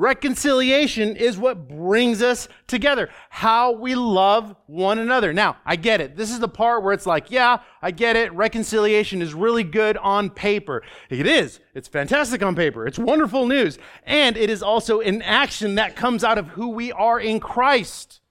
Reconciliation 0.00 1.14
is 1.14 1.36
what 1.36 1.68
brings 1.68 2.22
us 2.22 2.48
together. 2.66 3.10
How 3.28 3.72
we 3.72 3.94
love 3.94 4.56
one 4.64 4.98
another. 4.98 5.34
Now, 5.34 5.58
I 5.66 5.76
get 5.76 6.00
it. 6.00 6.16
This 6.16 6.30
is 6.30 6.40
the 6.40 6.48
part 6.48 6.82
where 6.82 6.94
it's 6.94 7.04
like, 7.04 7.30
yeah, 7.30 7.58
I 7.82 7.90
get 7.90 8.16
it. 8.16 8.32
Reconciliation 8.32 9.20
is 9.20 9.34
really 9.34 9.62
good 9.62 9.98
on 9.98 10.30
paper. 10.30 10.82
It 11.10 11.26
is. 11.26 11.60
It's 11.74 11.86
fantastic 11.86 12.42
on 12.42 12.56
paper. 12.56 12.86
It's 12.86 12.98
wonderful 12.98 13.46
news. 13.46 13.78
And 14.04 14.38
it 14.38 14.48
is 14.48 14.62
also 14.62 15.00
an 15.00 15.20
action 15.20 15.74
that 15.74 15.96
comes 15.96 16.24
out 16.24 16.38
of 16.38 16.46
who 16.48 16.70
we 16.70 16.90
are 16.92 17.20
in 17.20 17.38
Christ. 17.38 18.22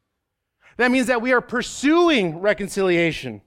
That 0.77 0.89
means 0.89 1.05
that 1.05 1.21
we 1.21 1.33
are 1.33 1.41
pursuing 1.41 2.39
reconciliation. 2.39 3.43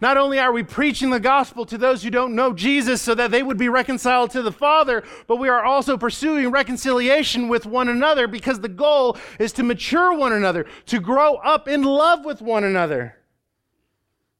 Not 0.00 0.16
only 0.16 0.38
are 0.38 0.52
we 0.52 0.62
preaching 0.62 1.10
the 1.10 1.20
gospel 1.20 1.66
to 1.66 1.76
those 1.76 2.02
who 2.02 2.10
don't 2.10 2.34
know 2.34 2.54
Jesus 2.54 3.02
so 3.02 3.14
that 3.14 3.30
they 3.30 3.42
would 3.42 3.58
be 3.58 3.68
reconciled 3.68 4.30
to 4.30 4.40
the 4.40 4.52
Father, 4.52 5.02
but 5.26 5.36
we 5.36 5.48
are 5.48 5.62
also 5.62 5.98
pursuing 5.98 6.50
reconciliation 6.50 7.48
with 7.48 7.66
one 7.66 7.88
another 7.88 8.26
because 8.26 8.60
the 8.60 8.68
goal 8.68 9.18
is 9.38 9.52
to 9.52 9.62
mature 9.62 10.16
one 10.16 10.32
another, 10.32 10.64
to 10.86 11.00
grow 11.00 11.34
up 11.36 11.68
in 11.68 11.82
love 11.82 12.24
with 12.24 12.40
one 12.40 12.64
another, 12.64 13.18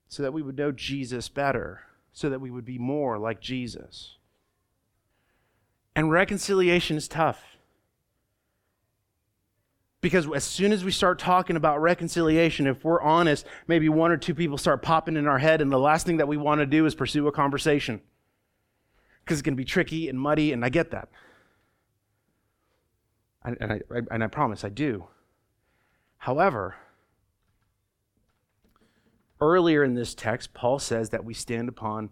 so 0.09 0.23
that 0.23 0.33
we 0.33 0.41
would 0.41 0.57
know 0.57 0.73
Jesus 0.73 1.29
better, 1.29 1.83
so 2.13 2.31
that 2.31 2.41
we 2.41 2.51
would 2.51 2.65
be 2.65 2.79
more 2.79 3.19
like 3.19 3.41
Jesus. 3.41 4.17
And 5.95 6.11
reconciliation 6.11 6.97
is 6.97 7.07
tough. 7.07 7.50
Because 10.01 10.27
as 10.33 10.45
soon 10.45 10.73
as 10.73 10.83
we 10.83 10.91
start 10.91 11.19
talking 11.19 11.57
about 11.57 11.83
reconciliation, 11.83 12.67
if 12.67 12.85
we're 12.85 13.03
honest, 13.03 13.47
maybe 13.67 13.89
one 13.89 14.11
or 14.11 14.17
two 14.17 14.35
people 14.35 14.57
start 14.57 14.81
popping 14.81 15.17
in 15.17 15.27
our 15.27 15.39
head, 15.39 15.61
and 15.61 15.71
the 15.71 15.79
last 15.79 16.07
thing 16.07 16.17
that 16.17 16.29
we 16.29 16.39
want 16.39 16.61
to 16.61 16.67
do 16.67 16.87
is 16.87 16.95
pursue 16.95 17.27
a 17.27 17.33
conversation. 17.33 18.01
Because 19.23 19.39
it's 19.39 19.43
going 19.45 19.55
to 19.55 19.61
be 19.61 19.65
tricky 19.65 20.09
and 20.09 20.19
muddy, 20.19 20.53
and 20.53 20.65
I 20.65 20.71
get 20.71 20.91
that. 20.93 21.11
And 23.45 23.57
I, 23.61 23.81
and 24.11 24.25
I 24.25 24.27
promise 24.27 24.65
I 24.65 24.71
do. 24.71 25.07
However, 26.19 26.77
earlier 29.41 29.85
in 29.85 29.95
this 29.95 30.15
text, 30.15 30.55
Paul 30.55 30.79
says 30.79 31.11
that 31.11 31.25
we 31.25 31.35
stand 31.35 31.69
upon 31.69 32.11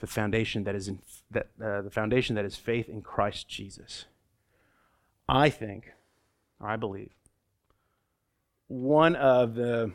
the 0.00 0.06
foundation 0.06 0.64
that 0.64 0.74
is 0.74 0.88
in, 0.88 1.00
that 1.30 1.48
uh, 1.62 1.82
the 1.82 1.90
foundation 1.90 2.34
that 2.36 2.44
is 2.44 2.56
faith 2.56 2.88
in 2.88 3.00
Christ 3.00 3.48
Jesus. 3.48 4.06
I 5.28 5.48
think, 5.48 5.92
or 6.60 6.68
I 6.68 6.76
believe, 6.76 7.15
one 8.68 9.16
of 9.16 9.54
the 9.54 9.92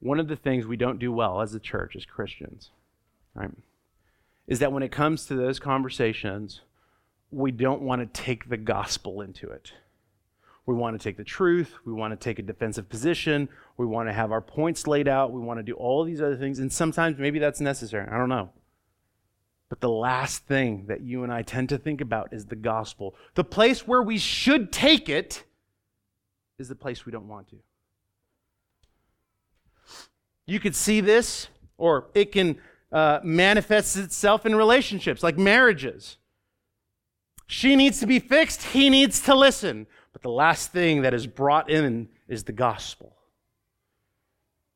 one 0.00 0.18
of 0.18 0.28
the 0.28 0.36
things 0.36 0.66
we 0.66 0.76
don't 0.76 0.98
do 0.98 1.12
well 1.12 1.42
as 1.42 1.54
a 1.54 1.60
church 1.60 1.94
as 1.94 2.06
Christians, 2.06 2.70
right, 3.34 3.50
is 4.46 4.58
that 4.60 4.72
when 4.72 4.82
it 4.82 4.90
comes 4.90 5.26
to 5.26 5.34
those 5.34 5.58
conversations, 5.58 6.62
we 7.30 7.50
don't 7.50 7.82
want 7.82 8.00
to 8.00 8.22
take 8.22 8.48
the 8.48 8.56
gospel 8.56 9.20
into 9.20 9.48
it. 9.50 9.72
We 10.66 10.74
want 10.74 10.98
to 10.98 11.02
take 11.02 11.16
the 11.16 11.24
truth. 11.24 11.74
We 11.84 11.92
want 11.92 12.12
to 12.12 12.16
take 12.16 12.38
a 12.38 12.42
defensive 12.42 12.88
position. 12.88 13.48
We 13.76 13.86
want 13.86 14.08
to 14.08 14.12
have 14.12 14.32
our 14.32 14.40
points 14.40 14.86
laid 14.86 15.08
out. 15.08 15.32
We 15.32 15.40
want 15.40 15.58
to 15.58 15.62
do 15.64 15.74
all 15.74 16.04
these 16.04 16.20
other 16.20 16.36
things. 16.36 16.58
And 16.58 16.72
sometimes 16.72 17.18
maybe 17.18 17.38
that's 17.38 17.60
necessary. 17.60 18.08
I 18.08 18.16
don't 18.16 18.28
know. 18.28 18.50
But 19.68 19.80
the 19.80 19.90
last 19.90 20.46
thing 20.46 20.86
that 20.88 21.00
you 21.00 21.22
and 21.22 21.32
I 21.32 21.42
tend 21.42 21.68
to 21.68 21.78
think 21.78 22.00
about 22.00 22.32
is 22.32 22.46
the 22.46 22.56
gospel. 22.56 23.14
The 23.34 23.44
place 23.44 23.86
where 23.86 24.02
we 24.02 24.18
should 24.18 24.72
take 24.72 25.08
it 25.08 25.44
is 26.60 26.68
the 26.68 26.76
place 26.76 27.04
we 27.04 27.12
don't 27.12 27.26
want 27.26 27.48
to. 27.48 27.56
You 30.46 30.60
could 30.60 30.76
see 30.76 31.00
this, 31.00 31.48
or 31.78 32.08
it 32.14 32.32
can 32.32 32.58
uh, 32.92 33.20
manifest 33.22 33.96
itself 33.96 34.46
in 34.46 34.54
relationships 34.54 35.22
like 35.22 35.38
marriages. 35.38 36.18
She 37.46 37.76
needs 37.76 38.00
to 38.00 38.06
be 38.06 38.18
fixed, 38.18 38.62
he 38.62 38.90
needs 38.90 39.20
to 39.22 39.34
listen. 39.34 39.86
But 40.12 40.22
the 40.22 40.30
last 40.30 40.72
thing 40.72 41.02
that 41.02 41.14
is 41.14 41.26
brought 41.26 41.70
in 41.70 42.08
is 42.28 42.44
the 42.44 42.52
gospel. 42.52 43.16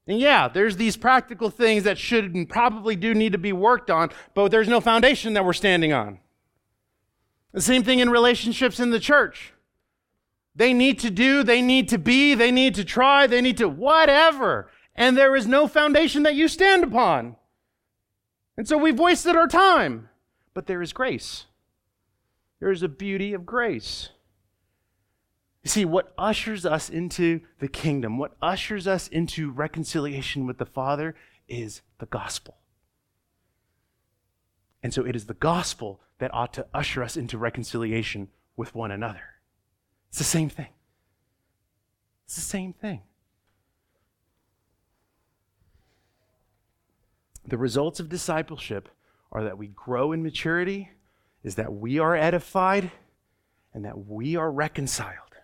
And 0.06 0.18
yeah, 0.20 0.48
there's 0.48 0.76
these 0.76 0.96
practical 0.96 1.50
things 1.50 1.84
that 1.84 1.98
should 1.98 2.34
and 2.34 2.48
probably 2.48 2.94
do 2.94 3.14
need 3.14 3.32
to 3.32 3.38
be 3.38 3.52
worked 3.52 3.90
on, 3.90 4.10
but 4.34 4.50
there's 4.50 4.68
no 4.68 4.80
foundation 4.80 5.32
that 5.34 5.44
we're 5.44 5.54
standing 5.54 5.92
on. 5.92 6.18
The 7.52 7.62
same 7.62 7.82
thing 7.82 8.00
in 8.00 8.10
relationships 8.10 8.80
in 8.80 8.90
the 8.90 9.00
church. 9.00 9.53
They 10.56 10.72
need 10.72 10.98
to 11.00 11.10
do, 11.10 11.42
they 11.42 11.60
need 11.60 11.88
to 11.88 11.98
be, 11.98 12.34
they 12.34 12.52
need 12.52 12.74
to 12.76 12.84
try, 12.84 13.26
they 13.26 13.40
need 13.40 13.56
to 13.58 13.68
whatever. 13.68 14.70
And 14.94 15.16
there 15.16 15.34
is 15.34 15.46
no 15.46 15.66
foundation 15.66 16.22
that 16.22 16.36
you 16.36 16.46
stand 16.46 16.84
upon. 16.84 17.36
And 18.56 18.68
so 18.68 18.78
we've 18.78 18.98
wasted 18.98 19.34
our 19.34 19.48
time. 19.48 20.08
but 20.54 20.66
there 20.66 20.80
is 20.80 20.92
grace. 20.92 21.46
There 22.60 22.70
is 22.70 22.82
a 22.82 22.88
beauty 22.88 23.34
of 23.34 23.44
grace. 23.44 24.10
You 25.64 25.70
see, 25.70 25.84
what 25.84 26.14
ushers 26.16 26.64
us 26.64 26.88
into 26.88 27.40
the 27.58 27.68
kingdom, 27.68 28.18
what 28.18 28.36
ushers 28.40 28.86
us 28.86 29.08
into 29.08 29.50
reconciliation 29.50 30.46
with 30.46 30.58
the 30.58 30.66
Father 30.66 31.14
is 31.48 31.82
the 31.98 32.06
gospel. 32.06 32.58
And 34.82 34.94
so 34.94 35.04
it 35.04 35.16
is 35.16 35.26
the 35.26 35.34
gospel 35.34 36.00
that 36.18 36.32
ought 36.32 36.52
to 36.54 36.66
usher 36.72 37.02
us 37.02 37.16
into 37.16 37.36
reconciliation 37.38 38.28
with 38.56 38.74
one 38.74 38.90
another. 38.90 39.33
It's 40.14 40.20
the 40.20 40.24
same 40.24 40.48
thing. 40.48 40.68
It's 42.24 42.36
the 42.36 42.40
same 42.40 42.72
thing. 42.72 43.02
The 47.48 47.58
results 47.58 47.98
of 47.98 48.08
discipleship 48.08 48.88
are 49.32 49.42
that 49.42 49.58
we 49.58 49.66
grow 49.66 50.12
in 50.12 50.22
maturity, 50.22 50.90
is 51.42 51.56
that 51.56 51.72
we 51.72 51.98
are 51.98 52.14
edified, 52.14 52.92
and 53.72 53.84
that 53.84 54.06
we 54.06 54.36
are 54.36 54.52
reconciled. 54.52 55.34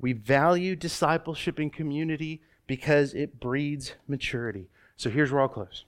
We 0.00 0.12
value 0.12 0.74
discipleship 0.74 1.60
and 1.60 1.72
community 1.72 2.42
because 2.66 3.14
it 3.14 3.38
breeds 3.38 3.92
maturity. 4.08 4.70
So 4.96 5.08
here's 5.08 5.30
where 5.30 5.42
I'll 5.42 5.48
close. 5.48 5.84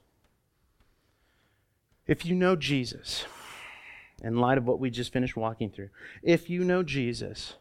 If 2.06 2.24
you 2.24 2.36
know 2.36 2.54
Jesus, 2.54 3.24
in 4.22 4.36
light 4.36 4.58
of 4.58 4.66
what 4.66 4.80
we 4.80 4.90
just 4.90 5.12
finished 5.12 5.36
walking 5.36 5.70
through, 5.70 5.90
if 6.22 6.50
you 6.50 6.64
know 6.64 6.82
Jesus, 6.82 7.54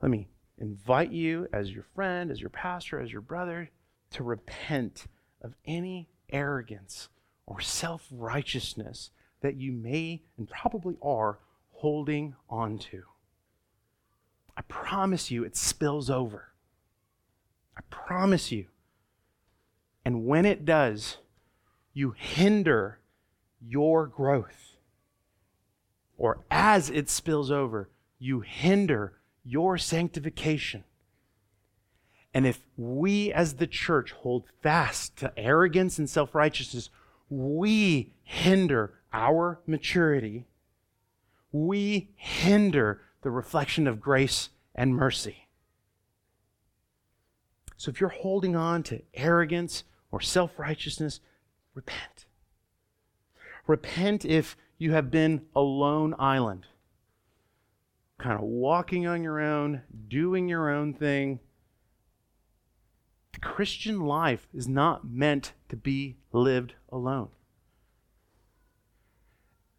let 0.00 0.10
me 0.10 0.28
invite 0.58 1.10
you 1.10 1.48
as 1.52 1.70
your 1.70 1.84
friend, 1.94 2.30
as 2.30 2.40
your 2.40 2.50
pastor, 2.50 3.00
as 3.00 3.12
your 3.12 3.20
brother, 3.20 3.70
to 4.10 4.22
repent 4.22 5.06
of 5.42 5.54
any 5.66 6.08
arrogance 6.30 7.08
or 7.46 7.60
self 7.60 8.06
righteousness 8.10 9.10
that 9.40 9.56
you 9.56 9.72
may 9.72 10.22
and 10.38 10.48
probably 10.48 10.96
are 11.02 11.38
holding 11.70 12.34
on 12.48 12.78
to. 12.78 13.02
I 14.56 14.62
promise 14.62 15.30
you 15.30 15.44
it 15.44 15.56
spills 15.56 16.10
over. 16.10 16.52
I 17.76 17.80
promise 17.90 18.52
you. 18.52 18.66
And 20.04 20.26
when 20.26 20.44
it 20.44 20.64
does, 20.64 21.18
you 21.92 22.14
hinder 22.16 22.98
your 23.60 24.06
growth. 24.06 24.71
Or 26.22 26.44
as 26.52 26.88
it 26.88 27.10
spills 27.10 27.50
over, 27.50 27.90
you 28.20 28.42
hinder 28.42 29.14
your 29.42 29.76
sanctification. 29.76 30.84
And 32.32 32.46
if 32.46 32.60
we 32.76 33.32
as 33.32 33.54
the 33.54 33.66
church 33.66 34.12
hold 34.12 34.44
fast 34.62 35.16
to 35.16 35.36
arrogance 35.36 35.98
and 35.98 36.08
self 36.08 36.32
righteousness, 36.32 36.90
we 37.28 38.12
hinder 38.22 39.00
our 39.12 39.62
maturity. 39.66 40.46
We 41.50 42.12
hinder 42.14 43.00
the 43.22 43.32
reflection 43.32 43.88
of 43.88 44.00
grace 44.00 44.50
and 44.76 44.94
mercy. 44.94 45.48
So 47.76 47.90
if 47.90 48.00
you're 48.00 48.10
holding 48.10 48.54
on 48.54 48.84
to 48.84 49.02
arrogance 49.14 49.82
or 50.12 50.20
self 50.20 50.56
righteousness, 50.56 51.18
repent. 51.74 52.26
Repent 53.66 54.24
if 54.24 54.56
you 54.82 54.92
have 54.92 55.10
been 55.12 55.42
a 55.54 55.60
lone 55.60 56.12
island, 56.18 56.66
kind 58.18 58.36
of 58.36 58.42
walking 58.42 59.06
on 59.06 59.22
your 59.22 59.40
own, 59.40 59.82
doing 60.08 60.48
your 60.48 60.68
own 60.70 60.92
thing. 60.92 61.38
The 63.32 63.38
Christian 63.38 64.00
life 64.00 64.48
is 64.52 64.66
not 64.66 65.08
meant 65.08 65.52
to 65.68 65.76
be 65.76 66.16
lived 66.32 66.74
alone. 66.90 67.28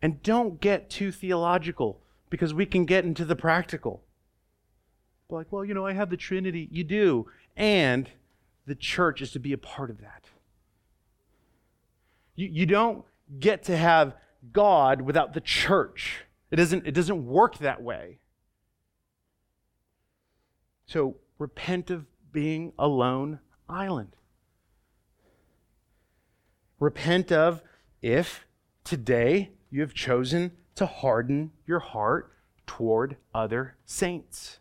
And 0.02 0.24
don't 0.24 0.62
get 0.62 0.90
too 0.90 1.12
theological 1.12 2.02
because 2.30 2.54
we 2.54 2.66
can 2.66 2.86
get 2.86 3.04
into 3.04 3.26
the 3.26 3.36
practical. 3.36 4.04
Like, 5.30 5.52
well, 5.52 5.66
you 5.66 5.74
know, 5.74 5.86
I 5.86 5.94
have 5.94 6.10
the 6.10 6.18
Trinity. 6.18 6.70
You 6.72 6.86
do. 6.86 7.28
And 7.58 8.10
the 8.66 8.76
church 8.76 9.22
is 9.22 9.32
to 9.32 9.40
be 9.40 9.52
a 9.52 9.58
part 9.58 9.90
of 9.90 10.00
that. 10.00 10.30
You, 12.36 12.48
you 12.48 12.66
don't 12.66 13.04
get 13.40 13.64
to 13.64 13.76
have 13.78 14.16
God 14.52 15.02
without 15.02 15.34
the 15.34 15.42
church. 15.42 16.26
It 16.52 16.58
doesn't, 16.58 16.86
it 16.86 16.94
doesn't 16.94 17.26
work 17.26 17.58
that 17.60 17.82
way. 17.82 18.20
So 20.86 21.16
repent 21.40 21.90
of 21.90 22.06
being 22.32 22.74
a 22.78 22.88
lone 22.88 23.40
island. 23.70 24.16
Repent 26.80 27.32
of 27.32 27.62
if 28.02 28.46
today 28.84 29.52
you 29.70 29.82
have 29.82 29.94
chosen 29.94 30.52
to 30.76 30.86
harden 30.86 31.52
your 31.66 31.80
heart 31.80 32.34
toward 32.68 33.18
other 33.34 33.78
saints. 33.86 34.60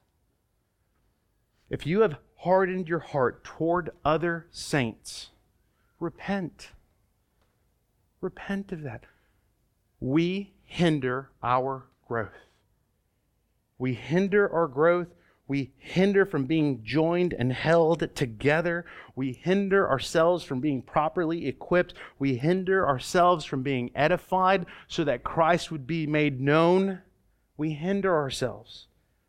If 1.68 1.86
you 1.86 2.00
have 2.02 2.18
hardened 2.36 2.88
your 2.88 3.00
heart 3.00 3.44
toward 3.44 3.90
other 4.04 4.46
saints, 4.50 5.30
repent. 5.98 6.70
Repent 8.20 8.72
of 8.72 8.82
that. 8.82 9.04
We 10.02 10.52
hinder 10.64 11.30
our 11.42 11.84
growth. 12.08 12.30
We 13.78 13.94
hinder 13.94 14.52
our 14.52 14.68
growth 14.68 15.08
we 15.52 15.72
hinder 15.76 16.24
from 16.24 16.46
being 16.46 16.82
joined 16.82 17.34
and 17.34 17.52
held 17.52 18.14
together. 18.14 18.86
We 19.14 19.32
hinder 19.34 19.86
ourselves 19.86 20.44
from 20.44 20.60
being 20.60 20.80
properly 20.80 21.46
equipped. 21.46 21.92
We 22.18 22.36
hinder 22.36 22.88
ourselves 22.88 23.44
from 23.44 23.62
being 23.62 23.90
edified 23.94 24.64
so 24.86 25.04
that 25.04 25.24
Christ 25.24 25.70
would 25.70 25.86
be 25.86 26.06
made 26.06 26.40
known. 26.40 27.02
We 27.58 27.72
hinder 27.72 28.16
ourselves. 28.16 28.86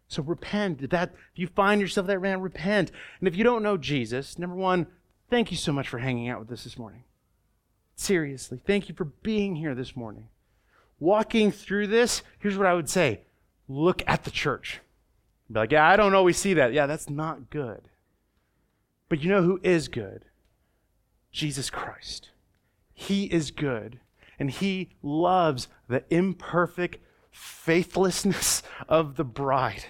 So 0.08 0.24
repent. 0.24 0.82
If 0.82 0.92
that 0.92 1.14
if 1.34 1.40
you 1.40 1.48
find 1.48 1.82
yourself 1.82 2.08
that 2.08 2.22
man, 2.22 2.40
repent. 2.40 2.92
And 3.20 3.28
if 3.28 3.36
you 3.36 3.44
don't 3.44 3.62
know 3.62 3.76
Jesus, 3.76 4.40
number 4.40 4.56
one, 4.56 4.88
thank 5.30 5.52
you 5.52 5.58
so 5.58 5.74
much 5.74 5.90
for 5.90 5.98
hanging 5.98 6.30
out 6.30 6.40
with 6.40 6.52
us 6.52 6.64
this 6.64 6.78
morning. 6.78 7.04
Seriously, 7.96 8.62
thank 8.66 8.88
you 8.88 8.96
for 8.96 9.06
being 9.06 9.58
here 9.58 9.76
this 9.76 9.94
morning. 9.94 10.30
Walking 11.00 11.52
through 11.52 11.88
this, 11.88 12.24
here's 12.40 12.58
what 12.58 12.68
I 12.68 12.74
would 12.74 12.90
say 12.90 13.22
look 13.68 14.04
at 14.08 14.24
the 14.24 14.32
church. 14.32 14.80
Be 15.52 15.60
like, 15.60 15.72
yeah, 15.72 15.88
I 15.88 15.96
don't 15.96 16.16
always 16.16 16.38
see 16.38 16.54
that. 16.56 16.74
Yeah, 16.74 16.86
that's 16.86 17.10
not 17.10 17.50
good. 17.50 17.90
But 19.10 19.24
you 19.24 19.30
know 19.30 19.44
who 19.44 19.60
is 19.64 19.88
good? 19.88 20.26
Jesus 21.32 21.70
Christ. 21.70 22.32
He 22.94 23.26
is 23.26 23.52
good, 23.52 24.00
and 24.40 24.50
He 24.50 24.92
loves 25.02 25.68
the 25.88 26.04
imperfect 26.10 26.98
faithlessness 27.32 28.64
of 28.88 29.16
the 29.16 29.24
bride. 29.24 29.86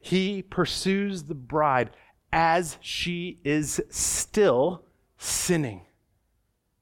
He 0.00 0.42
pursues 0.42 1.24
the 1.24 1.34
bride 1.34 1.90
as 2.32 2.78
she 2.80 3.40
is 3.44 3.80
still 3.90 4.84
sinning 5.18 5.82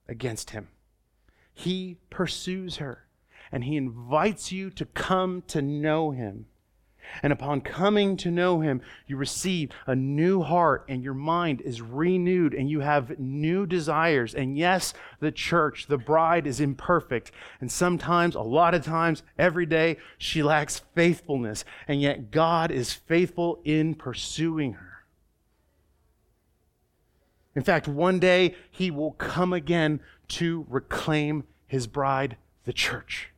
against 0.09 0.51
Him. 0.51 0.69
He 1.53 1.97
pursues 2.11 2.77
her, 2.77 3.06
and 3.51 3.65
He 3.65 3.77
invites 3.77 4.53
you 4.53 4.71
to 4.71 4.85
come 4.85 5.43
to 5.49 5.63
know 5.63 6.11
Him. 6.11 6.47
And 7.23 7.33
upon 7.33 7.61
coming 7.61 8.17
to 8.19 8.31
know 8.31 8.61
him, 8.61 8.83
you 9.07 9.17
receive 9.17 9.71
a 9.87 9.95
new 9.95 10.43
heart 10.43 10.85
and 10.89 11.03
your 11.03 11.15
mind 11.15 11.61
is 11.61 11.81
renewed 11.81 12.55
and 12.55 12.69
you 12.69 12.81
have 12.81 13.19
new 13.19 13.67
desires. 13.67 14.35
And 14.35 14.57
yes, 14.57 14.95
the 15.21 15.33
church, 15.33 15.87
the 15.87 15.99
bride 15.99 16.47
is 16.47 16.61
imperfect. 16.61 17.33
And 17.61 17.71
sometimes, 17.71 18.35
a 18.35 18.41
lot 18.41 18.75
of 18.75 18.85
times, 18.85 19.23
every 19.39 19.67
day, 19.67 19.99
she 20.19 20.43
lacks 20.43 20.83
faithfulness. 20.95 21.65
And 21.89 22.01
yet, 22.01 22.31
God 22.31 22.71
is 22.71 22.93
faithful 22.93 23.61
in 23.65 23.95
pursuing 23.95 24.75
her. 24.75 25.05
In 27.55 27.63
fact, 27.63 27.89
one 27.89 28.19
day, 28.19 28.55
he 28.71 28.91
will 28.91 29.13
come 29.13 29.53
again 29.53 30.01
to 30.29 30.67
reclaim 30.69 31.45
his 31.67 31.87
bride, 31.87 32.37
the 32.65 32.73
church. 32.73 33.31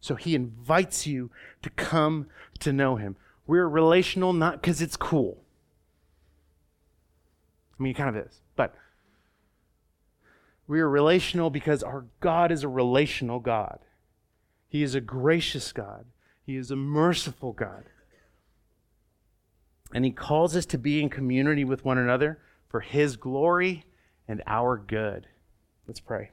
So 0.00 0.14
he 0.14 0.34
invites 0.34 1.06
you 1.06 1.30
to 1.62 1.70
come 1.70 2.26
to 2.60 2.72
know 2.72 2.96
him. 2.96 3.16
We're 3.46 3.68
relational 3.68 4.32
not 4.32 4.60
because 4.60 4.80
it's 4.80 4.96
cool. 4.96 5.42
I 7.78 7.82
mean, 7.82 7.92
it 7.92 7.96
kind 7.96 8.16
of 8.16 8.26
is. 8.26 8.40
But 8.56 8.74
we 10.66 10.80
are 10.80 10.88
relational 10.88 11.50
because 11.50 11.82
our 11.82 12.06
God 12.20 12.52
is 12.52 12.62
a 12.62 12.68
relational 12.68 13.40
God. 13.40 13.78
He 14.68 14.82
is 14.82 14.94
a 14.94 15.00
gracious 15.00 15.72
God. 15.72 16.04
He 16.44 16.56
is 16.56 16.70
a 16.70 16.76
merciful 16.76 17.52
God. 17.52 17.84
And 19.92 20.04
He 20.04 20.10
calls 20.10 20.54
us 20.54 20.66
to 20.66 20.78
be 20.78 21.02
in 21.02 21.08
community 21.08 21.64
with 21.64 21.84
one 21.84 21.98
another 21.98 22.38
for 22.68 22.80
His 22.80 23.16
glory 23.16 23.84
and 24.26 24.42
our 24.46 24.76
good. 24.76 25.26
Let's 25.86 26.00
pray. 26.00 26.30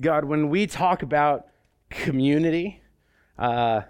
God, 0.00 0.24
when 0.24 0.48
we 0.48 0.66
talk 0.66 1.02
about 1.02 1.46
community, 1.90 2.82
uh, 3.38 3.82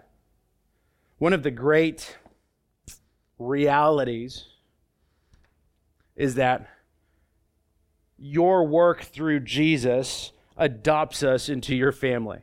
one 1.18 1.32
of 1.32 1.42
the 1.42 1.50
great 1.50 2.18
realities 3.38 4.46
is 6.16 6.34
that 6.34 6.68
your 8.18 8.66
work 8.66 9.02
through 9.02 9.40
Jesus 9.40 10.32
adopts 10.56 11.22
us 11.22 11.48
into 11.48 11.74
your 11.74 11.92
family, 11.92 12.40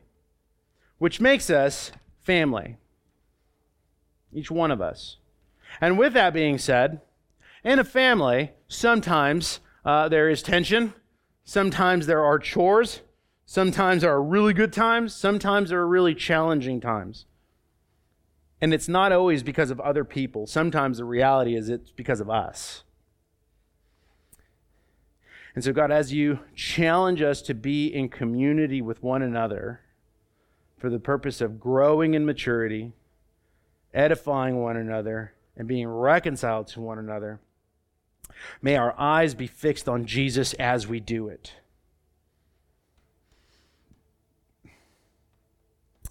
which 0.98 1.20
makes 1.20 1.50
us 1.50 1.92
family, 2.18 2.76
each 4.32 4.50
one 4.50 4.70
of 4.70 4.80
us. 4.80 5.18
And 5.80 5.98
with 5.98 6.12
that 6.14 6.34
being 6.34 6.58
said, 6.58 7.00
in 7.62 7.78
a 7.78 7.84
family, 7.84 8.52
sometimes 8.68 9.60
uh, 9.84 10.08
there 10.08 10.28
is 10.28 10.42
tension, 10.42 10.94
sometimes 11.44 12.06
there 12.06 12.24
are 12.24 12.38
chores, 12.38 13.02
sometimes 13.50 14.02
there 14.02 14.12
are 14.12 14.22
really 14.22 14.54
good 14.54 14.72
times, 14.72 15.12
sometimes 15.12 15.70
there 15.70 15.80
are 15.80 15.88
really 15.88 16.14
challenging 16.14 16.80
times. 16.80 17.26
And 18.60 18.72
it's 18.72 18.88
not 18.88 19.10
always 19.10 19.42
because 19.42 19.72
of 19.72 19.80
other 19.80 20.04
people. 20.04 20.46
Sometimes 20.46 20.98
the 20.98 21.04
reality 21.04 21.56
is 21.56 21.68
it's 21.68 21.90
because 21.90 22.20
of 22.20 22.30
us. 22.30 22.84
And 25.56 25.64
so, 25.64 25.72
God, 25.72 25.90
as 25.90 26.12
you 26.12 26.38
challenge 26.54 27.22
us 27.22 27.42
to 27.42 27.54
be 27.54 27.88
in 27.92 28.08
community 28.08 28.80
with 28.80 29.02
one 29.02 29.20
another 29.20 29.80
for 30.78 30.88
the 30.88 31.00
purpose 31.00 31.40
of 31.40 31.58
growing 31.58 32.14
in 32.14 32.24
maturity, 32.24 32.92
edifying 33.92 34.62
one 34.62 34.76
another, 34.76 35.32
and 35.56 35.66
being 35.66 35.88
reconciled 35.88 36.68
to 36.68 36.80
one 36.80 37.00
another, 37.00 37.40
may 38.62 38.76
our 38.76 38.94
eyes 38.96 39.34
be 39.34 39.48
fixed 39.48 39.88
on 39.88 40.06
Jesus 40.06 40.52
as 40.54 40.86
we 40.86 41.00
do 41.00 41.26
it. 41.26 41.54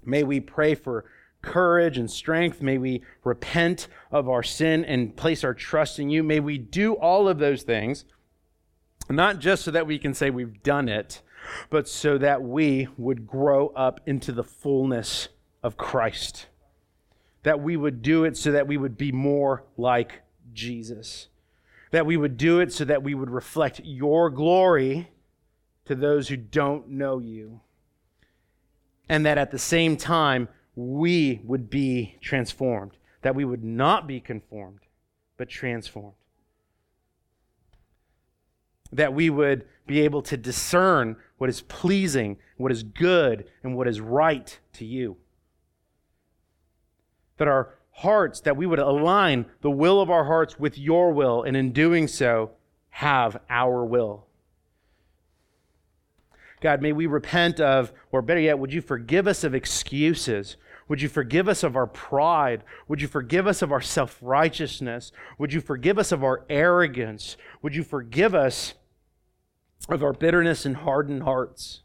May 0.09 0.23
we 0.23 0.39
pray 0.39 0.75
for 0.75 1.05
courage 1.41 1.97
and 1.97 2.09
strength. 2.09 2.61
May 2.61 2.77
we 2.77 3.03
repent 3.23 3.87
of 4.11 4.27
our 4.27 4.43
sin 4.43 4.83
and 4.83 5.15
place 5.15 5.43
our 5.43 5.53
trust 5.53 5.99
in 5.99 6.09
you. 6.09 6.23
May 6.23 6.39
we 6.39 6.57
do 6.57 6.93
all 6.93 7.27
of 7.27 7.39
those 7.39 7.63
things 7.63 8.05
not 9.09 9.39
just 9.39 9.63
so 9.63 9.71
that 9.71 9.87
we 9.87 9.97
can 9.97 10.13
say 10.13 10.29
we've 10.29 10.61
done 10.61 10.87
it, 10.87 11.21
but 11.69 11.87
so 11.87 12.17
that 12.17 12.43
we 12.43 12.87
would 12.97 13.25
grow 13.25 13.69
up 13.69 13.99
into 14.05 14.31
the 14.31 14.43
fullness 14.43 15.29
of 15.63 15.77
Christ. 15.77 16.47
That 17.43 17.59
we 17.59 17.75
would 17.75 18.01
do 18.01 18.23
it 18.23 18.37
so 18.37 18.51
that 18.51 18.67
we 18.67 18.77
would 18.77 18.97
be 18.97 19.11
more 19.11 19.63
like 19.77 20.21
Jesus. 20.53 21.27
That 21.91 22.05
we 22.05 22.17
would 22.17 22.37
do 22.37 22.59
it 22.59 22.71
so 22.71 22.85
that 22.85 23.01
we 23.01 23.15
would 23.15 23.31
reflect 23.31 23.81
your 23.83 24.29
glory 24.29 25.09
to 25.85 25.95
those 25.95 26.27
who 26.27 26.37
don't 26.37 26.89
know 26.89 27.17
you. 27.17 27.61
And 29.09 29.25
that 29.25 29.37
at 29.37 29.51
the 29.51 29.59
same 29.59 29.97
time, 29.97 30.47
we 30.75 31.41
would 31.43 31.69
be 31.69 32.17
transformed. 32.21 32.93
That 33.23 33.35
we 33.35 33.43
would 33.43 33.63
not 33.63 34.07
be 34.07 34.21
conformed, 34.21 34.79
but 35.35 35.49
transformed 35.49 36.13
that 38.91 39.13
we 39.13 39.29
would 39.29 39.65
be 39.85 40.01
able 40.01 40.21
to 40.23 40.37
discern 40.37 41.15
what 41.37 41.49
is 41.49 41.61
pleasing, 41.61 42.37
what 42.57 42.71
is 42.71 42.83
good, 42.83 43.45
and 43.63 43.75
what 43.75 43.87
is 43.87 44.01
right 44.01 44.59
to 44.73 44.85
you. 44.85 45.17
That 47.37 47.47
our 47.47 47.75
hearts, 47.91 48.41
that 48.41 48.57
we 48.57 48.65
would 48.65 48.79
align 48.79 49.45
the 49.61 49.71
will 49.71 50.01
of 50.01 50.09
our 50.09 50.25
hearts 50.25 50.59
with 50.59 50.77
your 50.77 51.11
will, 51.11 51.43
and 51.43 51.55
in 51.55 51.71
doing 51.71 52.07
so, 52.07 52.51
have 52.89 53.39
our 53.49 53.85
will. 53.85 54.25
God, 56.61 56.81
may 56.81 56.91
we 56.91 57.05
repent 57.05 57.59
of, 57.59 57.93
or 58.11 58.21
better 58.21 58.39
yet, 58.39 58.59
would 58.59 58.73
you 58.73 58.81
forgive 58.81 59.27
us 59.27 59.43
of 59.43 59.55
excuses? 59.55 60.57
Would 60.87 61.01
you 61.01 61.09
forgive 61.09 61.47
us 61.47 61.63
of 61.63 61.75
our 61.75 61.87
pride? 61.87 62.63
Would 62.87 63.01
you 63.01 63.07
forgive 63.07 63.47
us 63.47 63.61
of 63.61 63.71
our 63.71 63.81
self 63.81 64.17
righteousness? 64.21 65.11
Would 65.37 65.53
you 65.53 65.61
forgive 65.61 65.97
us 65.99 66.11
of 66.11 66.23
our 66.23 66.45
arrogance? 66.49 67.37
Would 67.61 67.75
you 67.75 67.83
forgive 67.83 68.33
us 68.33 68.73
of 69.87 70.03
our 70.03 70.13
bitterness 70.13 70.65
and 70.65 70.75
hardened 70.77 71.23
hearts. 71.23 71.81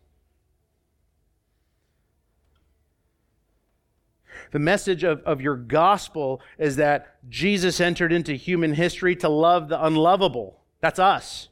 The 4.50 4.58
message 4.58 5.04
of, 5.04 5.20
of 5.22 5.40
your 5.40 5.56
gospel 5.56 6.40
is 6.58 6.76
that 6.76 7.16
Jesus 7.28 7.80
entered 7.80 8.12
into 8.12 8.34
human 8.34 8.74
history 8.74 9.16
to 9.16 9.28
love 9.28 9.68
the 9.68 9.84
unlovable. 9.84 10.60
That's 10.80 10.98
us. 10.98 11.48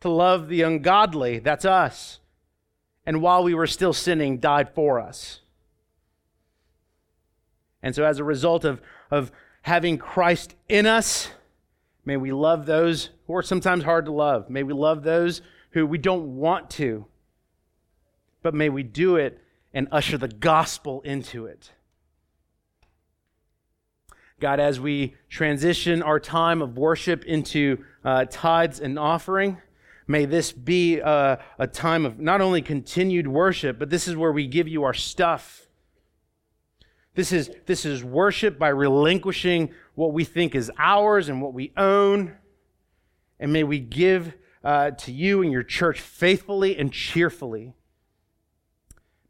To 0.00 0.08
love 0.08 0.48
the 0.48 0.62
ungodly. 0.62 1.38
That's 1.38 1.64
us. 1.64 2.20
And 3.06 3.20
while 3.20 3.44
we 3.44 3.54
were 3.54 3.66
still 3.66 3.92
sinning, 3.92 4.38
died 4.38 4.74
for 4.74 4.98
us. 4.98 5.40
And 7.82 7.94
so, 7.94 8.04
as 8.04 8.18
a 8.18 8.24
result 8.24 8.64
of, 8.64 8.80
of 9.10 9.30
having 9.62 9.98
Christ 9.98 10.54
in 10.68 10.86
us, 10.86 11.28
may 12.04 12.16
we 12.16 12.32
love 12.32 12.64
those 12.64 13.10
who 13.26 13.36
are 13.36 13.42
sometimes 13.42 13.84
hard 13.84 14.06
to 14.06 14.12
love. 14.12 14.48
May 14.48 14.62
we 14.62 14.72
love 14.72 15.02
those 15.02 15.42
who 15.70 15.86
we 15.86 15.98
don't 15.98 16.36
want 16.36 16.70
to, 16.70 17.04
but 18.42 18.54
may 18.54 18.68
we 18.70 18.82
do 18.82 19.16
it 19.16 19.40
and 19.74 19.88
usher 19.90 20.16
the 20.16 20.28
gospel 20.28 21.02
into 21.02 21.46
it. 21.46 21.72
God, 24.40 24.60
as 24.60 24.80
we 24.80 25.14
transition 25.28 26.02
our 26.02 26.20
time 26.20 26.62
of 26.62 26.76
worship 26.76 27.24
into 27.24 27.84
uh, 28.04 28.24
tithes 28.30 28.80
and 28.80 28.98
offering, 28.98 29.58
may 30.06 30.24
this 30.24 30.52
be 30.52 30.98
a, 30.98 31.42
a 31.58 31.66
time 31.66 32.04
of 32.04 32.18
not 32.18 32.40
only 32.40 32.62
continued 32.62 33.26
worship, 33.26 33.78
but 33.78 33.90
this 33.90 34.06
is 34.06 34.16
where 34.16 34.32
we 34.32 34.46
give 34.46 34.68
you 34.68 34.84
our 34.84 34.94
stuff. 34.94 35.68
This 37.14 37.32
is, 37.32 37.50
this 37.66 37.84
is 37.84 38.02
worship 38.02 38.58
by 38.58 38.68
relinquishing 38.68 39.70
what 39.94 40.12
we 40.12 40.24
think 40.24 40.54
is 40.54 40.70
ours 40.78 41.28
and 41.28 41.40
what 41.40 41.54
we 41.54 41.72
own. 41.76 42.36
And 43.38 43.52
may 43.52 43.62
we 43.62 43.78
give 43.78 44.34
uh, 44.64 44.92
to 44.92 45.12
you 45.12 45.42
and 45.42 45.52
your 45.52 45.62
church 45.62 46.00
faithfully 46.00 46.76
and 46.76 46.92
cheerfully. 46.92 47.74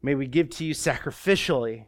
May 0.01 0.15
we 0.15 0.27
give 0.27 0.49
to 0.51 0.65
you 0.65 0.73
sacrificially 0.73 1.85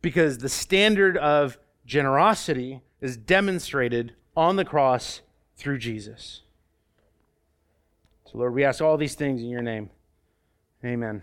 because 0.00 0.38
the 0.38 0.48
standard 0.48 1.16
of 1.16 1.58
generosity 1.86 2.82
is 3.00 3.16
demonstrated 3.16 4.14
on 4.36 4.56
the 4.56 4.64
cross 4.64 5.22
through 5.56 5.78
Jesus. 5.78 6.42
So, 8.30 8.38
Lord, 8.38 8.52
we 8.52 8.64
ask 8.64 8.82
all 8.82 8.98
these 8.98 9.14
things 9.14 9.40
in 9.40 9.48
your 9.48 9.62
name. 9.62 9.88
Amen. 10.84 11.22